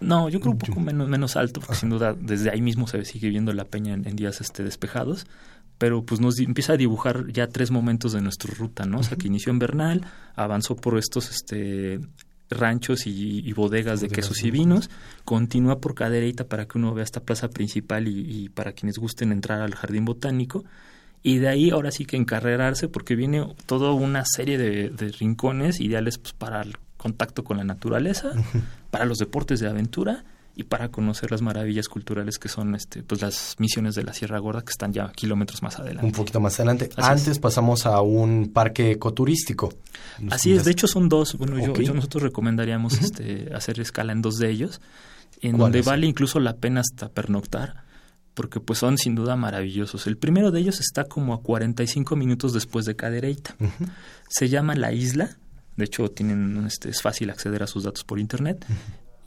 No, 0.01 0.29
yo 0.29 0.39
creo 0.39 0.53
un 0.53 0.57
poco 0.57 0.79
menos, 0.79 1.09
menos 1.09 1.35
alto, 1.35 1.59
porque 1.59 1.75
sin 1.75 1.89
duda 1.89 2.15
desde 2.17 2.49
ahí 2.49 2.61
mismo 2.61 2.87
se 2.87 3.03
sigue 3.03 3.29
viendo 3.29 3.51
la 3.53 3.65
peña 3.65 3.93
en, 3.93 4.07
en 4.07 4.15
días 4.15 4.39
este, 4.39 4.63
despejados, 4.63 5.27
pero 5.77 6.03
pues 6.03 6.21
nos 6.21 6.39
empieza 6.39 6.73
a 6.73 6.77
dibujar 6.77 7.31
ya 7.31 7.47
tres 7.47 7.71
momentos 7.71 8.13
de 8.13 8.21
nuestra 8.21 8.53
ruta, 8.53 8.85
¿no? 8.85 8.99
O 8.99 9.03
sea, 9.03 9.17
que 9.17 9.27
inició 9.27 9.51
en 9.51 9.59
Bernal, 9.59 10.05
avanzó 10.35 10.75
por 10.75 10.97
estos 10.97 11.29
este, 11.29 11.99
ranchos 12.49 13.07
y, 13.07 13.39
y 13.39 13.53
bodegas 13.53 14.01
de 14.01 14.09
quesos 14.09 14.43
y 14.43 14.51
vinos, 14.51 14.89
continúa 15.23 15.79
por 15.79 15.95
Cadereyta 15.95 16.47
para 16.47 16.65
que 16.67 16.77
uno 16.77 16.93
vea 16.93 17.03
esta 17.03 17.21
plaza 17.21 17.49
principal 17.49 18.07
y, 18.07 18.43
y, 18.43 18.49
para 18.49 18.73
quienes 18.73 18.97
gusten 18.97 19.31
entrar 19.31 19.61
al 19.61 19.75
jardín 19.75 20.05
botánico. 20.05 20.63
Y 21.21 21.37
de 21.37 21.49
ahí 21.49 21.69
ahora 21.69 21.91
sí 21.91 22.05
que 22.05 22.15
encarrerarse 22.15 22.87
porque 22.87 23.15
viene 23.15 23.45
toda 23.65 23.91
una 23.91 24.23
serie 24.25 24.57
de, 24.57 24.89
de 24.89 25.09
rincones 25.09 25.81
ideales 25.81 26.17
pues, 26.17 26.33
para 26.33 26.63
contacto 26.99 27.43
con 27.43 27.57
la 27.57 27.63
naturaleza, 27.63 28.33
para 28.91 29.05
los 29.05 29.17
deportes 29.17 29.59
de 29.61 29.67
aventura 29.67 30.25
y 30.55 30.63
para 30.63 30.89
conocer 30.89 31.31
las 31.31 31.41
maravillas 31.41 31.87
culturales 31.87 32.37
que 32.37 32.49
son 32.49 32.75
este, 32.75 33.01
pues 33.01 33.21
las 33.21 33.55
misiones 33.59 33.95
de 33.95 34.03
la 34.03 34.13
Sierra 34.13 34.37
Gorda 34.39 34.61
que 34.61 34.71
están 34.71 34.91
ya 34.91 35.09
kilómetros 35.13 35.63
más 35.63 35.79
adelante. 35.79 36.05
Un 36.05 36.11
poquito 36.11 36.41
más 36.41 36.59
adelante. 36.59 36.89
Así 36.97 37.09
Antes 37.09 37.27
es. 37.29 37.39
pasamos 37.39 37.85
a 37.85 38.01
un 38.01 38.51
parque 38.53 38.91
ecoturístico. 38.91 39.73
Así 40.29 40.51
es, 40.53 40.65
de 40.65 40.71
hecho 40.71 40.87
son 40.87 41.07
dos. 41.07 41.37
Bueno, 41.37 41.53
okay. 41.55 41.67
yo, 41.67 41.81
yo, 41.81 41.93
nosotros 41.93 42.23
recomendaríamos 42.23 42.95
uh 42.95 42.97
-huh. 42.97 43.03
este, 43.05 43.55
hacer 43.55 43.79
escala 43.79 44.11
en 44.11 44.21
dos 44.21 44.37
de 44.37 44.49
ellos, 44.49 44.81
en 45.41 45.57
donde 45.57 45.81
vale 45.81 46.05
incluso 46.05 46.41
la 46.41 46.57
pena 46.57 46.81
hasta 46.81 47.07
pernoctar 47.09 47.87
porque 48.33 48.61
pues 48.61 48.79
son 48.79 48.97
sin 48.97 49.15
duda 49.15 49.35
maravillosos. 49.35 50.07
El 50.07 50.17
primero 50.17 50.51
de 50.51 50.61
ellos 50.61 50.79
está 50.79 51.03
como 51.03 51.33
a 51.33 51.41
45 51.41 52.15
minutos 52.15 52.53
después 52.53 52.85
de 52.85 52.95
Cadereyta. 52.95 53.55
Uh 53.59 53.65
-huh. 53.65 53.89
Se 54.29 54.47
llama 54.47 54.75
La 54.75 54.93
Isla, 54.93 55.37
de 55.79 55.85
hecho 55.85 56.09
tienen 56.09 56.65
este, 56.67 56.89
es 56.89 57.01
fácil 57.01 57.29
acceder 57.31 57.63
a 57.63 57.67
sus 57.67 57.83
datos 57.83 58.03
por 58.03 58.19
internet. 58.19 58.65
Uh 58.69 58.71
-huh. 58.71 58.75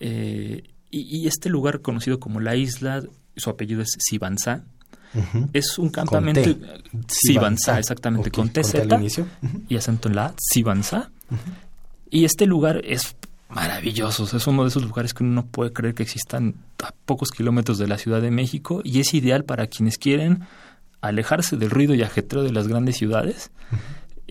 eh, 0.00 0.62
y, 0.90 1.18
y, 1.18 1.26
este 1.26 1.48
lugar 1.48 1.80
conocido 1.80 2.20
como 2.20 2.38
La 2.38 2.54
Isla, 2.54 3.02
su 3.36 3.50
apellido 3.50 3.80
es 3.80 3.96
Sibanzá, 3.98 4.62
uh 5.14 5.18
-huh. 5.18 5.48
es 5.54 5.78
un 5.78 5.88
campamento... 5.88 6.54
Sibanzá, 7.08 7.78
exactamente, 7.78 8.28
okay. 8.28 8.42
con 8.42 8.50
TZ 8.50 8.74
uh 8.74 8.78
-huh. 8.78 9.62
y 9.68 9.76
acento 9.76 10.08
en 10.08 10.16
la 10.16 10.34
Sibanzá. 10.38 11.10
Y 12.10 12.26
este 12.26 12.44
lugar 12.44 12.82
es 12.84 13.16
maravilloso. 13.48 14.24
Es 14.36 14.46
uno 14.46 14.62
de 14.62 14.68
esos 14.68 14.82
lugares 14.82 15.14
que 15.14 15.24
uno 15.24 15.32
no 15.32 15.46
puede 15.46 15.72
creer 15.72 15.94
que 15.94 16.02
existan 16.02 16.54
a 16.82 16.92
pocos 17.06 17.30
kilómetros 17.30 17.78
de 17.78 17.86
la 17.86 17.98
Ciudad 17.98 18.20
de 18.20 18.30
México 18.30 18.80
y 18.84 19.00
es 19.00 19.14
ideal 19.14 19.44
para 19.44 19.66
quienes 19.66 19.98
quieren 19.98 20.44
alejarse 21.00 21.56
del 21.56 21.70
ruido 21.70 21.94
y 21.94 22.02
ajetreo 22.02 22.42
de 22.42 22.52
las 22.52 22.68
grandes 22.68 22.96
ciudades, 22.96 23.50
uh. 23.72 23.76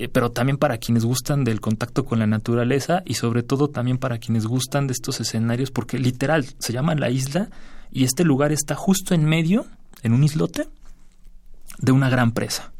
Eh, 0.04 0.10
pero 0.10 0.32
también 0.32 0.58
para 0.58 0.78
quienes 0.78 1.06
gustan 1.06 1.44
del 1.44 1.62
contacto 1.62 2.06
con 2.06 2.20
la 2.20 2.28
naturaleza 2.28 3.04
y 3.06 3.16
sobre 3.16 3.44
todo 3.44 3.70
también 3.70 3.98
para 3.98 4.18
quienes 4.18 4.46
gustan 4.46 4.88
de 4.88 4.94
estos 4.94 5.20
escenarios, 5.20 5.72
porque 5.72 6.00
literal 6.00 6.46
se 6.60 6.74
llama 6.74 6.96
la 6.96 7.10
isla 7.10 7.50
y 7.92 8.04
este 8.04 8.24
lugar 8.24 8.52
está 8.52 8.76
justo 8.76 9.14
en 9.14 9.26
medio, 9.26 9.66
en 10.04 10.14
un 10.14 10.24
islote, 10.24 10.68
de 11.80 11.92
una 11.92 12.10
gran 12.10 12.32
presa 12.32 12.72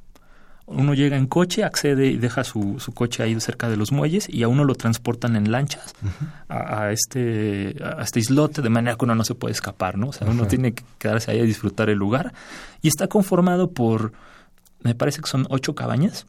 uno 0.72 0.94
llega 0.94 1.18
en 1.18 1.28
coche, 1.28 1.64
accede 1.64 2.08
y 2.08 2.18
deja 2.18 2.44
su, 2.44 2.80
su, 2.80 2.94
coche 2.94 3.24
ahí 3.24 3.40
cerca 3.40 3.70
de 3.70 3.78
los 3.78 3.92
muelles 3.92 4.28
y 4.30 4.44
a 4.44 4.48
uno 4.48 4.64
lo 4.64 4.76
transportan 4.76 5.36
en 5.36 5.52
lanchas 5.52 5.94
uh 6.02 6.08
-huh. 6.08 6.28
a, 6.50 6.84
a, 6.84 6.92
este, 6.92 7.76
a 7.84 8.04
este 8.04 8.20
islote 8.20 8.62
de 8.62 8.70
manera 8.70 8.96
que 8.96 9.06
uno 9.06 9.16
no 9.16 9.24
se 9.24 9.36
puede 9.36 9.54
escapar, 9.54 9.98
¿no? 9.98 10.10
O 10.10 10.14
sea, 10.14 10.28
uh 10.28 10.32
-huh. 10.32 10.34
uno 10.34 10.48
tiene 10.48 10.74
que 10.74 10.84
quedarse 10.98 11.32
ahí 11.32 11.40
a 11.40 11.44
disfrutar 11.44 11.90
el 11.90 11.98
lugar 11.98 12.34
y 12.82 12.88
está 12.88 13.08
conformado 13.08 13.72
por, 13.72 14.14
me 14.82 14.96
parece 14.96 15.22
que 15.22 15.30
son 15.30 15.46
ocho 15.50 15.76
cabañas. 15.76 16.26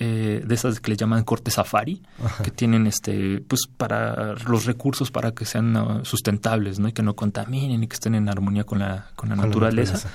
Eh, 0.00 0.44
de 0.46 0.54
esas 0.54 0.78
que 0.78 0.92
le 0.92 0.96
llaman 0.96 1.24
corte 1.24 1.50
safari, 1.50 2.00
Ajá. 2.24 2.44
que 2.44 2.52
tienen 2.52 2.86
este, 2.86 3.42
pues 3.48 3.62
para 3.66 4.34
los 4.46 4.64
recursos 4.64 5.10
para 5.10 5.32
que 5.32 5.44
sean 5.44 5.76
uh, 5.76 6.04
sustentables, 6.04 6.78
¿no? 6.78 6.86
Y 6.86 6.92
que 6.92 7.02
no 7.02 7.16
contaminen 7.16 7.82
y 7.82 7.88
que 7.88 7.94
estén 7.94 8.14
en 8.14 8.28
armonía 8.28 8.62
con 8.62 8.78
la, 8.78 9.08
con 9.16 9.28
la 9.28 9.34
con 9.34 9.46
naturaleza. 9.46 9.94
La 9.94 10.10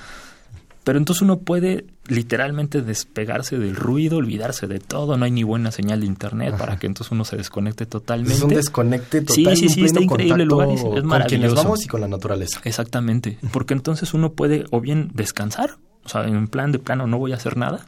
pero 0.84 0.98
entonces 0.98 1.22
uno 1.22 1.38
puede 1.38 1.86
literalmente 2.06 2.82
despegarse 2.82 3.58
del 3.58 3.74
ruido, 3.74 4.18
olvidarse 4.18 4.66
de 4.66 4.78
todo, 4.80 5.16
no 5.16 5.24
hay 5.24 5.30
ni 5.30 5.42
buena 5.42 5.70
señal 5.70 6.00
de 6.00 6.06
internet 6.06 6.50
Ajá. 6.50 6.58
para 6.58 6.76
que 6.78 6.86
entonces 6.86 7.10
uno 7.10 7.24
se 7.24 7.36
desconecte 7.38 7.86
totalmente. 7.86 8.34
Es 8.34 8.42
un 8.42 8.50
desconecte 8.50 9.22
total. 9.22 9.56
Sí, 9.56 9.68
sí, 9.68 9.68
sí, 9.70 9.84
está 9.84 10.02
increíble 10.02 10.42
el 10.42 10.48
lugar, 10.50 10.68
es, 10.68 10.80
es 10.80 10.86
con 10.86 11.06
maravilloso. 11.06 11.54
vamos 11.56 11.84
y 11.84 11.88
con 11.88 12.02
la 12.02 12.08
naturaleza. 12.08 12.60
Exactamente, 12.64 13.38
porque 13.50 13.72
entonces 13.72 14.12
uno 14.12 14.32
puede 14.32 14.66
o 14.70 14.80
bien 14.82 15.10
descansar, 15.14 15.78
o 16.04 16.08
sea, 16.10 16.24
en 16.24 16.48
plan 16.48 16.70
de 16.70 16.78
plano 16.78 17.06
no 17.06 17.18
voy 17.18 17.32
a 17.32 17.36
hacer 17.36 17.56
nada, 17.56 17.86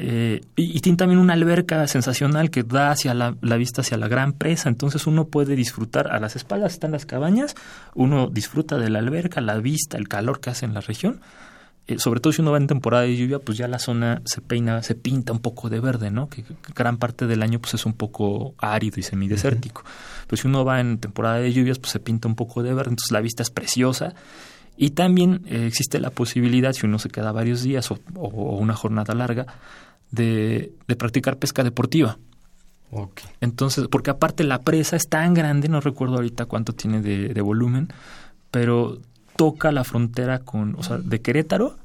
eh, 0.00 0.42
y, 0.54 0.76
y, 0.76 0.80
tiene 0.80 0.96
también 0.96 1.18
una 1.18 1.32
alberca 1.32 1.84
sensacional 1.88 2.50
que 2.50 2.62
da 2.62 2.92
hacia 2.92 3.14
la, 3.14 3.34
la, 3.40 3.56
vista 3.56 3.80
hacia 3.80 3.96
la 3.96 4.06
gran 4.06 4.32
presa, 4.32 4.68
entonces 4.68 5.08
uno 5.08 5.26
puede 5.26 5.56
disfrutar, 5.56 6.06
a 6.12 6.20
las 6.20 6.36
espaldas 6.36 6.72
están 6.74 6.92
las 6.92 7.04
cabañas, 7.04 7.56
uno 7.96 8.28
disfruta 8.28 8.78
de 8.78 8.90
la 8.90 9.00
alberca, 9.00 9.40
la 9.40 9.58
vista, 9.58 9.96
el 9.96 10.06
calor 10.06 10.38
que 10.38 10.50
hace 10.50 10.66
en 10.66 10.74
la 10.74 10.82
región, 10.82 11.20
eh, 11.88 11.98
sobre 11.98 12.20
todo 12.20 12.32
si 12.32 12.42
uno 12.42 12.52
va 12.52 12.58
en 12.58 12.68
temporada 12.68 13.04
de 13.04 13.16
lluvia, 13.16 13.40
pues 13.40 13.58
ya 13.58 13.66
la 13.66 13.80
zona 13.80 14.22
se 14.24 14.40
peina, 14.40 14.82
se 14.82 14.94
pinta 14.94 15.32
un 15.32 15.40
poco 15.40 15.68
de 15.68 15.80
verde, 15.80 16.12
¿no? 16.12 16.28
Que, 16.28 16.44
que 16.44 16.54
gran 16.76 16.98
parte 16.98 17.26
del 17.26 17.42
año 17.42 17.58
pues 17.58 17.74
es 17.74 17.84
un 17.84 17.94
poco 17.94 18.54
árido 18.58 19.00
y 19.00 19.02
semidesértico. 19.02 19.80
Uh 19.80 19.84
-huh. 19.84 20.24
Pero 20.28 20.42
si 20.42 20.46
uno 20.46 20.64
va 20.64 20.80
en 20.80 20.98
temporada 20.98 21.38
de 21.38 21.52
lluvias, 21.52 21.78
pues 21.78 21.90
se 21.90 21.98
pinta 21.98 22.28
un 22.28 22.36
poco 22.36 22.62
de 22.62 22.74
verde, 22.74 22.90
entonces 22.90 23.10
la 23.10 23.20
vista 23.20 23.42
es 23.42 23.50
preciosa. 23.50 24.14
Y 24.76 24.90
también 24.90 25.40
eh, 25.46 25.66
existe 25.66 25.98
la 25.98 26.10
posibilidad, 26.10 26.72
si 26.72 26.86
uno 26.86 26.98
se 27.00 27.08
queda 27.08 27.32
varios 27.32 27.62
días 27.62 27.90
o, 27.90 27.98
o, 28.14 28.28
o 28.28 28.58
una 28.58 28.74
jornada 28.74 29.14
larga, 29.14 29.46
de, 30.10 30.72
de 30.86 30.96
practicar 30.96 31.38
pesca 31.38 31.64
deportiva. 31.64 32.18
Okay. 32.90 33.28
Entonces, 33.40 33.86
porque 33.88 34.10
aparte 34.10 34.44
la 34.44 34.62
presa 34.62 34.96
es 34.96 35.08
tan 35.08 35.34
grande, 35.34 35.68
no 35.68 35.80
recuerdo 35.80 36.16
ahorita 36.16 36.46
cuánto 36.46 36.72
tiene 36.72 37.02
de, 37.02 37.34
de 37.34 37.40
volumen, 37.42 37.88
pero 38.50 38.98
toca 39.36 39.72
la 39.72 39.84
frontera 39.84 40.38
con, 40.40 40.74
o 40.76 40.82
sea, 40.82 40.98
de 40.98 41.20
Querétaro 41.20 41.76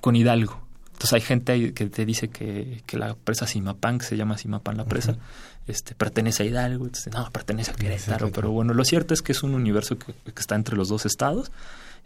con 0.00 0.16
Hidalgo. 0.16 0.60
Entonces 0.86 1.12
hay 1.12 1.20
gente 1.20 1.52
ahí 1.52 1.72
que 1.72 1.86
te 1.86 2.04
dice 2.04 2.28
que, 2.28 2.82
que 2.86 2.98
la 2.98 3.14
presa 3.14 3.46
Simapán, 3.46 3.98
que 3.98 4.04
se 4.04 4.16
llama 4.16 4.36
Simapán 4.38 4.76
la 4.76 4.84
presa, 4.84 5.12
uh 5.12 5.14
-huh. 5.14 5.18
este, 5.66 5.94
pertenece 5.94 6.42
a 6.42 6.46
Hidalgo, 6.46 6.84
entonces, 6.84 7.12
no, 7.12 7.30
pertenece 7.30 7.70
a 7.70 7.74
Querétaro, 7.74 8.30
pero 8.30 8.50
bueno, 8.50 8.74
lo 8.74 8.84
cierto 8.84 9.14
es 9.14 9.22
que 9.22 9.32
es 9.32 9.42
un 9.42 9.54
universo 9.54 9.98
que, 9.98 10.12
que 10.12 10.40
está 10.40 10.56
entre 10.56 10.76
los 10.76 10.88
dos 10.88 11.06
estados 11.06 11.50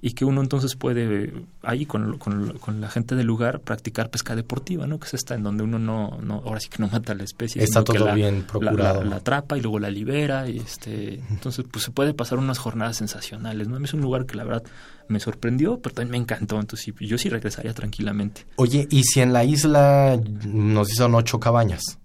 y 0.01 0.13
que 0.13 0.25
uno 0.25 0.41
entonces 0.41 0.77
puede 0.77 1.33
ahí 1.63 1.85
con, 1.85 2.19
con, 2.19 2.59
con, 2.59 2.81
la 2.81 2.89
gente 2.89 3.17
del 3.17 3.27
lugar 3.27 3.61
practicar 3.61 4.11
pesca 4.11 4.37
deportiva, 4.37 4.87
¿no? 4.87 5.01
Que 5.01 5.07
es 5.07 5.15
esta 5.15 5.35
en 5.35 5.43
donde 5.43 5.65
uno 5.65 5.79
no, 5.79 6.19
no 6.23 6.43
ahora 6.45 6.61
sí 6.61 6.69
que 6.69 6.81
no 6.81 6.89
mata 6.89 7.13
a 7.13 7.17
la 7.17 7.25
especie, 7.25 7.63
está 7.63 7.83
todo 7.83 7.97
que 7.97 8.05
la, 8.05 8.15
bien 8.15 8.43
procurado, 8.43 8.99
la, 8.99 9.05
la, 9.05 9.11
la, 9.11 9.17
atrapa 9.17 9.59
y 9.59 9.61
luego 9.61 9.81
la 9.81 9.91
libera 9.91 10.49
y 10.49 10.59
este, 10.59 11.15
entonces 11.31 11.65
pues 11.71 11.85
se 11.85 11.91
puede 11.91 12.15
pasar 12.15 12.39
unas 12.39 12.59
jornadas 12.59 12.97
sensacionales, 12.97 13.67
¿no? 13.67 13.77
A 13.77 13.79
mí 13.81 13.87
es 13.87 13.95
un 13.95 14.01
lugar 14.01 14.27
que 14.27 14.37
la 14.37 14.45
verdad 14.45 14.63
me 15.09 15.21
sorprendió, 15.21 15.81
pero 15.81 15.95
también 15.95 16.13
me 16.13 16.19
encantó, 16.19 16.61
entonces 16.61 16.95
yo 17.01 17.19
sí 17.19 17.29
regresaría 17.29 17.73
tranquilamente. 17.73 18.47
Oye, 18.57 18.87
¿y 18.91 19.03
si 19.05 19.21
en 19.21 19.33
la 19.33 19.45
isla 19.45 20.21
nos 20.47 20.89
dicen 20.89 21.15
ocho 21.15 21.41
cabañas? 21.41 21.98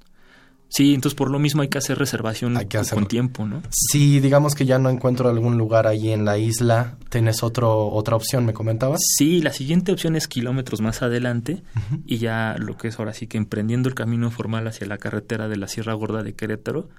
Sí, 0.75 0.95
entonces 0.95 1.15
por 1.15 1.29
lo 1.29 1.37
mismo 1.37 1.61
hay 1.61 1.67
que 1.67 1.77
hacer 1.77 1.99
reservación 1.99 2.57
hay 2.57 2.65
que 2.65 2.79
con 2.91 3.05
tiempo, 3.05 3.45
¿no? 3.45 3.61
Si 3.69 4.19
digamos 4.19 4.55
que 4.55 4.65
ya 4.65 4.79
no 4.79 4.89
encuentro 4.89 5.29
algún 5.29 5.55
lugar 5.55 5.85
ahí 5.85 6.09
en 6.09 6.25
la 6.25 6.39
isla, 6.39 6.97
¿tienes 7.09 7.43
otro, 7.43 7.89
otra 7.89 8.15
opción, 8.15 8.43
me 8.43 8.53
comentabas? 8.53 8.99
Sí, 9.17 9.43
la 9.43 9.53
siguiente 9.53 9.91
opción 9.91 10.15
es 10.15 10.27
kilómetros 10.27 10.81
más 10.81 11.03
adelante 11.03 11.61
uh 11.75 11.79
-huh. 11.79 12.01
y 12.07 12.17
ya 12.17 12.55
lo 12.57 12.75
que 12.75 12.87
es 12.87 12.97
ahora 12.97 13.13
sí 13.13 13.27
que 13.27 13.37
emprendiendo 13.37 13.87
el 13.87 13.93
camino 13.93 14.31
formal 14.31 14.65
hacia 14.65 14.87
la 14.87 14.97
carretera 14.97 15.47
de 15.47 15.57
la 15.57 15.67
Sierra 15.67 15.93
Gorda 15.93 16.23
de 16.23 16.33
Querétaro, 16.33 16.89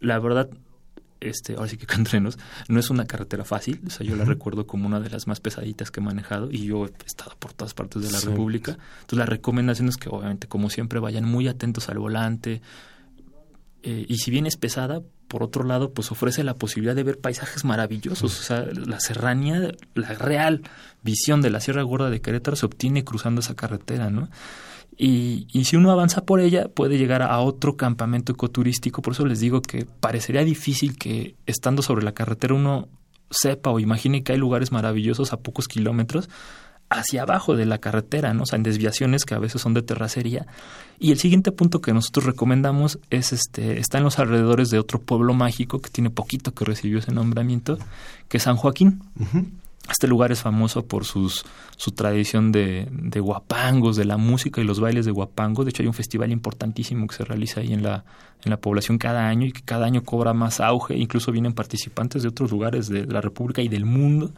la 0.00 0.18
verdad 0.18 0.50
este, 1.20 1.54
ahora 1.54 1.68
sí 1.68 1.78
que 1.78 1.86
entrenos, 1.94 2.38
no 2.68 2.78
es 2.78 2.90
una 2.90 3.06
carretera 3.06 3.46
fácil, 3.46 3.80
o 3.86 3.90
sea, 3.90 4.06
yo 4.06 4.12
uh 4.12 4.16
-huh. 4.16 4.18
la 4.18 4.24
recuerdo 4.26 4.66
como 4.66 4.86
una 4.86 5.00
de 5.00 5.08
las 5.08 5.26
más 5.26 5.40
pesaditas 5.40 5.90
que 5.90 6.00
he 6.00 6.02
manejado 6.02 6.50
y 6.50 6.66
yo 6.66 6.84
he 6.84 7.06
estado 7.06 7.32
por 7.38 7.54
todas 7.54 7.72
partes 7.72 8.02
de 8.02 8.12
la 8.12 8.18
sí. 8.18 8.26
República. 8.26 8.72
Entonces, 8.72 9.18
la 9.18 9.24
recomendación 9.26 9.88
es 9.88 9.96
que 9.96 10.10
obviamente, 10.10 10.46
como 10.46 10.68
siempre, 10.68 11.00
vayan 11.00 11.24
muy 11.24 11.48
atentos 11.48 11.88
al 11.88 11.98
volante, 11.98 12.60
eh, 13.86 14.06
y 14.08 14.16
si 14.16 14.30
bien 14.30 14.46
es 14.46 14.56
pesada, 14.56 15.02
por 15.28 15.42
otro 15.42 15.62
lado, 15.62 15.92
pues 15.92 16.10
ofrece 16.10 16.42
la 16.42 16.54
posibilidad 16.54 16.94
de 16.94 17.02
ver 17.02 17.18
paisajes 17.18 17.64
maravillosos. 17.64 18.40
O 18.40 18.42
sea, 18.42 18.64
la 18.72 18.98
serranía, 18.98 19.72
la 19.94 20.14
real 20.14 20.62
visión 21.02 21.42
de 21.42 21.50
la 21.50 21.60
Sierra 21.60 21.82
Gorda 21.82 22.08
de 22.08 22.22
Querétaro 22.22 22.56
se 22.56 22.64
obtiene 22.64 23.04
cruzando 23.04 23.42
esa 23.42 23.54
carretera, 23.54 24.08
¿no? 24.08 24.30
Y, 24.96 25.48
y, 25.52 25.64
si 25.64 25.76
uno 25.76 25.90
avanza 25.90 26.24
por 26.24 26.40
ella, 26.40 26.68
puede 26.68 26.96
llegar 26.96 27.20
a 27.20 27.38
otro 27.40 27.76
campamento 27.76 28.32
ecoturístico. 28.32 29.02
Por 29.02 29.12
eso 29.12 29.26
les 29.26 29.40
digo 29.40 29.60
que 29.60 29.84
parecería 29.84 30.44
difícil 30.44 30.96
que 30.96 31.34
estando 31.46 31.82
sobre 31.82 32.04
la 32.04 32.12
carretera 32.12 32.54
uno 32.54 32.88
sepa 33.28 33.70
o 33.70 33.80
imagine 33.80 34.22
que 34.22 34.32
hay 34.32 34.38
lugares 34.38 34.72
maravillosos 34.72 35.32
a 35.32 35.38
pocos 35.38 35.68
kilómetros. 35.68 36.30
Hacia 36.94 37.22
abajo 37.22 37.56
de 37.56 37.66
la 37.66 37.78
carretera, 37.78 38.32
¿no? 38.34 38.44
O 38.44 38.46
sea, 38.46 38.56
en 38.56 38.62
desviaciones 38.62 39.24
que 39.24 39.34
a 39.34 39.38
veces 39.38 39.60
son 39.60 39.74
de 39.74 39.82
terracería. 39.82 40.46
Y 40.98 41.10
el 41.12 41.18
siguiente 41.18 41.52
punto 41.52 41.80
que 41.80 41.92
nosotros 41.92 42.24
recomendamos 42.24 42.98
es 43.10 43.32
este, 43.32 43.78
está 43.78 43.98
en 43.98 44.04
los 44.04 44.18
alrededores 44.18 44.70
de 44.70 44.78
otro 44.78 45.00
pueblo 45.00 45.34
mágico 45.34 45.80
que 45.80 45.90
tiene 45.90 46.10
poquito 46.10 46.54
que 46.54 46.64
recibió 46.64 46.98
ese 46.98 47.12
nombramiento, 47.12 47.78
que 48.28 48.36
es 48.36 48.44
San 48.44 48.56
Joaquín. 48.56 49.02
Este 49.90 50.06
lugar 50.06 50.32
es 50.32 50.40
famoso 50.40 50.86
por 50.86 51.04
sus, 51.04 51.44
su 51.76 51.90
tradición 51.90 52.52
de, 52.52 52.88
de 52.90 53.20
guapangos, 53.20 53.96
de 53.96 54.06
la 54.06 54.16
música 54.16 54.60
y 54.60 54.64
los 54.64 54.80
bailes 54.80 55.04
de 55.04 55.10
guapango. 55.10 55.64
De 55.64 55.70
hecho, 55.70 55.82
hay 55.82 55.88
un 55.88 55.94
festival 55.94 56.30
importantísimo 56.32 57.06
que 57.06 57.16
se 57.16 57.24
realiza 57.24 57.60
ahí 57.60 57.74
en 57.74 57.82
la, 57.82 58.04
en 58.44 58.50
la 58.50 58.56
población 58.56 58.96
cada 58.96 59.26
año 59.26 59.46
y 59.46 59.52
que 59.52 59.62
cada 59.62 59.84
año 59.84 60.02
cobra 60.02 60.32
más 60.32 60.60
auge. 60.60 60.96
Incluso 60.96 61.32
vienen 61.32 61.52
participantes 61.52 62.22
de 62.22 62.28
otros 62.28 62.50
lugares 62.50 62.88
de 62.88 63.04
la 63.04 63.20
República 63.20 63.60
y 63.60 63.68
del 63.68 63.84
mundo 63.84 64.32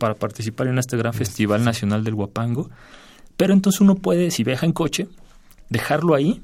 para 0.00 0.14
participar 0.14 0.66
en 0.66 0.78
este 0.78 0.96
gran 0.96 1.12
Festival 1.12 1.62
Nacional 1.62 2.02
del 2.02 2.14
Guapango. 2.14 2.70
Pero 3.36 3.52
entonces 3.52 3.82
uno 3.82 3.96
puede, 3.96 4.30
si 4.30 4.42
viaja 4.44 4.64
en 4.64 4.72
coche, 4.72 5.08
dejarlo 5.68 6.14
ahí 6.14 6.42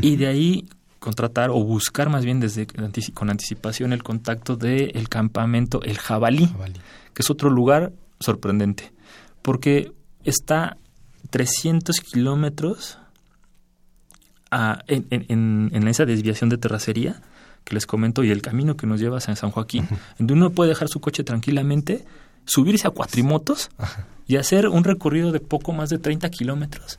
y 0.00 0.16
de 0.16 0.26
ahí 0.26 0.68
contratar 0.98 1.50
o 1.50 1.62
buscar 1.62 2.08
más 2.08 2.24
bien 2.24 2.40
desde 2.40 2.66
con 3.12 3.30
anticipación 3.30 3.92
el 3.92 4.02
contacto 4.02 4.56
del 4.56 5.08
campamento 5.10 5.82
El 5.82 5.98
Jabalí, 5.98 6.50
que 7.12 7.22
es 7.22 7.30
otro 7.30 7.50
lugar 7.50 7.92
sorprendente, 8.18 8.92
porque 9.42 9.92
está 10.24 10.78
300 11.28 12.00
kilómetros 12.00 12.98
en, 14.88 15.06
en, 15.10 15.70
en, 15.70 15.88
esa 15.88 16.06
desviación 16.06 16.48
de 16.48 16.56
terracería 16.56 17.20
que 17.62 17.74
les 17.74 17.84
comento 17.84 18.24
y 18.24 18.30
el 18.30 18.40
camino 18.40 18.76
que 18.76 18.86
nos 18.86 19.00
lleva 19.00 19.18
a 19.18 19.20
San 19.20 19.50
Joaquín, 19.50 19.86
donde 20.18 20.32
uno 20.32 20.50
puede 20.50 20.70
dejar 20.70 20.88
su 20.88 21.00
coche 21.00 21.24
tranquilamente 21.24 22.06
subirse 22.46 22.86
a 22.86 22.90
cuatrimotos 22.90 23.70
y 24.26 24.36
hacer 24.36 24.68
un 24.68 24.84
recorrido 24.84 25.32
de 25.32 25.40
poco 25.40 25.72
más 25.72 25.90
de 25.90 25.98
30 25.98 26.30
kilómetros. 26.30 26.98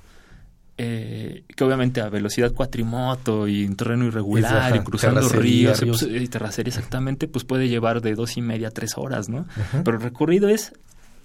Eh, 0.80 1.44
que 1.56 1.64
obviamente 1.64 2.02
a 2.02 2.10
velocidad 2.10 2.54
cuatrimoto 2.54 3.48
y 3.48 3.64
en 3.64 3.76
terreno 3.76 4.06
irregular 4.06 4.76
y, 4.76 4.80
cruzando 4.82 5.28
ríos, 5.28 5.82
pues, 5.84 6.04
y 6.04 6.28
terracería 6.28 6.70
exactamente, 6.70 7.28
pues 7.28 7.46
puede 7.46 7.68
llevar 7.68 8.02
de 8.02 8.14
dos 8.14 8.38
y 8.38 8.44
media 8.44 8.68
a 8.68 8.72
tres 8.72 8.96
horas, 8.96 9.28
¿no? 9.28 9.48
Pero 9.84 9.98
el 9.98 10.04
recorrido 10.04 10.50
es 10.50 10.74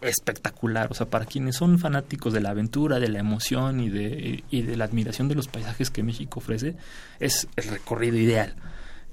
espectacular, 0.01 0.89
o 0.91 0.95
sea, 0.95 1.07
para 1.07 1.27
quienes 1.27 1.57
son 1.57 1.79
fanáticos 1.79 2.33
de 2.33 2.41
la 2.41 2.51
aventura, 2.51 2.99
de 2.99 3.09
la 3.09 3.18
emoción 3.18 3.81
y 3.81 3.91
de, 3.91 4.43
y 4.51 4.62
de 4.62 4.77
la 4.77 4.85
admiración 4.85 5.29
de 5.29 5.35
los 5.35 5.49
paisajes 5.49 5.91
que 5.91 6.03
México 6.03 6.41
ofrece, 6.41 6.75
es 7.20 7.47
el 7.57 7.68
recorrido 7.68 8.16
ideal 8.16 8.55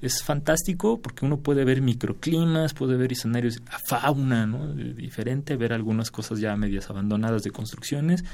es 0.02 0.22
fantástico 0.22 1.00
porque 1.00 1.26
uno 1.26 1.38
puede 1.38 1.64
ver 1.64 1.82
microclimas, 1.82 2.74
puede 2.74 2.96
ver 2.96 3.12
escenarios, 3.12 3.62
fauna, 3.86 4.46
¿no? 4.46 4.72
Diferente, 4.72 5.56
ver 5.56 5.72
algunas 5.72 6.10
cosas 6.10 6.40
ya 6.40 6.56
medias 6.56 6.88
abandonadas 6.88 7.42
de 7.42 7.50
construcciones. 7.50 8.24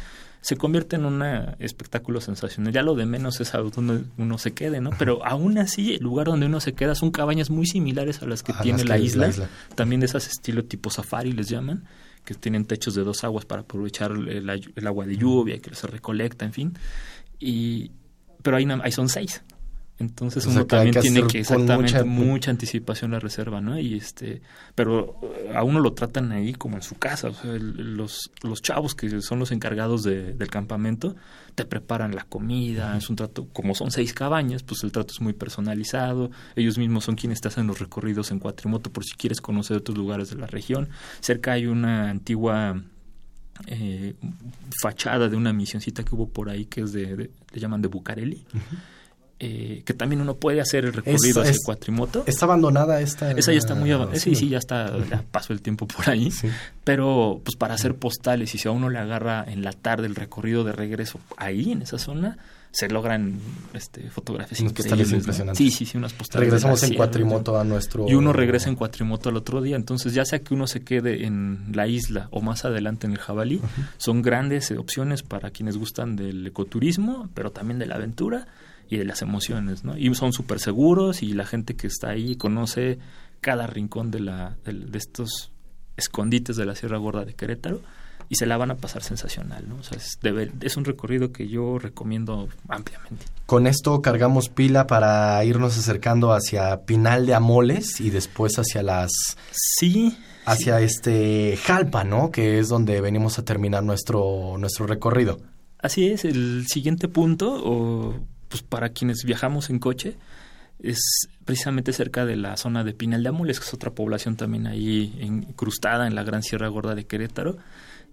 Se 0.41 0.57
convierte 0.57 0.95
en 0.95 1.07
un 1.07 1.23
espectáculo 1.59 2.21
sensacional. 2.21 2.73
Ya 2.73 2.83
lo 2.83 2.95
de 2.95 3.05
menos 3.05 3.41
es 3.41 3.55
a 3.55 3.59
donde 3.59 4.05
uno 4.17 4.39
se 4.39 4.53
quede, 4.53 4.81
¿no? 4.81 4.91
Pero 4.97 5.25
aún 5.27 5.59
así, 5.59 5.95
el 5.95 6.05
lugar 6.05 6.27
donde 6.27 6.47
uno 6.47 6.61
se 6.61 6.75
queda 6.75 6.95
son 6.95 7.11
cabañas 7.11 7.51
muy 7.51 7.67
similares 7.67 8.23
a 8.23 8.27
las 8.27 8.45
que 8.45 8.53
tiene 8.63 8.85
la, 8.85 8.99
isla. 8.99 9.33
También 9.75 10.01
de 10.01 10.07
esas 10.07 10.29
estilo 10.29 10.65
tipo 10.65 10.89
safari 10.89 11.33
les 11.33 11.49
llaman, 11.49 11.85
que 12.25 12.35
tienen 12.35 12.65
techos 12.65 12.95
de 12.95 13.03
dos 13.03 13.25
aguas 13.25 13.45
para 13.45 13.63
aprovechar 13.63 14.13
el, 14.13 14.87
agua 14.87 15.05
de 15.05 15.17
lluvia 15.17 15.59
que 15.59 15.75
se 15.75 15.89
recolecta, 15.89 16.45
en 16.45 16.53
fin. 16.53 16.79
Y, 17.41 17.91
pero 18.43 18.57
ahí, 18.57 18.69
ahí 18.83 18.93
son 18.93 19.09
seis. 19.09 19.43
Entonces 19.99 20.45
uno 20.45 20.67
también 20.67 20.95
tiene 21.01 21.27
que 21.27 21.41
exactamente 21.41 22.05
mucha... 22.05 22.51
anticipación 22.51 23.13
la 23.13 23.19
reserva, 23.19 23.63
¿no? 23.63 23.79
Y 23.79 23.95
este, 23.95 24.43
pero 24.75 25.19
a 25.55 25.63
uno 25.63 25.81
lo 25.81 25.95
tratan 25.95 26.33
ahí 26.33 26.53
como 26.53 26.77
en 26.77 26.83
su 26.83 26.97
casa, 26.97 27.29
o 27.29 27.35
sea, 27.35 27.53
los 27.59 28.31
los 28.43 28.61
chavos 28.61 28.95
que 28.95 29.23
son 29.23 29.39
los 29.39 29.53
encargados 29.53 30.03
de, 30.03 30.35
del 30.35 30.49
campamento 30.49 31.17
te 31.55 31.65
preparan 31.65 32.15
la 32.15 32.25
comida, 32.25 32.95
es 32.99 33.09
un 33.09 33.17
trato, 33.17 33.49
como 33.55 33.75
son 33.75 33.91
seis 33.91 34.13
cabañas, 34.13 34.63
pues 34.63 34.85
el 34.85 34.93
trato 34.93 35.15
es 35.15 35.21
muy 35.23 35.33
personalizado, 35.33 36.31
ellos 36.55 36.77
mismos 36.77 37.05
son 37.05 37.15
quienes 37.15 37.41
te 37.41 37.49
hacen 37.49 37.67
los 37.67 37.79
recorridos 37.79 38.31
en 38.31 38.39
cuatrimoto 38.39 38.93
por 38.93 39.03
si 39.05 39.17
quieres 39.17 39.41
conocer 39.41 39.79
otros 39.79 39.97
lugares 39.97 40.29
de 40.29 40.37
la 40.37 40.47
región. 40.47 40.91
Cerca 41.21 41.53
hay 41.53 41.67
una 41.67 42.11
antigua 42.11 42.83
eh, 43.67 44.15
fachada 44.83 45.31
de 45.31 45.37
una 45.37 45.55
misioncita 45.55 46.05
que 46.05 46.15
hubo 46.15 46.29
por 46.29 46.51
ahí 46.51 46.67
que 46.67 46.83
es 46.83 46.93
de, 46.93 47.31
le 47.53 47.61
llaman 47.61 47.81
de 47.81 47.89
Bucareli. 47.89 48.45
Eh, 49.39 49.83
que 49.85 49.93
también 49.93 50.23
uno 50.23 50.37
puede 50.37 50.63
hacer 50.63 50.87
el 50.87 50.95
recorrido 50.95 51.43
hacia 51.43 51.53
el 51.53 51.59
cuatrimoto. 51.63 52.25
¿Está 52.27 52.47
abandonada 52.47 53.03
esta? 53.03 53.33
Esa 53.33 53.53
ya 53.53 53.59
está 53.59 53.75
muy 53.75 53.91
abandonada. 53.91 54.19
Sí, 54.19 54.35
sí, 54.35 54.49
ya 54.49 54.57
está, 54.57 54.97
ya 55.11 55.25
pasó 55.31 55.53
el 55.53 55.61
tiempo 55.61 55.87
por 55.87 56.09
ahí. 56.09 56.33
Pero 56.85 57.43
pues 57.45 57.55
para 57.55 57.75
hacer 57.75 57.97
postales 57.97 58.55
y 58.55 58.59
si 58.59 58.67
a 58.67 58.71
uno 58.71 58.89
le 58.89 58.99
agarra 58.99 59.45
en 59.47 59.63
la 59.63 59.73
tarde 59.73 60.07
el 60.07 60.15
recorrido 60.15 60.65
de 60.65 60.73
regreso 60.73 61.21
ahí, 61.37 61.73
en 61.73 61.83
esa 61.83 61.99
zona, 61.99 62.39
se 62.71 62.89
logran 62.89 63.39
este, 63.75 64.09
fotografías 64.09 64.61
unas 64.61 64.73
postales 64.73 65.13
impresionantes. 65.13 65.59
Sí, 65.59 65.71
sí, 65.71 65.85
sí, 65.85 65.99
unas 65.99 66.15
postales. 66.15 66.49
Regresamos 66.49 66.83
en 66.83 66.95
cuatrimoto 66.95 67.59
a 67.59 67.65
nuestro... 67.65 68.07
Y 68.09 68.15
uno 68.15 68.33
regresa 68.33 68.71
en 68.71 68.77
cuatrimoto 68.77 69.29
al 69.29 69.37
otro 69.37 69.61
día. 69.61 69.77
Entonces, 69.77 70.15
ya 70.15 70.25
sea 70.25 70.39
que 70.39 70.55
uno 70.55 70.67
se 70.67 70.81
quede 70.81 71.27
en 71.27 71.73
la 71.75 71.87
isla 71.89 72.29
o 72.31 72.41
más 72.41 72.65
adelante 72.65 73.07
en 73.07 73.13
el 73.13 73.19
jabalí, 73.19 73.61
son 73.99 74.23
grandes 74.23 74.71
opciones 74.71 75.23
para 75.23 75.51
quienes 75.51 75.77
gustan 75.77 76.17
del 76.17 76.47
ecoturismo, 76.47 77.29
pero 77.35 77.51
también 77.51 77.79
de 77.79 77.85
la 77.85 77.97
aventura 77.97 78.47
y 78.89 78.97
de 78.97 79.05
las 79.05 79.23
emociones, 79.23 79.85
¿no? 79.85 79.97
Y 79.97 80.15
son 80.15 80.33
súper 80.33 80.61
seguros 80.61 81.23
y 81.23 81.33
la 81.33 81.47
gente 81.47 81.77
que 81.77 81.87
está 81.87 82.11
ahí 82.11 82.37
conoce 82.37 82.99
cada 83.41 83.67
rincón 83.67 84.11
de, 84.11 84.21
la, 84.21 84.57
de, 84.65 84.99
estos 84.99 85.53
escondites 85.97 86.57
de 86.57 86.67
la 86.67 86.75
Sierra 86.75 86.99
Gorda 86.99 87.25
de 87.25 87.35
Querétaro 87.35 87.81
y 88.29 88.37
se 88.37 88.47
la 88.47 88.57
van 88.57 88.73
a 88.73 88.77
pasar 88.77 89.03
sensacional, 89.03 89.69
¿no? 89.69 89.77
O 89.77 89.83
sea, 89.83 89.99
es, 89.99 90.19
es 90.61 90.77
un 90.77 90.85
recorrido 90.85 91.31
que 91.31 91.47
yo 91.49 91.79
recomiendo 91.79 92.49
ampliamente. 92.69 93.25
Con 93.47 93.67
esto 93.67 94.03
cargamos 94.03 94.49
pila 94.49 94.87
para 94.87 95.45
irnos 95.45 95.79
acercando 95.79 96.33
hacia 96.33 96.85
Pinal 96.85 97.27
de 97.27 97.35
Amoles 97.35 98.01
y 98.01 98.11
después 98.11 98.59
hacia 98.59 98.83
las... 98.83 99.11
Sí. 99.53 100.19
Hacia 100.45 100.81
este 100.81 101.57
Jalpa, 101.57 102.05
¿no? 102.05 102.31
Que 102.31 102.59
es 102.59 102.69
donde 102.69 103.01
venimos 103.01 103.39
a 103.39 103.45
terminar 103.45 103.83
nuestro, 103.83 104.57
nuestro 104.59 104.87
recorrido. 104.87 105.39
Así 105.79 106.09
es, 106.09 106.25
el 106.25 106.67
siguiente 106.67 107.07
punto, 107.07 107.61
o 107.65 108.15
pues 108.49 108.63
para 108.63 108.91
quienes 108.91 109.25
viajamos 109.25 109.71
en 109.71 109.79
coche, 109.79 110.17
es 110.83 110.99
precisamente 111.45 111.93
cerca 111.93 112.25
de 112.25 112.37
la 112.37 112.57
zona 112.57 112.85
de 112.85 112.93
Pinal 112.93 113.23
de 113.23 113.31
Amoles, 113.31 113.59
que 113.59 113.67
es 113.67 113.75
otra 113.75 113.93
población 113.93 114.37
también 114.37 114.67
ahí 114.67 115.17
incrustada 115.21 116.07
en 116.07 116.15
la 116.15 116.23
Gran 116.23 116.43
Sierra 116.43 116.69
Gorda 116.69 116.95
de 116.95 117.07
Querétaro. 117.07 117.57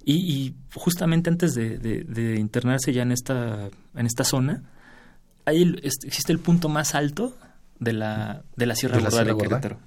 Y, 0.06 0.54
justamente 0.74 1.30
antes 1.30 1.56
de, 1.56 2.36
internarse 2.38 2.92
ya 2.92 3.04
en 3.04 3.12
esta, 3.12 3.70
en 3.96 4.06
esta 4.06 4.24
zona, 4.24 4.64
ahí 5.46 5.76
existe 5.82 6.32
el 6.32 6.40
punto 6.40 6.68
más 6.70 6.94
alto 6.94 7.38
de 7.80 7.94
la, 7.94 8.44
de 8.56 8.66
la 8.66 8.76
Sierra 8.76 9.00
Gorda 9.00 9.24
de 9.24 9.38
Querétaro. 9.38 9.80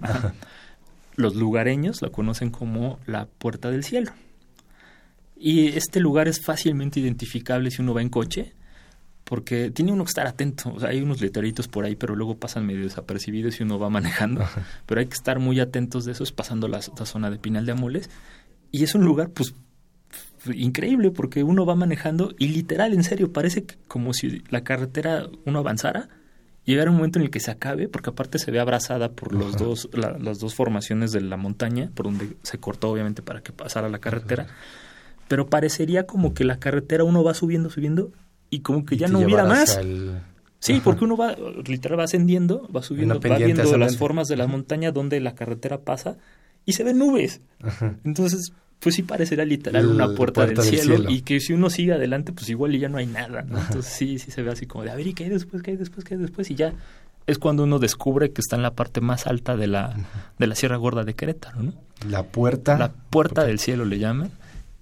Los 1.16 1.34
lugareños 1.34 2.02
lo 2.02 2.12
conocen 2.12 2.50
como 2.50 2.98
la 3.06 3.26
Puerta 3.26 3.70
del 3.70 3.84
Cielo. 3.84 4.12
Y 5.38 5.68
este 5.68 6.00
lugar 6.00 6.28
es 6.28 6.42
fácilmente 6.42 7.00
identificable 7.00 7.70
si 7.70 7.82
uno 7.82 7.94
va 7.94 8.02
en 8.02 8.08
coche 8.08 8.54
porque 9.28 9.72
tiene 9.72 9.90
uno 9.90 10.04
que 10.04 10.10
estar 10.10 10.28
atento. 10.28 10.72
O 10.72 10.78
sea, 10.78 10.90
hay 10.90 11.00
unos 11.00 11.20
letreritos 11.20 11.66
por 11.66 11.84
ahí, 11.84 11.96
pero 11.96 12.14
luego 12.14 12.36
pasan 12.36 12.64
medio 12.64 12.84
desapercibidos 12.84 13.58
y 13.58 13.64
uno 13.64 13.76
va 13.76 13.90
manejando. 13.90 14.44
Pero 14.86 15.00
hay 15.00 15.06
que 15.06 15.14
estar 15.14 15.40
muy 15.40 15.58
atentos 15.58 16.04
de 16.04 16.12
eso, 16.12 16.22
es 16.22 16.30
pasando 16.30 16.68
la, 16.68 16.80
zona 16.80 17.28
de 17.28 17.38
Pinal 17.38 17.66
de 17.66 17.72
Amoles. 17.72 18.08
Y 18.70 18.84
es 18.84 18.94
un 18.94 19.04
lugar, 19.04 19.30
pues, 19.30 19.52
increíble, 20.54 21.10
porque 21.10 21.42
uno 21.42 21.66
va 21.66 21.74
manejando 21.74 22.36
y 22.38 22.48
literal, 22.48 22.94
en 22.94 23.02
serio, 23.02 23.32
parece 23.32 23.66
como 23.88 24.14
si 24.14 24.44
la 24.48 24.62
carretera 24.62 25.26
uno 25.44 25.58
avanzara. 25.58 26.08
Llegara 26.64 26.90
un 26.90 26.96
momento 26.96 27.18
en 27.18 27.24
el 27.24 27.30
que 27.32 27.40
se 27.40 27.50
acabe, 27.50 27.88
porque 27.88 28.10
aparte 28.10 28.38
se 28.38 28.52
ve 28.52 28.60
abrazada 28.60 29.10
por 29.10 29.32
los 29.32 29.56
dos, 29.56 29.88
las 29.92 30.38
dos 30.38 30.54
formaciones 30.54 31.10
de 31.10 31.20
la 31.20 31.36
montaña, 31.36 31.90
por 31.94 32.06
donde 32.06 32.36
se 32.42 32.58
cortó 32.58 32.90
obviamente 32.90 33.22
para 33.22 33.40
que 33.40 33.52
pasara 33.52 33.88
la 33.88 33.98
carretera. 33.98 34.46
Pero 35.26 35.48
parecería 35.48 36.06
como 36.06 36.32
que 36.32 36.44
la 36.44 36.60
carretera 36.60 37.02
uno 37.02 37.24
va 37.24 37.34
subiendo, 37.34 37.70
subiendo 37.70 38.12
y 38.50 38.60
como 38.60 38.84
que 38.84 38.96
ya 38.96 39.08
no 39.08 39.20
hubiera 39.20 39.44
más. 39.44 39.78
Sí, 40.58 40.80
porque 40.82 41.04
uno 41.04 41.16
va, 41.16 41.36
literal, 41.66 41.98
va 41.98 42.04
ascendiendo, 42.04 42.68
va 42.74 42.82
subiendo, 42.82 43.20
va 43.20 43.38
viendo 43.38 43.76
las 43.76 43.96
formas 43.96 44.26
de 44.26 44.36
la 44.36 44.46
montaña 44.46 44.90
donde 44.90 45.20
la 45.20 45.34
carretera 45.34 45.80
pasa 45.82 46.16
y 46.64 46.72
se 46.72 46.82
ven 46.82 46.98
nubes. 46.98 47.40
Entonces, 48.04 48.52
pues 48.80 48.94
sí 48.94 49.02
parecería 49.02 49.44
literal 49.44 49.86
una 49.86 50.14
puerta, 50.14 50.46
del, 50.46 50.60
cielo, 50.60 51.08
y 51.08 51.22
que 51.22 51.40
si 51.40 51.52
uno 51.52 51.70
sigue 51.70 51.92
adelante, 51.92 52.32
pues 52.32 52.48
igual 52.48 52.76
ya 52.78 52.88
no 52.88 52.98
hay 52.98 53.06
nada. 53.06 53.40
Entonces 53.40 53.86
sí, 53.86 54.18
sí 54.18 54.30
se 54.30 54.42
ve 54.42 54.50
así 54.50 54.66
como 54.66 54.84
de, 54.84 54.90
a 54.90 54.96
ver, 54.96 55.06
¿y 55.06 55.14
qué 55.14 55.24
hay 55.24 55.30
después? 55.30 55.62
¿Qué 55.62 55.72
hay 55.72 55.76
después? 55.76 56.04
¿Qué 56.04 56.14
hay 56.14 56.20
después? 56.20 56.50
Y 56.50 56.56
ya 56.56 56.72
es 57.26 57.38
cuando 57.38 57.64
uno 57.64 57.78
descubre 57.78 58.30
que 58.30 58.40
está 58.40 58.56
en 58.56 58.62
la 58.62 58.72
parte 58.72 59.00
más 59.00 59.26
alta 59.26 59.56
de 59.56 59.66
la, 59.66 59.96
de 60.38 60.46
la 60.46 60.54
Sierra 60.54 60.76
Gorda 60.76 61.04
de 61.04 61.14
Querétaro, 61.14 61.62
¿no? 61.62 61.72
La 62.08 62.22
puerta. 62.22 62.78
La 62.78 62.92
puerta 62.92 63.44
del 63.44 63.58
cielo 63.58 63.84
le 63.84 63.98
llaman. 63.98 64.30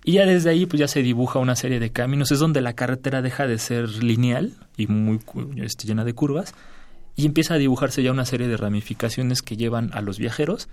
Y 0.04 0.12
ya 0.12 0.26
desde 0.26 0.50
ahí 0.50 0.66
pues 0.66 0.78
ya 0.78 0.86
se 0.86 1.02
dibuja 1.02 1.38
una 1.38 1.56
serie 1.56 1.80
de 1.80 1.90
caminos, 1.90 2.30
es 2.30 2.38
donde 2.38 2.60
la 2.60 2.74
carretera 2.74 3.22
deja 3.22 3.46
de 3.46 3.58
ser 3.58 3.88
lineal 4.04 4.52
y 4.76 4.86
muy 4.86 5.18
este, 5.56 5.86
llena 5.86 6.04
de 6.04 6.12
curvas 6.12 6.54
y 7.16 7.26
empieza 7.26 7.54
a 7.54 7.58
dibujarse 7.58 8.02
ya 8.02 8.12
una 8.12 8.26
serie 8.26 8.46
de 8.46 8.56
ramificaciones 8.56 9.40
que 9.40 9.56
llevan 9.56 9.90
a 9.94 10.02
los 10.02 10.18
viajeros 10.18 10.68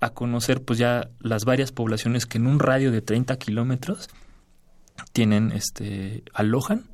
a 0.00 0.10
conocer 0.10 0.62
pues 0.62 0.78
ya 0.78 1.08
las 1.20 1.44
varias 1.44 1.70
poblaciones 1.70 2.24
que 2.24 2.38
en 2.38 2.46
un 2.46 2.58
radio 2.58 2.90
de 2.90 3.02
30 3.02 3.36
kilómetros 3.36 4.08
tienen, 5.12 5.52
este, 5.52 6.22
alojan 6.32 6.84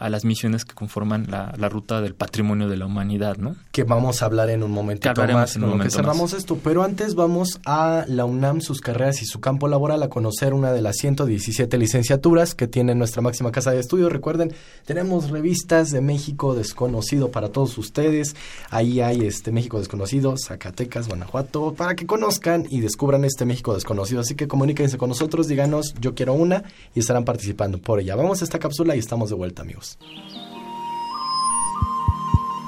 a 0.00 0.08
las 0.08 0.24
misiones 0.24 0.64
que 0.64 0.74
conforman 0.74 1.26
la, 1.28 1.54
la, 1.58 1.68
ruta 1.68 2.00
del 2.00 2.14
patrimonio 2.14 2.68
de 2.68 2.78
la 2.78 2.86
humanidad, 2.86 3.36
¿no? 3.36 3.54
Que 3.70 3.84
vamos 3.84 4.22
a 4.22 4.24
hablar 4.24 4.48
en 4.48 4.62
un 4.62 4.70
momento 4.70 5.12
más 5.14 5.56
en 5.56 5.64
un 5.64 5.70
momento 5.70 5.84
que 5.84 5.94
cerramos 5.94 6.32
esto, 6.32 6.58
pero 6.64 6.82
antes 6.82 7.14
vamos 7.14 7.60
a 7.66 8.06
la 8.08 8.24
UNAM, 8.24 8.62
sus 8.62 8.80
carreras 8.80 9.20
y 9.20 9.26
su 9.26 9.40
campo 9.40 9.68
laboral 9.68 10.02
a 10.02 10.08
conocer 10.08 10.54
una 10.54 10.72
de 10.72 10.80
las 10.80 10.96
117 10.96 11.76
licenciaturas 11.76 12.54
que 12.54 12.66
tiene 12.66 12.94
nuestra 12.94 13.20
máxima 13.20 13.52
casa 13.52 13.72
de 13.72 13.80
estudios. 13.80 14.10
Recuerden, 14.10 14.54
tenemos 14.86 15.28
revistas 15.28 15.90
de 15.90 16.00
México 16.00 16.54
desconocido 16.54 17.30
para 17.30 17.50
todos 17.50 17.76
ustedes. 17.76 18.34
Ahí 18.70 19.02
hay 19.02 19.26
este 19.26 19.52
México 19.52 19.78
desconocido, 19.78 20.34
Zacatecas, 20.38 21.08
Guanajuato, 21.08 21.74
para 21.74 21.94
que 21.94 22.06
conozcan 22.06 22.66
y 22.70 22.80
descubran 22.80 23.26
este 23.26 23.44
México 23.44 23.74
desconocido. 23.74 24.22
Así 24.22 24.34
que 24.34 24.48
comuníquense 24.48 24.96
con 24.96 25.10
nosotros, 25.10 25.46
díganos, 25.46 25.94
yo 26.00 26.14
quiero 26.14 26.32
una 26.32 26.64
y 26.94 27.00
estarán 27.00 27.26
participando 27.26 27.76
por 27.76 28.00
ella. 28.00 28.16
Vamos 28.16 28.40
a 28.40 28.44
esta 28.44 28.58
cápsula 28.58 28.96
y 28.96 28.98
estamos 28.98 29.28
de 29.28 29.36
vuelta, 29.36 29.60
amigos. 29.60 29.89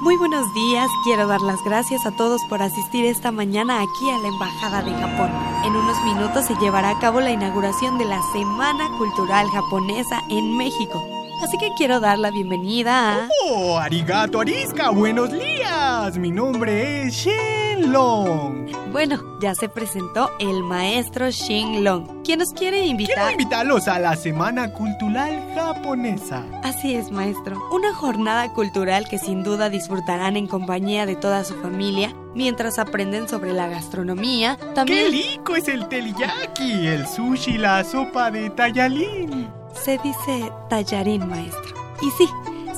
Muy 0.03 0.17
buenos 0.17 0.53
días, 0.53 0.89
quiero 1.05 1.29
dar 1.29 1.41
las 1.43 1.63
gracias 1.65 2.05
a 2.07 2.11
todos 2.17 2.41
por 2.49 2.61
asistir 2.61 3.05
esta 3.05 3.31
mañana 3.31 3.81
aquí 3.81 4.11
a 4.11 4.19
la 4.19 4.29
Embajada 4.29 4.83
de 4.83 4.93
Japón. 4.93 5.31
En 5.65 5.77
unos 5.77 6.03
minutos 6.03 6.45
se 6.47 6.57
llevará 6.57 6.91
a 6.91 6.99
cabo 6.99 7.21
la 7.21 7.31
inauguración 7.31 7.99
de 7.99 8.07
la 8.07 8.21
Semana 8.33 8.89
Cultural 8.99 9.47
Japonesa 9.49 10.21
en 10.29 10.57
México. 10.57 11.01
Así 11.43 11.59
que 11.59 11.71
quiero 11.77 11.99
dar 11.99 12.21
la 12.21 12.31
bienvenida 12.31 13.25
a... 13.25 13.29
¡Oh, 13.45 13.77
arigato 13.77 14.41
arisca! 14.41 14.91
¡Buenos 14.91 15.33
días! 15.33 16.17
Mi 16.17 16.31
nombre 16.31 17.03
es 17.03 17.15
Shen 17.15 17.91
Long. 17.91 18.71
Bueno, 18.93 19.21
ya 19.41 19.53
se 19.57 19.69
presentó 19.69 20.31
el 20.39 20.63
maestro 20.63 21.29
Shin 21.31 21.83
Long, 21.83 22.23
quien 22.23 22.39
nos 22.39 22.53
quiere 22.53 22.87
invitar... 22.87 23.17
Quiero 23.17 23.31
invitarlos 23.33 23.89
a 23.89 23.99
la 23.99 24.15
Semana 24.15 24.73
Cultural 24.73 25.53
Japonesa. 25.57 26.45
Así 26.63 26.95
es, 26.95 27.11
maestro. 27.11 27.61
Una 27.73 27.93
jornada 27.93 28.53
cultural 28.53 29.09
que 29.09 29.19
sin 29.19 29.43
duda 29.43 29.69
disfrutarán 29.69 30.37
en 30.37 30.47
compañía 30.47 31.07
de 31.07 31.17
toda 31.17 31.43
su 31.43 31.55
familia 31.61 32.15
mientras 32.37 32.79
aprenden 32.79 33.29
sobre 33.29 33.53
la 33.53 33.67
gastronomía. 33.67 34.59
También... 34.77 35.11
¡Qué 35.11 35.33
rico 35.33 35.57
es 35.57 35.67
el 35.67 35.89
teriyaki, 35.89 36.87
el 36.87 37.09
sushi, 37.09 37.59
la 37.59 37.83
sopa 37.83 38.31
de 38.31 38.49
tayalín! 38.51 39.62
Se 39.73 39.99
dice 39.99 40.51
tallarín, 40.69 41.29
maestro. 41.29 41.75
Y 42.01 42.11
sí, 42.13 42.29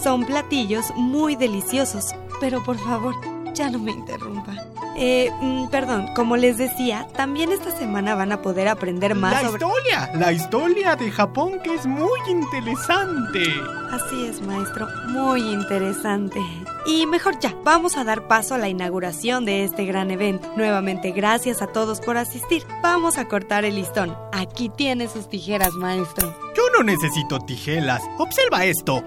son 0.03 0.25
platillos 0.25 0.87
muy 0.97 1.37
deliciosos, 1.37 2.15
pero 2.41 2.63
por 2.63 2.79
favor, 2.79 3.15
ya 3.55 3.71
no 3.71 3.79
me 3.79 3.93
interrumpa. 3.93 4.53
Eh, 4.97 5.31
mm, 5.41 5.69
perdón, 5.69 6.09
como 6.15 6.37
les 6.37 6.57
decía, 6.57 7.07
también 7.17 7.53
esta 7.53 7.71
semana 7.77 8.15
van 8.15 8.33
a 8.33 8.43
poder 8.43 8.69
aprender 8.69 9.15
más 9.15 9.43
la 9.43 9.51
historia, 9.51 10.11
la 10.15 10.33
historia 10.33 10.97
de 10.97 11.11
Japón 11.11 11.61
que 11.63 11.75
es 11.75 11.87
muy 11.87 12.19
interesante. 12.29 13.43
Así 13.91 14.27
es, 14.27 14.41
maestro, 14.43 14.87
muy 15.09 15.41
interesante. 15.41 16.41
Y 16.87 17.07
mejor 17.07 17.39
ya, 17.41 17.55
vamos 17.65 17.97
a 17.97 18.05
dar 18.05 18.29
paso 18.29 18.55
a 18.55 18.59
la 18.59 18.69
inauguración 18.69 19.45
de 19.45 19.65
este 19.65 19.85
gran 19.85 20.11
evento. 20.11 20.49
Nuevamente, 20.57 21.13
gracias 21.13 21.63
a 21.63 21.67
todos 21.69 22.01
por 22.01 22.17
asistir. 22.17 22.65
Vamos 22.83 23.19
a 23.19 23.27
cortar 23.27 23.65
el 23.65 23.77
listón. 23.77 24.17
Aquí 24.33 24.69
tiene 24.69 25.09
sus 25.09 25.29
tijeras, 25.29 25.73
maestro. 25.75 26.35
Yo 26.57 26.63
no 26.77 26.85
necesito 26.85 27.41
tijeras. 27.41 28.03
Observa 28.19 28.65
esto. 28.65 29.03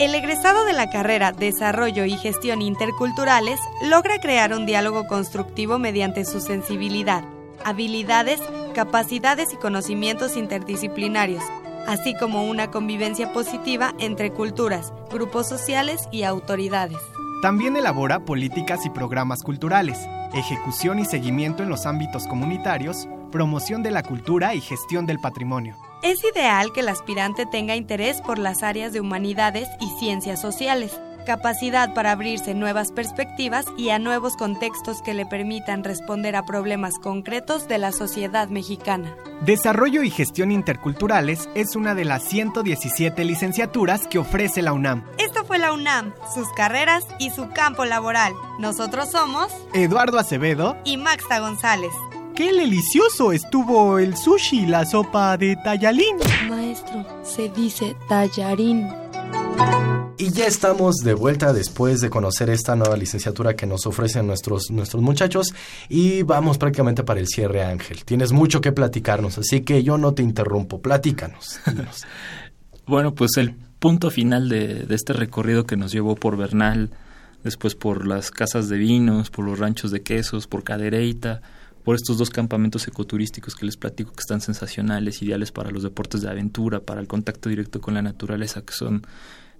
El 0.00 0.14
egresado 0.14 0.64
de 0.64 0.72
la 0.72 0.88
carrera 0.88 1.30
Desarrollo 1.30 2.06
y 2.06 2.12
Gestión 2.12 2.62
Interculturales 2.62 3.60
logra 3.82 4.18
crear 4.18 4.54
un 4.54 4.64
diálogo 4.64 5.06
constructivo 5.06 5.78
mediante 5.78 6.24
su 6.24 6.40
sensibilidad, 6.40 7.22
habilidades, 7.66 8.40
capacidades 8.74 9.52
y 9.52 9.56
conocimientos 9.56 10.38
interdisciplinarios, 10.38 11.44
así 11.86 12.14
como 12.18 12.48
una 12.48 12.70
convivencia 12.70 13.34
positiva 13.34 13.94
entre 13.98 14.32
culturas, 14.32 14.90
grupos 15.10 15.46
sociales 15.46 16.08
y 16.10 16.22
autoridades. 16.22 16.96
También 17.42 17.76
elabora 17.76 18.24
políticas 18.24 18.86
y 18.86 18.88
programas 18.88 19.42
culturales, 19.42 19.98
ejecución 20.32 20.98
y 20.98 21.04
seguimiento 21.04 21.62
en 21.62 21.68
los 21.68 21.84
ámbitos 21.84 22.26
comunitarios, 22.26 23.06
promoción 23.30 23.82
de 23.82 23.90
la 23.90 24.02
cultura 24.02 24.54
y 24.54 24.62
gestión 24.62 25.04
del 25.04 25.18
patrimonio. 25.18 25.76
Es 26.02 26.24
ideal 26.24 26.72
que 26.72 26.80
el 26.80 26.88
aspirante 26.88 27.44
tenga 27.44 27.76
interés 27.76 28.22
por 28.22 28.38
las 28.38 28.62
áreas 28.62 28.94
de 28.94 29.00
humanidades 29.00 29.68
y 29.80 29.88
ciencias 29.98 30.40
sociales, 30.40 30.98
capacidad 31.26 31.92
para 31.92 32.12
abrirse 32.12 32.54
nuevas 32.54 32.90
perspectivas 32.90 33.66
y 33.76 33.90
a 33.90 33.98
nuevos 33.98 34.34
contextos 34.36 35.02
que 35.02 35.12
le 35.12 35.26
permitan 35.26 35.84
responder 35.84 36.36
a 36.36 36.46
problemas 36.46 36.98
concretos 36.98 37.68
de 37.68 37.76
la 37.76 37.92
sociedad 37.92 38.48
mexicana. 38.48 39.14
Desarrollo 39.42 40.02
y 40.02 40.08
gestión 40.08 40.52
interculturales 40.52 41.50
es 41.54 41.76
una 41.76 41.94
de 41.94 42.06
las 42.06 42.24
117 42.24 43.22
licenciaturas 43.24 44.06
que 44.06 44.18
ofrece 44.18 44.62
la 44.62 44.72
UNAM. 44.72 45.04
Esto 45.18 45.44
fue 45.44 45.58
la 45.58 45.74
UNAM, 45.74 46.14
sus 46.34 46.50
carreras 46.54 47.06
y 47.18 47.28
su 47.28 47.50
campo 47.50 47.84
laboral. 47.84 48.32
Nosotros 48.58 49.10
somos 49.10 49.52
Eduardo 49.74 50.18
Acevedo 50.18 50.78
y 50.86 50.96
Maxta 50.96 51.40
González. 51.40 51.92
¡Qué 52.34 52.52
delicioso 52.52 53.32
estuvo 53.32 53.98
el 53.98 54.16
sushi 54.16 54.60
y 54.60 54.66
la 54.66 54.86
sopa 54.86 55.36
de 55.36 55.56
tallalín! 55.56 56.16
Maestro, 56.48 57.04
se 57.22 57.48
dice 57.50 57.96
tallarín. 58.08 58.88
Y 60.16 60.30
ya 60.30 60.46
estamos 60.46 60.96
de 60.96 61.14
vuelta 61.14 61.52
después 61.52 62.00
de 62.00 62.10
conocer 62.10 62.50
esta 62.50 62.76
nueva 62.76 62.96
licenciatura 62.96 63.56
que 63.56 63.66
nos 63.66 63.86
ofrecen 63.86 64.26
nuestros, 64.26 64.70
nuestros 64.70 65.02
muchachos 65.02 65.54
y 65.88 66.22
vamos 66.22 66.58
prácticamente 66.58 67.02
para 67.04 67.20
el 67.20 67.26
cierre, 67.26 67.64
Ángel. 67.64 68.04
Tienes 68.04 68.32
mucho 68.32 68.60
que 68.60 68.72
platicarnos, 68.72 69.38
así 69.38 69.62
que 69.62 69.82
yo 69.82 69.98
no 69.98 70.14
te 70.14 70.22
interrumpo, 70.22 70.80
platícanos. 70.80 71.60
bueno, 72.86 73.14
pues 73.14 73.36
el 73.38 73.54
punto 73.78 74.10
final 74.10 74.48
de, 74.48 74.84
de 74.84 74.94
este 74.94 75.14
recorrido 75.14 75.64
que 75.64 75.76
nos 75.76 75.90
llevó 75.90 76.16
por 76.16 76.36
Bernal, 76.36 76.90
después 77.42 77.74
por 77.74 78.06
las 78.06 78.30
casas 78.30 78.68
de 78.68 78.76
vinos, 78.76 79.30
por 79.30 79.44
los 79.44 79.58
ranchos 79.58 79.90
de 79.90 80.02
quesos, 80.02 80.46
por 80.46 80.64
Cadereyta, 80.64 81.40
por 81.84 81.94
estos 81.96 82.18
dos 82.18 82.30
campamentos 82.30 82.86
ecoturísticos 82.86 83.54
que 83.54 83.66
les 83.66 83.76
platico 83.76 84.12
que 84.12 84.20
están 84.20 84.40
sensacionales, 84.40 85.22
ideales 85.22 85.52
para 85.52 85.70
los 85.70 85.82
deportes 85.82 86.20
de 86.22 86.28
aventura, 86.28 86.80
para 86.80 87.00
el 87.00 87.06
contacto 87.06 87.48
directo 87.48 87.80
con 87.80 87.94
la 87.94 88.02
naturaleza, 88.02 88.62
que 88.62 88.74
son 88.74 89.02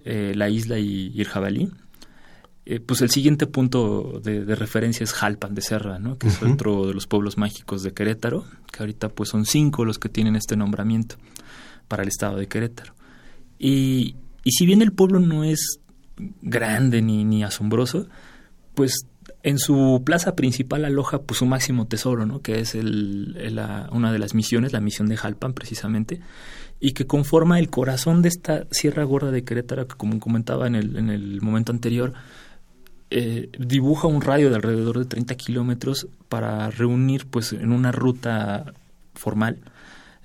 eh, 0.05 0.33
la 0.35 0.49
isla 0.49 0.77
y, 0.79 1.19
el 1.19 1.27
jabalí. 1.27 1.71
Eh, 2.65 2.79
pues 2.79 3.01
el 3.01 3.09
siguiente 3.09 3.47
punto 3.47 4.21
de, 4.23 4.43
referencia 4.55 5.03
es 5.03 5.13
Jalpan 5.13 5.55
de 5.55 5.61
Serra, 5.61 5.97
¿no? 5.97 6.17
que 6.19 6.27
es 6.27 6.41
otro 6.43 6.85
de 6.87 6.93
los 6.93 7.07
pueblos 7.07 7.37
mágicos 7.37 7.81
de 7.81 7.93
Querétaro, 7.93 8.45
que 8.71 8.83
ahorita 8.83 9.09
pues 9.09 9.29
son 9.29 9.45
cinco 9.45 9.83
los 9.83 9.97
que 9.97 10.09
tienen 10.09 10.35
este 10.35 10.55
nombramiento 10.55 11.15
para 11.87 12.03
el 12.03 12.09
estado 12.09 12.37
de 12.37 12.47
Querétaro. 12.47 12.93
Y, 13.57 14.15
y 14.43 14.51
si 14.51 14.65
bien 14.65 14.81
el 14.83 14.91
pueblo 14.91 15.19
no 15.19 15.43
es 15.43 15.79
grande 16.41 17.01
ni, 17.01 17.25
ni 17.25 17.43
asombroso, 17.43 18.07
pues 18.75 19.05
en 19.43 19.57
su 19.57 20.03
plaza 20.05 20.35
principal 20.35 20.85
aloja 20.85 21.21
pues 21.21 21.39
su 21.39 21.45
máximo 21.45 21.87
tesoro, 21.87 22.25
¿no? 22.25 22.41
que 22.41 22.59
es 22.59 22.75
el, 22.75 23.35
una 23.91 24.11
de 24.11 24.19
las 24.19 24.33
misiones, 24.35 24.73
la 24.73 24.81
misión 24.81 25.07
de 25.07 25.17
Jalpan 25.17 25.53
precisamente, 25.53 26.21
y 26.79 26.93
que 26.93 27.07
conforma 27.07 27.59
el 27.59 27.69
corazón 27.69 28.21
de 28.21 28.29
esta 28.29 28.67
Sierra 28.71 29.03
Gorda 29.03 29.31
de 29.31 29.43
Querétaro, 29.43 29.87
que 29.87 29.95
como 29.95 30.19
comentaba 30.19 30.67
en 30.67 30.75
el, 30.75 30.97
en 30.97 31.09
el 31.09 31.41
momento 31.41 31.71
anterior, 31.71 32.13
eh, 33.09 33.49
dibuja 33.59 34.07
un 34.07 34.21
radio 34.21 34.49
de 34.49 34.55
alrededor 34.55 34.99
de 34.99 35.05
30 35.05 35.35
kilómetros 35.35 36.07
para 36.29 36.69
reunir 36.69 37.25
pues 37.27 37.51
en 37.53 37.71
una 37.71 37.91
ruta 37.91 38.73
formal 39.15 39.59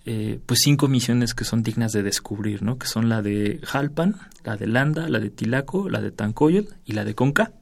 eh, 0.09 0.39
pues 0.47 0.61
cinco 0.63 0.87
misiones 0.87 1.35
que 1.35 1.45
son 1.45 1.65
dignas 1.65 1.93
de 1.93 2.05
descubrir, 2.05 2.63
¿no? 2.63 2.79
que 2.79 2.87
son 2.87 3.09
la 3.09 3.23
de 3.23 3.59
Jalpan, 3.65 4.15
la 4.45 4.57
de 4.57 4.69
Landa, 4.69 5.09
la 5.09 5.19
de 5.19 5.31
Tilaco, 5.31 5.89
la 5.89 6.01
de 6.01 6.13
Tancoyot 6.13 6.77
y 6.85 6.93
la 6.93 7.05
de 7.05 7.17
Conca 7.17 7.53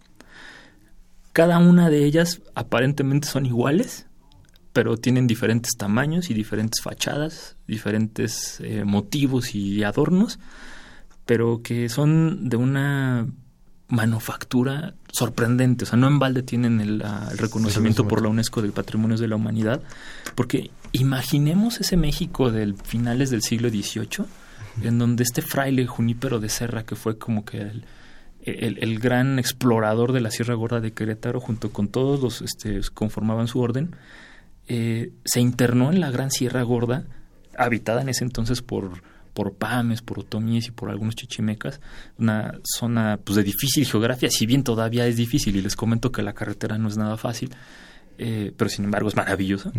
cada 1.35 1.59
una 1.59 1.91
de 1.91 2.05
ellas 2.05 2.41
aparentemente 2.55 3.27
son 3.27 3.45
iguales, 3.45 4.07
pero 4.73 4.97
tienen 4.97 5.27
diferentes 5.27 5.73
tamaños 5.77 6.31
y 6.31 6.35
diferentes 6.35 6.81
fachadas, 6.81 7.57
diferentes 7.67 8.61
eh, 8.61 8.85
motivos 8.85 9.53
y 9.55 9.83
adornos, 9.83 10.39
pero 11.27 11.61
que 11.61 11.89
son 11.89 12.49
de 12.49 12.57
una 12.57 13.27
manufactura 13.89 14.95
sorprendente. 15.11 15.83
O 15.83 15.87
sea, 15.89 15.99
no 15.99 16.07
en 16.07 16.21
balde 16.21 16.45
tienen 16.45 16.81
el, 16.81 17.03
reconocimiento 17.37 18.07
por 18.07 18.23
la 18.23 18.29
UNESCO 18.29 18.63
del 18.63 18.73
Patrimonio 18.73 19.17
de 19.17 19.27
la 19.27 19.35
Humanidad, 19.35 19.83
porque 20.37 20.71
imaginemos 20.93 21.81
ese 21.81 21.97
México 21.97 22.53
del 22.53 22.77
finales 22.77 23.31
del 23.31 23.43
siglo 23.43 23.71
XVIII, 23.71 24.25
en 24.83 25.01
donde 25.01 25.25
este 25.25 25.43
fraile 25.43 25.85
Junípero 25.89 26.39
de 26.39 26.49
Serra, 26.49 26.85
que 26.85 26.95
fue 26.95 27.19
como 27.19 27.45
que 27.45 27.61
el, 27.61 27.85
el, 28.45 28.99
gran 28.99 29.39
explorador 29.39 30.13
de 30.13 30.21
la 30.21 30.31
Sierra 30.31 30.55
Gorda 30.55 30.81
de 30.81 30.93
Querétaro, 30.93 31.41
junto 31.41 31.71
con 31.71 31.89
todos 31.89 32.21
los 32.21 32.43
este, 32.43 32.81
conformaban 32.93 33.49
su 33.49 33.61
orden, 33.61 33.97
eh, 34.69 35.13
se 35.25 35.41
internó 35.41 35.91
en 35.91 36.01
la 36.01 36.11
Gran 36.11 36.31
Sierra 36.31 36.63
Gorda, 36.63 37.07
habitada 37.57 38.03
en 38.03 38.09
ese 38.09 38.25
entonces 38.25 38.61
por, 38.63 39.03
por 39.33 39.55
Pames, 39.55 40.03
por 40.03 40.19
Otomíes 40.21 40.69
y 40.69 40.71
por 40.71 40.91
algunos 40.91 41.15
chichimecas, 41.15 41.81
una 42.19 42.59
zona 42.63 43.19
pues, 43.23 43.37
de 43.37 43.45
difícil 43.45 43.87
geografía, 43.87 44.31
si 44.31 44.47
bien 44.47 44.63
todavía 44.63 45.07
es 45.07 45.17
difícil, 45.17 45.57
y 45.57 45.63
les 45.63 45.77
comento 45.77 46.13
que 46.13 46.23
la 46.23 46.35
carretera 46.35 46.77
no 46.77 46.89
es 46.89 46.97
nada 46.97 47.17
fácil, 47.17 47.51
eh, 48.19 48.53
pero 48.57 48.69
sin 48.69 48.85
embargo 48.85 49.09
es 49.09 49.17
maravillosa. 49.17 49.73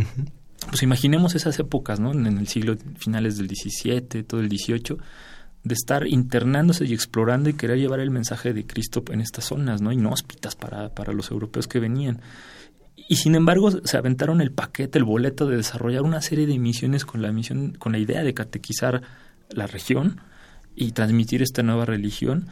pues 0.69 0.81
imaginemos 0.81 1.35
esas 1.35 1.59
épocas, 1.59 1.99
¿no? 1.99 2.11
En 2.11 2.25
el 2.25 2.47
siglo 2.47 2.77
finales 2.97 3.37
del 3.37 3.47
17, 3.47 4.23
todo 4.23 4.41
el 4.41 4.49
18, 4.49 4.97
de 5.65 5.73
estar 5.73 6.07
internándose 6.07 6.85
y 6.85 6.93
explorando 6.93 7.49
y 7.49 7.53
querer 7.53 7.79
llevar 7.79 7.99
el 7.99 8.11
mensaje 8.11 8.53
de 8.53 8.65
Cristo 8.65 9.03
en 9.09 9.19
estas 9.19 9.45
zonas, 9.45 9.81
¿no? 9.81 9.91
Inhóspitas 9.91 10.55
para, 10.55 10.89
para 10.93 11.11
los 11.11 11.31
europeos 11.31 11.67
que 11.67 11.79
venían. 11.79 12.21
Y 12.95 13.17
sin 13.17 13.33
embargo 13.33 13.71
se 13.71 13.97
aventaron 13.97 14.41
el 14.41 14.51
paquete, 14.51 14.99
el 14.99 15.03
boleto 15.03 15.47
de 15.47 15.57
desarrollar 15.57 16.03
una 16.03 16.21
serie 16.21 16.45
de 16.45 16.59
misiones 16.59 17.03
con 17.03 17.23
la 17.23 17.31
misión, 17.31 17.73
con 17.73 17.91
la 17.91 17.97
idea 17.97 18.23
de 18.23 18.35
catequizar 18.35 19.01
la 19.49 19.65
región 19.65 20.21
y 20.75 20.91
transmitir 20.91 21.41
esta 21.41 21.63
nueva 21.63 21.85
religión. 21.85 22.47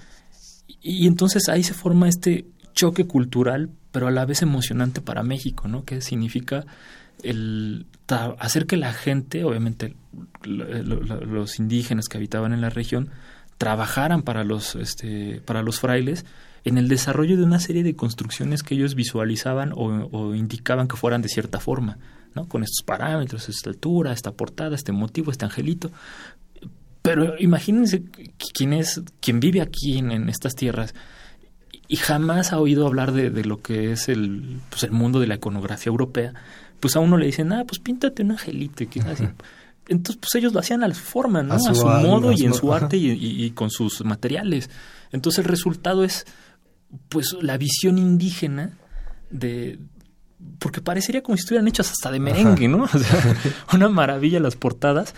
Y 0.81 1.05
entonces 1.05 1.49
ahí 1.49 1.61
se 1.63 1.75
forma 1.75 2.09
este 2.09 2.47
choque 2.73 3.05
cultural, 3.05 3.69
pero 3.91 4.07
a 4.07 4.11
la 4.11 4.25
vez 4.25 4.41
emocionante 4.41 5.01
para 5.01 5.21
México, 5.21 5.67
¿no? 5.67 5.85
Que 5.85 6.01
significa 6.01 6.65
el 7.21 7.85
hacer 8.07 8.65
que 8.65 8.77
la 8.77 8.93
gente, 8.93 9.43
obviamente 9.43 9.95
los 10.43 11.59
indígenas 11.59 12.07
que 12.07 12.17
habitaban 12.17 12.53
en 12.53 12.61
la 12.61 12.69
región, 12.69 13.09
trabajaran 13.57 14.23
para 14.23 14.43
los, 14.43 14.75
este, 14.75 15.41
para 15.45 15.61
los 15.61 15.79
frailes 15.79 16.25
en 16.65 16.77
el 16.77 16.87
desarrollo 16.87 17.37
de 17.37 17.43
una 17.43 17.59
serie 17.59 17.83
de 17.83 17.95
construcciones 17.95 18.63
que 18.63 18.75
ellos 18.75 18.95
visualizaban 18.95 19.73
o, 19.75 20.33
indicaban 20.33 20.87
que 20.87 20.95
fueran 20.95 21.21
de 21.21 21.29
cierta 21.29 21.59
forma, 21.59 21.97
¿no? 22.35 22.47
Con 22.47 22.63
estos 22.63 22.83
parámetros, 22.85 23.49
esta 23.49 23.69
altura, 23.69 24.13
esta 24.13 24.31
portada, 24.31 24.75
este 24.75 24.91
motivo, 24.91 25.31
este 25.31 25.45
angelito. 25.45 25.91
Pero 27.01 27.37
imagínense 27.37 28.03
quién 28.53 28.71
es, 28.71 29.01
quién 29.19 29.41
vive 29.41 29.61
aquí 29.61 29.97
en, 29.97 30.29
estas 30.29 30.55
tierras 30.55 30.95
y 31.89 31.97
jamás 31.97 32.53
ha 32.53 32.59
oído 32.59 32.87
hablar 32.87 33.11
de, 33.11 33.29
lo 33.43 33.61
que 33.61 33.91
es 33.91 34.07
el, 34.07 34.61
pues 34.69 34.83
el 34.83 34.91
mundo 34.91 35.19
de 35.19 35.27
la 35.27 35.35
iconografía 35.35 35.91
europea, 35.91 36.33
pues 36.83 36.97
a 36.97 36.99
uno 36.99 37.15
le 37.15 37.27
dicen, 37.27 37.53
ah, 37.53 37.63
pues 37.65 37.79
píntate 37.79 38.23
un 38.23 38.31
angelito 38.31 38.83
y 38.83 38.99
así. 39.07 39.23
Entonces, 39.87 40.17
pues 40.19 40.35
ellos 40.35 40.51
lo 40.51 40.59
hacían 40.59 40.83
a 40.83 40.93
su 40.93 40.99
forma, 40.99 41.41
¿no? 41.41 41.53
A 41.53 41.59
su, 41.59 41.85
modo 41.85 42.33
y 42.33 42.43
en 42.43 42.53
su 42.53 42.73
arte 42.73 42.97
y, 42.97 43.49
con 43.51 43.69
sus 43.69 44.03
materiales. 44.03 44.69
Entonces 45.13 45.45
el 45.45 45.49
resultado 45.49 46.03
es 46.03 46.25
pues 47.07 47.37
la 47.39 47.57
visión 47.57 47.97
indígena 47.97 48.77
de 49.29 49.79
porque 50.59 50.81
parecería 50.81 51.23
como 51.23 51.37
si 51.37 51.43
estuvieran 51.43 51.69
hechas 51.69 51.89
hasta 51.89 52.11
de 52.11 52.19
merengue, 52.19 52.67
¿no? 52.67 52.83
O 52.93 52.99
sea, 52.99 53.37
una 53.73 53.87
maravilla 53.87 54.41
las 54.41 54.57
portadas. 54.57 55.15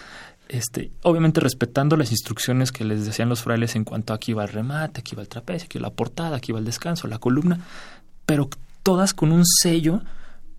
Este, 0.47 0.91
obviamente 1.01 1.39
respetando 1.39 1.97
las 1.97 2.11
instrucciones 2.11 2.72
que 2.72 2.86
les 2.86 3.07
decían 3.07 3.28
los 3.28 3.41
frailes 3.41 3.76
en 3.76 3.86
cuanto 3.86 4.13
a 4.13 4.18
aquí 4.18 4.34
va 4.34 4.43
el 4.43 4.49
remate, 4.49 4.99
aquí 4.99 5.16
va 5.16 5.24
el 5.24 5.30
trapecio, 5.30 5.66
aquí 5.66 5.80
va 5.80 5.88
la 5.88 5.95
portada, 5.95 6.38
aquí 6.38 6.51
va 6.51 6.59
el 6.59 6.66
descanso, 6.66 7.07
la 7.07 7.18
columna, 7.18 7.61
pero 8.28 8.51
todas 8.84 9.16
con 9.16 9.32
un 9.32 9.47
sello 9.47 10.03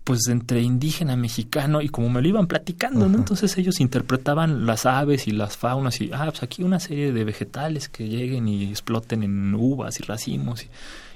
pues 0.07 0.29
entre 0.29 0.61
indígena, 0.61 1.17
mexicano 1.17 1.81
y 1.81 1.89
como 1.89 2.09
me 2.09 2.21
lo 2.21 2.29
iban 2.29 2.47
platicando, 2.47 3.09
¿no? 3.09 3.17
Entonces 3.17 3.57
ellos 3.57 3.81
interpretaban 3.81 4.65
las 4.65 4.85
aves 4.85 5.27
y 5.27 5.31
las 5.31 5.57
faunas 5.57 5.99
y, 5.99 6.11
ah, 6.13 6.27
pues 6.29 6.43
aquí 6.43 6.63
una 6.63 6.79
serie 6.79 7.11
de 7.11 7.25
vegetales 7.25 7.89
que 7.89 8.07
lleguen 8.07 8.47
y 8.47 8.69
exploten 8.69 9.21
en 9.21 9.53
uvas 9.53 9.99
y 9.99 10.03
racimos 10.03 10.63
y, 10.63 10.69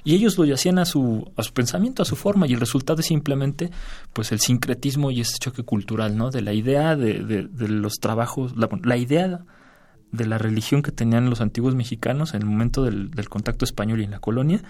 y 0.04 0.16
ellos 0.16 0.38
lo 0.38 0.54
hacían 0.54 0.78
a 0.78 0.84
su, 0.84 1.32
a 1.38 1.44
su 1.44 1.54
pensamiento, 1.54 2.04
a 2.04 2.06
su 2.06 2.18
forma, 2.18 2.48
y 2.48 2.54
el 2.54 2.60
resultado 2.60 3.00
es 3.00 3.06
simplemente 3.06 3.72
pues 4.12 4.34
el 4.34 4.42
sincretismo 4.42 5.10
y 5.10 5.22
ese 5.22 5.38
choque 5.40 5.64
cultural, 5.64 6.18
¿no? 6.18 6.30
De 6.30 6.42
la 6.42 6.52
idea 6.52 6.98
de, 6.98 7.24
de, 7.24 7.68
los 7.70 7.94
trabajos, 8.02 8.58
la, 8.58 8.68
la, 8.84 8.98
idea 8.98 9.46
de 10.12 10.26
la 10.26 10.38
religión 10.38 10.82
que 10.82 10.92
tenían 10.92 11.30
los 11.30 11.40
antiguos 11.40 11.76
mexicanos 11.76 12.34
en 12.34 12.42
el 12.42 12.48
momento 12.50 12.84
del, 12.84 13.10
del 13.12 13.30
contacto 13.30 13.64
español 13.64 14.02
y 14.02 14.04
en 14.04 14.12
la 14.12 14.20
colonia, 14.20 14.62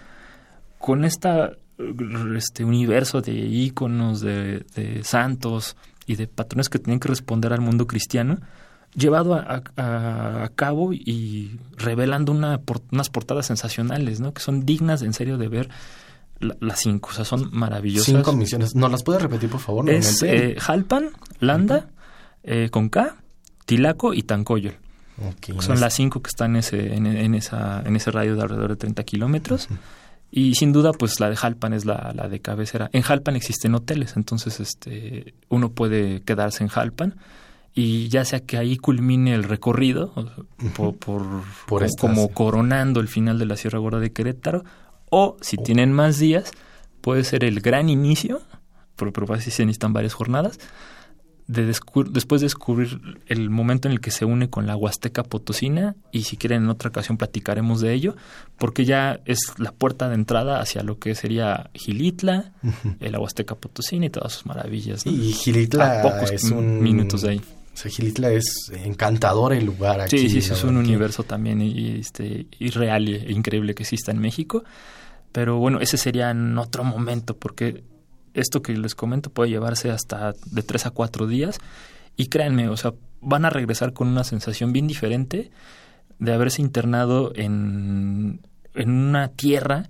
con 0.78 1.06
esta 1.06 1.54
este 2.36 2.64
universo 2.64 3.22
de 3.22 3.34
íconos, 3.34 4.22
de, 4.22 4.66
de 4.76 5.04
santos 5.04 5.76
y 6.06 6.16
de 6.16 6.28
patrones 6.28 6.70
que 6.70 6.80
tenían 6.80 7.00
que 7.00 7.08
responder 7.08 7.54
al 7.54 7.62
mundo 7.62 7.88
cristiano, 7.88 8.40
llevado 8.96 9.36
a, 9.36 10.50
cabo 10.56 10.94
y 10.94 11.60
revelando 11.78 12.32
una, 12.32 12.60
unas 12.92 13.10
portadas 13.10 13.46
sensacionales, 13.46 14.20
¿no? 14.20 14.34
Que 14.34 14.42
son 14.42 14.66
dignas 14.66 15.02
en 15.02 15.14
serio 15.14 15.38
de 15.38 15.48
ver 15.48 15.70
las 16.60 16.80
cinco, 16.80 17.10
o 17.12 17.14
sea, 17.14 17.24
son 17.24 17.50
maravillosas. 17.52 18.06
Cinco 18.06 18.34
misiones. 18.34 18.76
¿No 18.76 18.90
las 18.90 19.04
puedes 19.04 19.22
repetir, 19.22 19.50
por 19.50 19.60
favor? 19.60 19.90
Es 19.90 20.24
eh, 20.24 20.56
Jalpan, 20.60 21.12
Landa, 21.40 21.88
eh, 22.44 22.70
Conca, 22.72 23.18
Tilaco 23.66 24.14
y 24.14 24.24
Tancoyol. 24.24 24.78
son 25.60 25.80
las 25.80 25.94
cinco 25.94 26.22
que 26.22 26.30
están 26.30 26.52
en 26.52 26.58
ese, 26.58 26.96
en, 26.96 27.36
esa, 27.36 27.84
en 27.86 27.96
ese 27.96 28.12
radio 28.12 28.36
de 28.36 28.42
alrededor 28.42 28.72
de 28.72 28.76
30 28.78 29.04
kilómetros. 29.04 29.70
Y 30.32 30.56
sin 30.56 30.72
duda, 30.72 30.94
pues 30.94 31.20
la 31.20 31.30
de 31.30 31.36
Jalpan 31.36 31.74
es 31.74 31.86
la, 31.86 32.14
la 32.16 32.30
de 32.30 32.40
cabecera. 32.40 32.90
En 32.94 33.02
Jalpan 33.02 33.36
existen 33.36 33.76
hoteles, 33.76 34.16
entonces 34.16 34.62
este 34.62 35.34
uno 35.50 35.72
puede 35.72 36.22
quedarse 36.22 36.64
en 36.64 36.70
Jalpan 36.70 37.16
y 37.74 38.10
ya 38.10 38.26
sea 38.26 38.42
que 38.42 38.58
ahí 38.58 38.78
culmine 38.78 39.34
el 39.34 39.44
recorrido 39.44 40.14
por, 40.76 40.96
por, 40.98 41.44
como 42.00 42.30
coronando 42.30 43.00
el 43.00 43.08
final 43.08 43.40
de 43.40 43.46
la 43.46 43.56
Sierra 43.56 43.80
Gorda 43.80 44.00
de 44.00 44.12
Querétaro 44.12 44.64
o 45.10 45.38
si 45.42 45.58
oh. 45.60 45.64
tienen 45.64 45.94
más 45.94 46.20
días 46.20 46.52
puede 47.00 47.24
ser 47.24 47.46
el 47.46 47.62
gran 47.62 47.88
inicio 47.88 48.42
pero, 48.98 49.14
pero 49.14 49.40
si 49.40 49.52
se 49.52 49.66
necesitan 49.66 49.94
varias 49.94 50.14
jornadas 50.14 50.60
de 51.52 51.66
después 51.66 52.42
de 52.42 52.46
descubrir 52.46 53.02
el 53.28 53.50
momento 53.50 53.88
en 53.88 53.94
el 53.94 54.00
que 54.00 54.12
se 54.12 54.26
une 54.26 54.50
con 54.50 54.68
la 54.68 54.76
Huasteca 54.76 55.24
Potosina 55.24 55.96
y 56.12 56.24
si 56.24 56.38
quieren 56.38 56.64
en 56.64 56.70
otra 56.70 56.90
ocasión 56.90 57.18
platicaremos 57.18 57.82
de 57.82 57.94
ello 57.94 58.16
porque 58.58 58.86
ya 58.86 59.20
es 59.26 59.54
la 59.58 59.72
puerta 59.72 60.08
de 60.08 60.16
entrada 60.16 60.62
hacia 60.62 60.84
lo 60.84 60.98
que 60.98 61.14
sería 61.16 61.70
Gilitla, 61.74 62.54
la 63.00 63.20
Huasteca 63.20 63.56
Potosina 63.56 64.06
y 64.06 64.10
todas 64.10 64.34
sus 64.34 64.46
maravillas. 64.46 65.06
Y 65.06 65.34
Gilitla 65.34 66.02
pocos 66.02 66.32
es 66.32 66.44
un 66.46 66.82
minutos 66.82 67.24
de 67.24 67.32
ahí. 67.32 67.42
O 67.74 67.90
Gilitla 67.90 68.32
es 68.32 68.72
encantador 68.74 69.54
el 69.54 69.66
lugar 69.66 70.02
aquí. 70.02 70.18
Sí, 70.18 70.42
sí, 70.42 70.54
es 70.54 70.64
un 70.64 70.78
universo 70.78 71.24
también 71.24 71.62
y, 71.62 72.00
este, 72.00 72.48
irreal 72.60 73.08
e 73.08 73.32
increíble 73.32 73.74
que 73.74 73.84
exista 73.84 74.12
en 74.12 74.20
México. 74.20 74.64
Pero 75.32 75.58
bueno, 75.58 75.80
ese 75.80 75.98
sería 75.98 76.30
en 76.30 76.58
otro 76.58 76.84
momento, 76.84 77.38
porque 77.38 77.84
esto 78.34 78.62
que 78.62 78.74
les 78.74 78.96
comento 78.96 79.30
puede 79.30 79.50
llevarse 79.50 79.92
hasta 79.92 80.34
de 80.46 80.64
tres 80.64 80.86
a 80.86 80.92
cuatro 80.92 81.28
días. 81.28 81.60
Y 82.18 82.28
créanme, 82.28 82.70
o 82.70 82.78
sea, 82.78 82.94
van 83.22 83.46
a 83.46 83.50
regresar 83.50 83.94
con 83.94 84.08
una 84.08 84.24
sensación 84.24 84.74
bien 84.74 84.88
diferente 84.88 85.52
de 86.20 86.34
haberse 86.34 86.62
internado 86.62 87.32
en, 87.36 88.42
en 88.76 88.92
una 88.92 89.30
tierra 89.30 89.90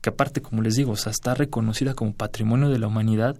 que 0.00 0.10
aparte, 0.10 0.40
como 0.40 0.62
les 0.62 0.76
digo, 0.76 0.92
o 0.92 0.96
sea, 0.96 1.12
está 1.12 1.34
reconocida 1.34 1.94
como 1.94 2.14
patrimonio 2.14 2.68
de 2.68 2.78
la 2.78 2.86
humanidad 2.86 3.36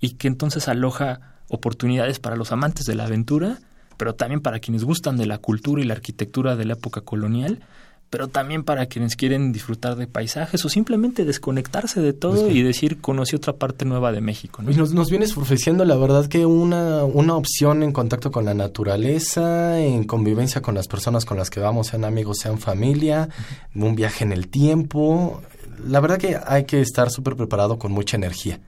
y 0.00 0.10
que 0.14 0.28
entonces 0.28 0.68
aloja 0.68 1.20
oportunidades 1.48 2.18
para 2.18 2.36
los 2.36 2.52
amantes 2.52 2.86
de 2.86 2.94
la 2.94 3.04
aventura, 3.04 3.58
pero 3.96 4.14
también 4.14 4.40
para 4.40 4.58
quienes 4.58 4.84
gustan 4.84 5.16
de 5.16 5.26
la 5.26 5.38
cultura 5.38 5.82
y 5.82 5.86
la 5.86 5.94
arquitectura 5.94 6.56
de 6.56 6.64
la 6.64 6.74
época 6.74 7.02
colonial, 7.02 7.60
pero 8.12 8.28
también 8.28 8.62
para 8.62 8.84
quienes 8.84 9.16
quieren 9.16 9.52
disfrutar 9.52 9.96
de 9.96 10.06
paisajes 10.06 10.62
o 10.66 10.68
simplemente 10.68 11.24
desconectarse 11.24 12.02
de 12.02 12.12
todo 12.12 12.50
y 12.50 12.62
decir 12.62 13.00
conocí 13.00 13.34
otra 13.34 13.54
parte 13.54 13.86
nueva 13.86 14.12
de 14.12 14.20
México. 14.20 14.62
Y 14.68 14.74
nos, 14.74 14.92
nos 14.92 15.08
vienes 15.08 15.34
ofreciendo 15.34 15.86
la 15.86 15.96
verdad 15.96 16.26
que 16.26 16.44
una, 16.44 17.04
una 17.04 17.36
opción 17.36 17.82
en 17.82 17.90
contacto 17.90 18.30
con 18.30 18.44
la 18.44 18.52
naturaleza, 18.52 19.80
en 19.80 20.04
convivencia 20.04 20.60
con 20.60 20.74
las 20.74 20.88
personas 20.88 21.24
con 21.24 21.38
las 21.38 21.48
que 21.48 21.60
vamos, 21.60 21.86
sean 21.86 22.04
amigos, 22.04 22.36
sean 22.42 22.58
familia, 22.58 23.30
un 23.74 23.94
viaje 23.94 24.24
en 24.24 24.32
el 24.32 24.48
tiempo. 24.48 25.40
La 25.88 26.00
verdad 26.00 26.18
que 26.18 26.38
hay 26.46 26.64
que 26.64 26.82
estar 26.82 27.10
súper 27.10 27.34
preparado 27.34 27.78
con 27.78 27.92
mucha 27.92 28.18
energía. 28.18 28.60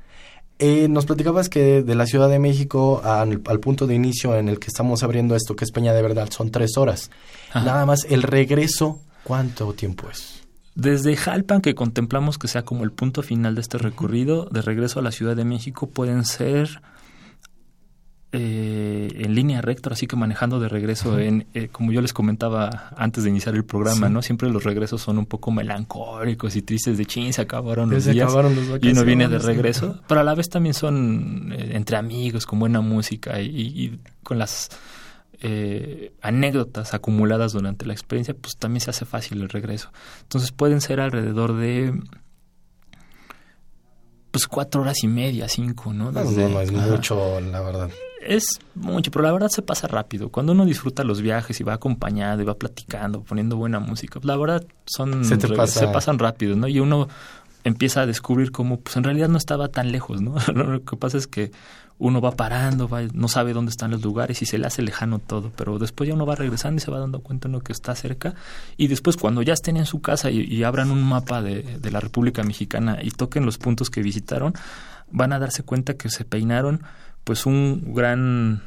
Eh, 0.59 0.89
nos 0.89 1.05
platicabas 1.05 1.51
que 1.51 1.83
de 1.83 1.95
la 1.95 2.07
Ciudad 2.07 2.31
de 2.31 2.39
México 2.39 3.03
al, 3.05 3.41
punto 3.61 3.87
de 3.87 3.95
inicio 3.95 4.39
en 4.39 4.49
el 4.49 4.59
que 4.59 4.69
estamos 4.69 5.03
abriendo 5.03 5.37
esto, 5.37 5.55
que 5.55 5.67
es 5.67 5.71
Peña 5.71 5.93
de 5.93 6.01
Verdad, 6.01 6.31
son 6.31 6.51
tres 6.51 6.79
horas. 6.79 7.11
Nada 7.55 7.85
más, 7.85 8.07
el 8.09 8.23
regreso, 8.23 9.01
¿cuánto 9.25 9.73
tiempo 9.73 10.09
es? 10.11 10.43
Desde 10.75 11.17
Jalpan, 11.17 11.61
que 11.61 11.75
contemplamos 11.75 12.39
que 12.39 12.49
sea 12.49 12.63
como 12.63 12.85
el 12.85 12.93
punto 12.93 13.23
final 13.23 13.55
de 13.55 13.61
este 13.61 13.79
recorrido, 13.79 14.49
de 14.51 14.63
regreso 14.63 15.01
a 15.01 15.03
la 15.03 15.13
Ciudad 15.13 15.37
de 15.37 15.45
México 15.45 15.89
pueden 15.89 16.25
ser 16.25 16.81
eh, 18.37 19.13
en 19.15 19.33
línea 19.33 19.61
recta, 19.61 19.91
así 19.91 20.09
que 20.09 20.17
manejando 20.17 20.59
de 20.59 20.69
regreso, 20.69 21.21
en, 21.21 21.47
eh, 21.55 21.69
como 21.71 21.93
yo 21.93 22.01
les 22.01 22.13
comentaba 22.13 22.93
antes 22.97 23.23
de 23.23 23.31
iniciar 23.31 23.55
el 23.55 23.65
programa, 23.65 24.09
¿no? 24.09 24.23
Siempre 24.23 24.51
los 24.51 24.65
regresos 24.65 25.01
son 25.03 25.19
un 25.19 25.27
poco 25.27 25.53
melancólicos 25.53 26.57
y 26.57 26.63
tristes 26.63 26.99
de 26.99 27.07
chin, 27.07 27.33
se 27.33 27.43
acabaron 27.43 27.91
los 27.91 28.05
días 28.05 28.33
y 28.83 28.89
uno 28.89 29.05
viene 29.05 29.29
de 29.29 29.39
regreso, 29.39 30.01
pero 30.09 30.21
a 30.21 30.25
la 30.25 30.35
vez 30.35 30.49
también 30.49 30.75
son 30.75 31.53
eh, 31.53 31.77
entre 31.77 31.97
amigos, 31.97 32.45
con 32.45 32.59
buena 32.59 32.81
música 32.81 33.41
y, 33.41 34.01
con 34.25 34.39
las 34.39 34.69
anécdotas 36.21 36.95
acumuladas 36.95 37.53
durante 37.53 37.87
la 37.87 37.93
experiencia, 37.93 38.35
pues 38.35 38.57
también 38.57 38.81
se 38.81 38.91
hace 38.91 39.05
fácil 39.05 39.43
el 39.43 39.49
regreso. 39.49 39.91
Entonces 40.23 40.53
pueden 40.53 40.81
ser 40.81 41.01
alrededor 41.01 41.57
de 41.57 41.93
pues 44.31 44.49
cuatro 44.49 44.83
horas 44.83 45.05
y 45.05 45.09
media, 45.09 45.49
cinco, 45.49 45.93
¿no? 45.93 46.11
no, 46.11 46.25
no, 46.25 46.61
es 46.61 46.73
mucho, 46.73 47.41
la 47.41 47.61
verdad 47.61 47.91
es 48.27 48.59
mucho, 48.75 49.11
pero 49.11 49.23
la 49.25 49.33
verdad 49.33 49.49
se 49.49 49.63
pasa 49.63 49.87
rápido. 49.87 50.31
Cuando 50.31 50.53
uno 50.53 50.65
disfruta 50.65 51.05
los 51.05 51.21
viajes 51.21 51.61
y 51.61 51.65
va 51.65 51.75
acompañado 51.75 52.43
y 52.43 52.45
va 52.45 52.55
platicando, 52.55 53.23
poniendo 53.23 53.57
buena 53.57 53.81
música, 53.81 54.19
la 54.23 54.37
verdad 54.37 54.65
son 54.87 55.25
se, 55.25 55.37
pasan 55.89 56.19
rápido, 56.19 56.57
¿no? 56.57 56.67
Y 56.69 56.81
uno 56.81 57.09
empieza 57.65 58.03
a 58.03 58.07
descubrir 58.07 58.51
cómo 58.51 58.81
pues 58.81 58.97
en 58.97 59.05
realidad 59.05 59.29
no 59.29 59.39
estaba 59.39 59.69
tan 59.69 59.93
lejos, 59.93 60.21
¿no? 60.21 60.35
Lo 60.55 60.83
que 60.85 60.97
pasa 60.97 61.19
es 61.19 61.27
que 61.27 61.53
uno 61.99 62.21
va 62.21 62.33
parando, 62.33 62.89
va, 62.89 63.03
no 63.13 63.29
sabe 63.29 63.53
dónde 63.53 63.71
están 63.71 63.91
los 63.91 64.03
lugares 64.03 64.43
y 64.43 64.47
se 64.47 64.59
le 64.59 64.67
hace 64.67 64.83
lejano 64.83 65.21
todo, 65.21 65.53
pero 65.57 65.79
después 65.79 66.09
ya 66.09 66.15
uno 66.15 66.27
va 66.27 66.35
regresando 66.35 66.79
y 66.79 66.81
se 66.81 66.91
va 66.91 66.99
dando 66.99 67.21
cuenta 67.21 67.49
uno 67.49 67.61
que 67.61 67.73
está 67.73 67.95
cerca 67.95 68.35
y 68.77 68.89
después 68.89 69.17
cuando 69.17 69.43
ya 69.43 69.53
estén 69.53 69.77
en 69.77 69.87
su 69.87 70.03
casa 70.03 70.31
y, 70.31 70.65
abran 70.65 70.91
un 70.91 71.03
mapa 71.03 71.43
de, 71.43 71.63
de, 71.63 71.91
la 71.91 72.01
República 72.01 72.43
Mexicana 72.43 72.99
y 73.03 73.11
toquen 73.11 73.45
los 73.45 73.59
puntos 73.59 73.91
que 73.91 74.03
visitaron, 74.03 74.55
van 75.11 75.33
a 75.33 75.39
darse 75.39 75.63
cuenta 75.63 75.95
que 75.95 76.09
se 76.09 76.25
peinaron 76.25 76.83
pues 77.23 77.47
un 77.47 77.95
gran, 77.95 78.63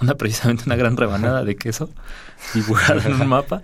una 0.00 0.14
precisamente 0.14 0.64
una 0.66 0.76
gran 0.76 0.96
rebanada 0.96 1.44
de 1.44 1.56
queso 1.56 1.90
dibujada 2.54 3.04
en 3.04 3.20
un 3.20 3.28
mapa 3.28 3.62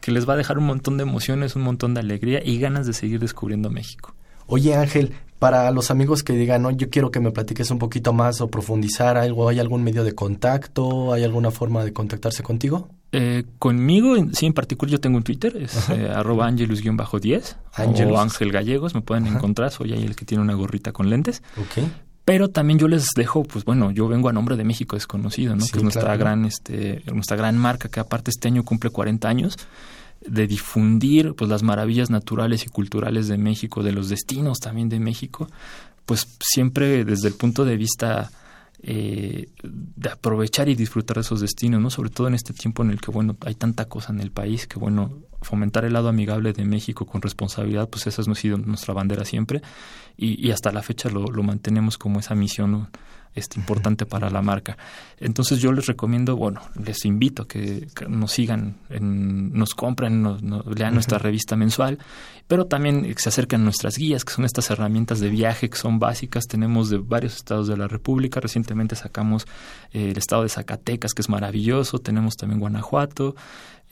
que 0.00 0.12
les 0.12 0.28
va 0.28 0.34
a 0.34 0.36
dejar 0.36 0.58
un 0.58 0.66
montón 0.66 0.96
de 0.96 1.02
emociones, 1.02 1.56
un 1.56 1.62
montón 1.62 1.92
de 1.94 2.00
alegría 2.00 2.40
y 2.44 2.58
ganas 2.58 2.86
de 2.86 2.92
seguir 2.92 3.20
descubriendo 3.20 3.70
México. 3.70 4.15
Oye 4.46 4.74
Ángel, 4.74 5.12
para 5.38 5.70
los 5.70 5.90
amigos 5.90 6.22
que 6.22 6.32
digan, 6.32 6.62
no, 6.62 6.70
yo 6.70 6.88
quiero 6.88 7.10
que 7.10 7.20
me 7.20 7.30
platiques 7.30 7.70
un 7.70 7.78
poquito 7.78 8.12
más 8.12 8.40
o 8.40 8.48
profundizar 8.48 9.16
algo, 9.16 9.48
¿hay 9.48 9.58
algún 9.58 9.82
medio 9.82 10.02
de 10.04 10.14
contacto? 10.14 11.12
¿Hay 11.12 11.24
alguna 11.24 11.50
forma 11.50 11.84
de 11.84 11.92
contactarse 11.92 12.42
contigo? 12.42 12.88
Eh, 13.12 13.44
conmigo, 13.58 14.14
sí, 14.32 14.46
en 14.46 14.52
particular 14.52 14.92
yo 14.92 15.00
tengo 15.00 15.16
un 15.18 15.22
Twitter, 15.22 15.56
es 15.56 15.88
eh, 15.90 16.10
arroba 16.12 16.46
angelus-10 16.50 17.56
o 18.10 18.18
Ángel 18.18 18.52
Gallegos, 18.52 18.94
me 18.94 19.02
pueden 19.02 19.26
encontrar, 19.26 19.70
soy 19.70 19.92
ahí 19.92 20.04
el 20.04 20.16
que 20.16 20.24
tiene 20.24 20.42
una 20.42 20.54
gorrita 20.54 20.92
con 20.92 21.08
lentes. 21.08 21.42
Okay. 21.70 21.90
Pero 22.24 22.48
también 22.48 22.78
yo 22.78 22.88
les 22.88 23.06
dejo, 23.14 23.44
pues 23.44 23.64
bueno, 23.64 23.92
yo 23.92 24.08
vengo 24.08 24.28
a 24.28 24.32
nombre 24.32 24.56
de 24.56 24.64
México 24.64 24.96
Desconocido, 24.96 25.54
¿no? 25.54 25.64
que 25.64 25.78
es 25.78 25.82
nuestra 25.82 26.16
gran, 26.16 26.44
este, 26.44 27.02
nuestra 27.12 27.36
gran 27.36 27.56
marca, 27.56 27.88
que 27.88 28.00
aparte 28.00 28.30
este 28.30 28.48
año 28.48 28.64
cumple 28.64 28.90
40 28.90 29.28
años 29.28 29.56
de 30.20 30.46
difundir 30.46 31.34
pues 31.34 31.50
las 31.50 31.62
maravillas 31.62 32.10
naturales 32.10 32.64
y 32.64 32.68
culturales 32.68 33.28
de 33.28 33.38
México, 33.38 33.82
de 33.82 33.92
los 33.92 34.08
destinos 34.08 34.58
también 34.60 34.88
de 34.88 35.00
México, 35.00 35.48
pues 36.04 36.26
siempre 36.40 37.04
desde 37.04 37.28
el 37.28 37.34
punto 37.34 37.64
de 37.64 37.76
vista 37.76 38.30
eh, 38.82 39.48
de 39.62 40.10
aprovechar 40.10 40.68
y 40.68 40.74
disfrutar 40.74 41.16
de 41.16 41.22
esos 41.22 41.40
destinos, 41.40 41.80
¿no? 41.80 41.90
Sobre 41.90 42.10
todo 42.10 42.28
en 42.28 42.34
este 42.34 42.52
tiempo 42.52 42.82
en 42.82 42.90
el 42.90 43.00
que, 43.00 43.10
bueno, 43.10 43.36
hay 43.40 43.54
tanta 43.54 43.86
cosa 43.86 44.12
en 44.12 44.20
el 44.20 44.30
país 44.30 44.66
que, 44.66 44.78
bueno, 44.78 45.12
fomentar 45.42 45.84
el 45.84 45.92
lado 45.92 46.08
amigable 46.08 46.52
de 46.52 46.64
México 46.64 47.06
con 47.06 47.22
responsabilidad, 47.22 47.88
pues 47.88 48.06
esa 48.06 48.22
ha 48.22 48.34
sido 48.34 48.58
nuestra 48.58 48.94
bandera 48.94 49.24
siempre 49.24 49.62
y, 50.16 50.46
y 50.46 50.50
hasta 50.50 50.72
la 50.72 50.82
fecha 50.82 51.08
lo, 51.08 51.26
lo, 51.26 51.42
mantenemos 51.42 51.98
como 51.98 52.20
esa 52.20 52.34
misión. 52.34 52.88
Este, 53.36 53.60
importante 53.60 54.06
para 54.06 54.30
la 54.30 54.42
marca. 54.42 54.76
Entonces 55.18 55.60
yo 55.60 55.70
les 55.72 55.86
recomiendo, 55.86 56.36
bueno, 56.36 56.62
les 56.82 57.04
invito 57.04 57.42
a 57.42 57.48
que, 57.48 57.86
nos 58.08 58.32
sigan, 58.32 58.78
nos 58.98 59.74
compren, 59.74 60.22
nos, 60.22 60.42
lean 60.42 60.94
nuestra 60.94 61.18
revista 61.18 61.54
mensual, 61.54 61.98
pero 62.48 62.66
también 62.66 63.14
se 63.16 63.28
acerquen 63.28 63.60
a 63.60 63.64
nuestras 63.64 63.98
guías, 63.98 64.24
que 64.24 64.32
son 64.32 64.44
estas 64.44 64.70
herramientas 64.70 65.20
de 65.20 65.28
viaje 65.28 65.68
que 65.68 65.76
son 65.76 65.98
básicas. 65.98 66.46
Tenemos 66.46 66.90
de 66.90 66.98
varios 66.98 67.36
estados 67.36 67.68
de 67.68 67.76
la 67.76 67.88
República. 67.88 68.40
Recientemente 68.40 68.96
sacamos 68.96 69.46
eh, 69.92 70.10
el 70.10 70.18
estado 70.18 70.42
de 70.42 70.48
Zacatecas, 70.48 71.12
que 71.12 71.22
es 71.22 71.28
maravilloso. 71.28 71.98
Tenemos 71.98 72.36
también 72.36 72.60
Guanajuato, 72.60 73.36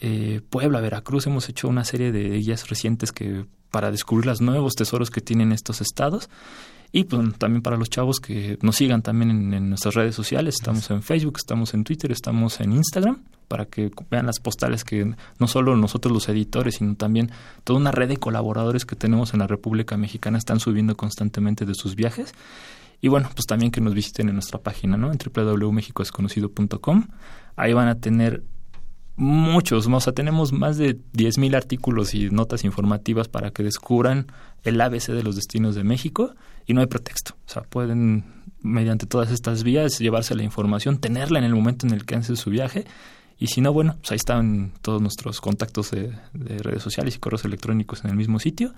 eh, 0.01 0.41
Puebla, 0.49 0.81
Veracruz. 0.81 1.27
Hemos 1.27 1.49
hecho 1.49 1.69
una 1.69 1.85
serie 1.85 2.13
de 2.13 2.39
guías 2.39 2.69
recientes 2.69 3.13
que 3.13 3.45
para 3.71 3.91
descubrir 3.91 4.27
los 4.27 4.41
nuevos 4.41 4.75
tesoros 4.75 5.11
que 5.11 5.21
tienen 5.21 5.51
estos 5.53 5.81
estados 5.81 6.31
y 6.97 7.03
pues 7.03 7.37
también 7.39 7.61
para 7.61 7.77
los 7.77 7.91
chavos 7.91 8.21
que 8.21 8.57
nos 8.63 8.77
sigan 8.77 9.03
también 9.03 9.53
en, 9.53 9.69
nuestras 9.69 9.97
redes 9.97 10.15
sociales. 10.15 10.55
Estamos 10.61 10.89
en 10.93 11.03
Facebook, 11.03 11.39
estamos 11.39 11.75
en 11.75 11.83
Twitter, 11.83 12.13
estamos 12.13 12.61
en 12.61 12.73
Instagram 12.73 13.25
para 13.49 13.67
que 13.67 13.91
vean 14.13 14.27
las 14.27 14.39
postales 14.39 14.85
que 14.85 15.13
no 15.41 15.49
solo 15.49 15.75
nosotros 15.75 16.13
los 16.15 16.29
editores, 16.29 16.77
sino 16.77 16.95
también 16.95 17.33
toda 17.65 17.81
una 17.81 17.91
red 17.91 18.11
de 18.11 18.19
colaboradores 18.19 18.87
que 18.87 18.95
tenemos 18.95 19.35
en 19.35 19.41
la 19.41 19.49
República 19.49 19.97
Mexicana 19.97 20.39
están 20.39 20.61
subiendo 20.61 20.97
constantemente 20.97 21.67
de 21.67 21.75
sus 21.75 21.97
viajes. 21.97 22.33
Y 23.01 23.09
bueno, 23.09 23.29
pues 23.35 23.47
también 23.47 23.73
que 23.73 23.81
nos 23.81 23.93
visiten 23.93 24.29
en 24.29 24.37
nuestra 24.37 24.61
página, 24.61 24.97
¿no? 24.97 25.11
En. 25.11 25.19
Ahí 27.57 27.73
van 27.73 27.89
a 27.89 27.97
tener 27.97 28.45
muchos, 29.17 29.89
o 29.89 30.01
sea, 30.01 30.13
tenemos 30.13 30.53
más 30.53 30.77
de 30.77 30.97
10.000 30.97 31.57
artículos 31.57 32.15
y 32.15 32.31
notas 32.31 32.63
informativas 32.65 33.27
para 33.27 33.51
que 33.51 33.65
descubran 33.65 34.29
el 34.63 34.81
ABC 34.81 35.09
de 35.09 35.25
los 35.25 35.35
destinos 35.35 35.75
de 35.75 35.83
México 35.83 36.35
y 36.67 36.75
no 36.75 36.81
hay 36.81 36.87
pretexto. 36.87 37.35
O 37.47 37.51
sea, 37.51 37.63
pueden, 37.63 38.25
mediante 38.63 39.07
todas 39.07 39.31
estas 39.31 39.63
vías, 39.63 39.99
llevarse 39.99 40.35
la 40.35 40.43
información, 40.43 40.99
tenerla 40.99 41.39
en 41.39 41.45
el 41.45 41.55
momento 41.55 41.87
en 41.87 41.93
el 41.93 42.05
que 42.05 42.17
hacen 42.17 42.37
su 42.37 42.51
viaje. 42.51 42.85
Y 43.39 43.49
si 43.49 43.61
no, 43.61 43.73
bueno, 43.73 43.97
pues 44.01 44.13
ahí 44.13 44.17
están 44.17 44.73
todos 44.81 45.03
nuestros 45.03 45.41
contactos 45.41 45.91
de, 45.91 46.13
redes 46.33 46.83
sociales 46.83 47.17
y 47.17 47.19
correos 47.19 47.45
electrónicos 47.45 48.05
en 48.05 48.11
el 48.11 48.17
mismo 48.17 48.39
sitio, 48.39 48.73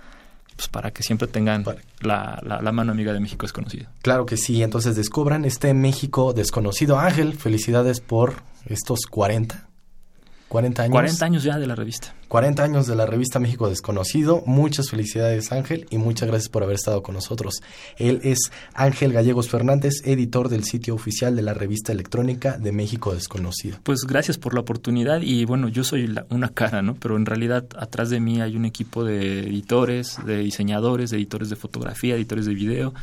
pues 0.55 0.67
para 0.67 0.91
que 0.91 1.03
siempre 1.03 1.27
tengan 1.27 1.63
la, 2.01 2.41
la, 2.43 2.71
mano 2.71 2.91
amiga 2.91 3.13
de 3.13 3.19
México 3.19 3.43
desconocido. 3.45 3.87
Claro 4.01 4.25
que 4.25 4.35
sí, 4.35 4.63
entonces 4.63 4.95
descubran 4.95 5.45
este 5.45 5.73
México 5.73 6.33
desconocido. 6.33 6.97
Ángel, 6.97 7.35
felicidades 7.35 8.01
por 8.01 8.41
estos 8.65 9.05
40 9.05 9.67
40 10.49 10.83
años. 10.83 10.91
40 10.91 11.25
años 11.25 11.43
ya 11.43 11.59
de 11.59 11.67
la 11.67 11.75
revista. 11.75 12.13
40 12.29 12.63
años 12.63 12.87
de 12.87 12.95
la 12.95 13.05
revista 13.05 13.39
México 13.39 13.69
Desconocido. 13.69 14.43
Muchas 14.45 14.89
felicidades 14.89 15.51
Ángel 15.51 15.87
y 15.89 15.97
muchas 15.97 16.29
gracias 16.29 16.49
por 16.49 16.63
haber 16.63 16.75
estado 16.75 17.03
con 17.03 17.15
nosotros. 17.15 17.61
Él 17.97 18.21
es 18.23 18.51
Ángel 18.73 19.11
Gallegos 19.11 19.49
Fernández, 19.49 20.01
editor 20.05 20.47
del 20.47 20.63
sitio 20.63 20.95
oficial 20.95 21.35
de 21.35 21.41
la 21.41 21.53
revista 21.53 21.91
electrónica 21.91 22.57
de 22.57 22.71
México 22.71 23.13
Desconocido. 23.13 23.77
Pues 23.83 24.05
gracias 24.07 24.37
por 24.37 24.53
la 24.53 24.61
oportunidad 24.61 25.21
y 25.21 25.43
bueno, 25.43 25.67
yo 25.67 25.83
soy 25.83 26.13
una 26.29 26.49
cara, 26.49 26.81
¿no? 26.81 26.95
Pero 26.95 27.17
en 27.17 27.25
realidad 27.25 27.65
atrás 27.77 28.09
de 28.09 28.21
mí 28.21 28.41
hay 28.41 28.55
un 28.55 28.65
equipo 28.65 29.03
de 29.03 29.41
editores, 29.41 30.17
de 30.25 30.37
diseñadores, 30.37 31.09
de 31.09 31.17
editores 31.17 31.49
de 31.49 31.57
fotografía, 31.57 32.15
editores 32.15 32.45
de 32.45 32.53
video 32.53 32.93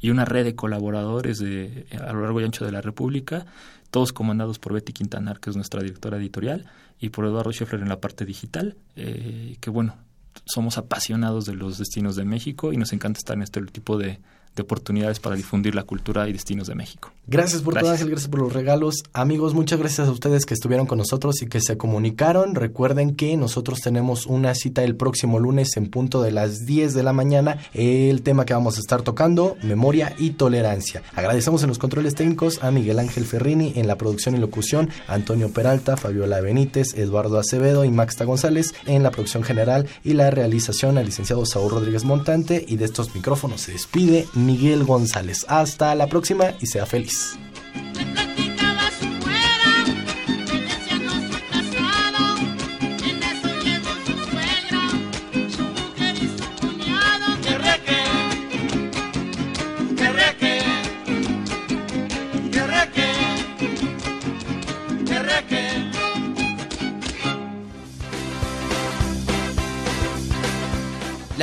y 0.00 0.10
una 0.10 0.24
red 0.24 0.44
de 0.44 0.54
colaboradores 0.54 1.38
de, 1.38 1.86
a 1.98 2.12
lo 2.12 2.22
largo 2.22 2.40
y 2.40 2.44
ancho 2.44 2.64
de 2.64 2.72
la 2.72 2.80
República, 2.80 3.46
todos 3.90 4.12
comandados 4.12 4.58
por 4.58 4.72
Betty 4.72 4.92
Quintanar, 4.92 5.40
que 5.40 5.50
es 5.50 5.56
nuestra 5.56 5.82
directora 5.82 6.16
editorial 6.16 6.66
y 6.98 7.10
por 7.10 7.26
Eduardo 7.26 7.52
Scheffler 7.52 7.82
en 7.82 7.88
la 7.88 8.00
parte 8.00 8.24
digital, 8.24 8.76
eh, 8.96 9.56
que 9.60 9.70
bueno, 9.70 9.96
somos 10.44 10.78
apasionados 10.78 11.44
de 11.44 11.54
los 11.54 11.78
destinos 11.78 12.16
de 12.16 12.24
México 12.24 12.72
y 12.72 12.76
nos 12.76 12.92
encanta 12.92 13.18
estar 13.18 13.36
en 13.36 13.42
este 13.42 13.60
tipo 13.66 13.98
de, 13.98 14.20
de 14.54 14.62
oportunidades 14.62 15.20
para 15.20 15.36
difundir 15.36 15.74
la 15.74 15.82
cultura 15.82 16.28
y 16.28 16.32
destinos 16.32 16.66
de 16.66 16.74
México. 16.74 17.10
Gracias 17.26 17.62
por 17.62 17.74
todo, 17.74 17.90
Ángel, 17.90 18.10
gracias 18.10 18.28
por 18.28 18.40
los 18.40 18.52
regalos. 18.52 19.02
Amigos, 19.14 19.54
muchas 19.54 19.78
gracias 19.78 20.08
a 20.08 20.10
ustedes 20.10 20.44
que 20.44 20.52
estuvieron 20.52 20.86
con 20.86 20.98
nosotros 20.98 21.40
y 21.40 21.46
que 21.46 21.60
se 21.60 21.78
comunicaron. 21.78 22.54
Recuerden 22.54 23.14
que 23.14 23.36
nosotros 23.36 23.80
tenemos 23.80 24.26
una 24.26 24.54
cita 24.54 24.84
el 24.84 24.94
próximo 24.94 25.38
lunes 25.38 25.76
en 25.76 25.88
punto 25.88 26.22
de 26.22 26.32
las 26.32 26.66
10 26.66 26.92
de 26.92 27.02
la 27.02 27.14
mañana. 27.14 27.58
El 27.72 28.22
tema 28.22 28.44
que 28.44 28.52
vamos 28.52 28.76
a 28.76 28.80
estar 28.80 29.02
tocando, 29.02 29.56
memoria 29.62 30.14
y 30.18 30.30
tolerancia. 30.30 31.02
Agradecemos 31.14 31.62
en 31.62 31.70
los 31.70 31.78
controles 31.78 32.14
técnicos 32.14 32.62
a 32.62 32.70
Miguel 32.70 32.98
Ángel 32.98 33.24
Ferrini 33.24 33.72
en 33.76 33.86
la 33.86 33.96
producción 33.96 34.36
y 34.36 34.38
locución, 34.38 34.90
Antonio 35.08 35.50
Peralta, 35.50 35.96
Fabiola 35.96 36.42
Benítez, 36.42 36.94
Eduardo 36.94 37.38
Acevedo 37.38 37.86
y 37.86 37.90
Maxta 37.90 38.24
González 38.24 38.74
en 38.86 39.02
la 39.02 39.10
producción 39.10 39.44
general 39.44 39.88
y 40.04 40.12
la 40.12 40.30
realización 40.30 40.98
al 40.98 41.06
licenciado 41.06 41.46
Saúl 41.46 41.70
Rodríguez 41.70 42.04
Montante 42.04 42.64
y 42.68 42.76
de 42.76 42.84
estos 42.84 43.14
micrófonos 43.14 43.62
se 43.62 43.72
despide 43.72 44.26
Miguel 44.46 44.84
González. 44.84 45.44
Hasta 45.48 45.94
la 45.94 46.08
próxima 46.08 46.54
y 46.60 46.66
sea 46.66 46.86
feliz. 46.86 47.38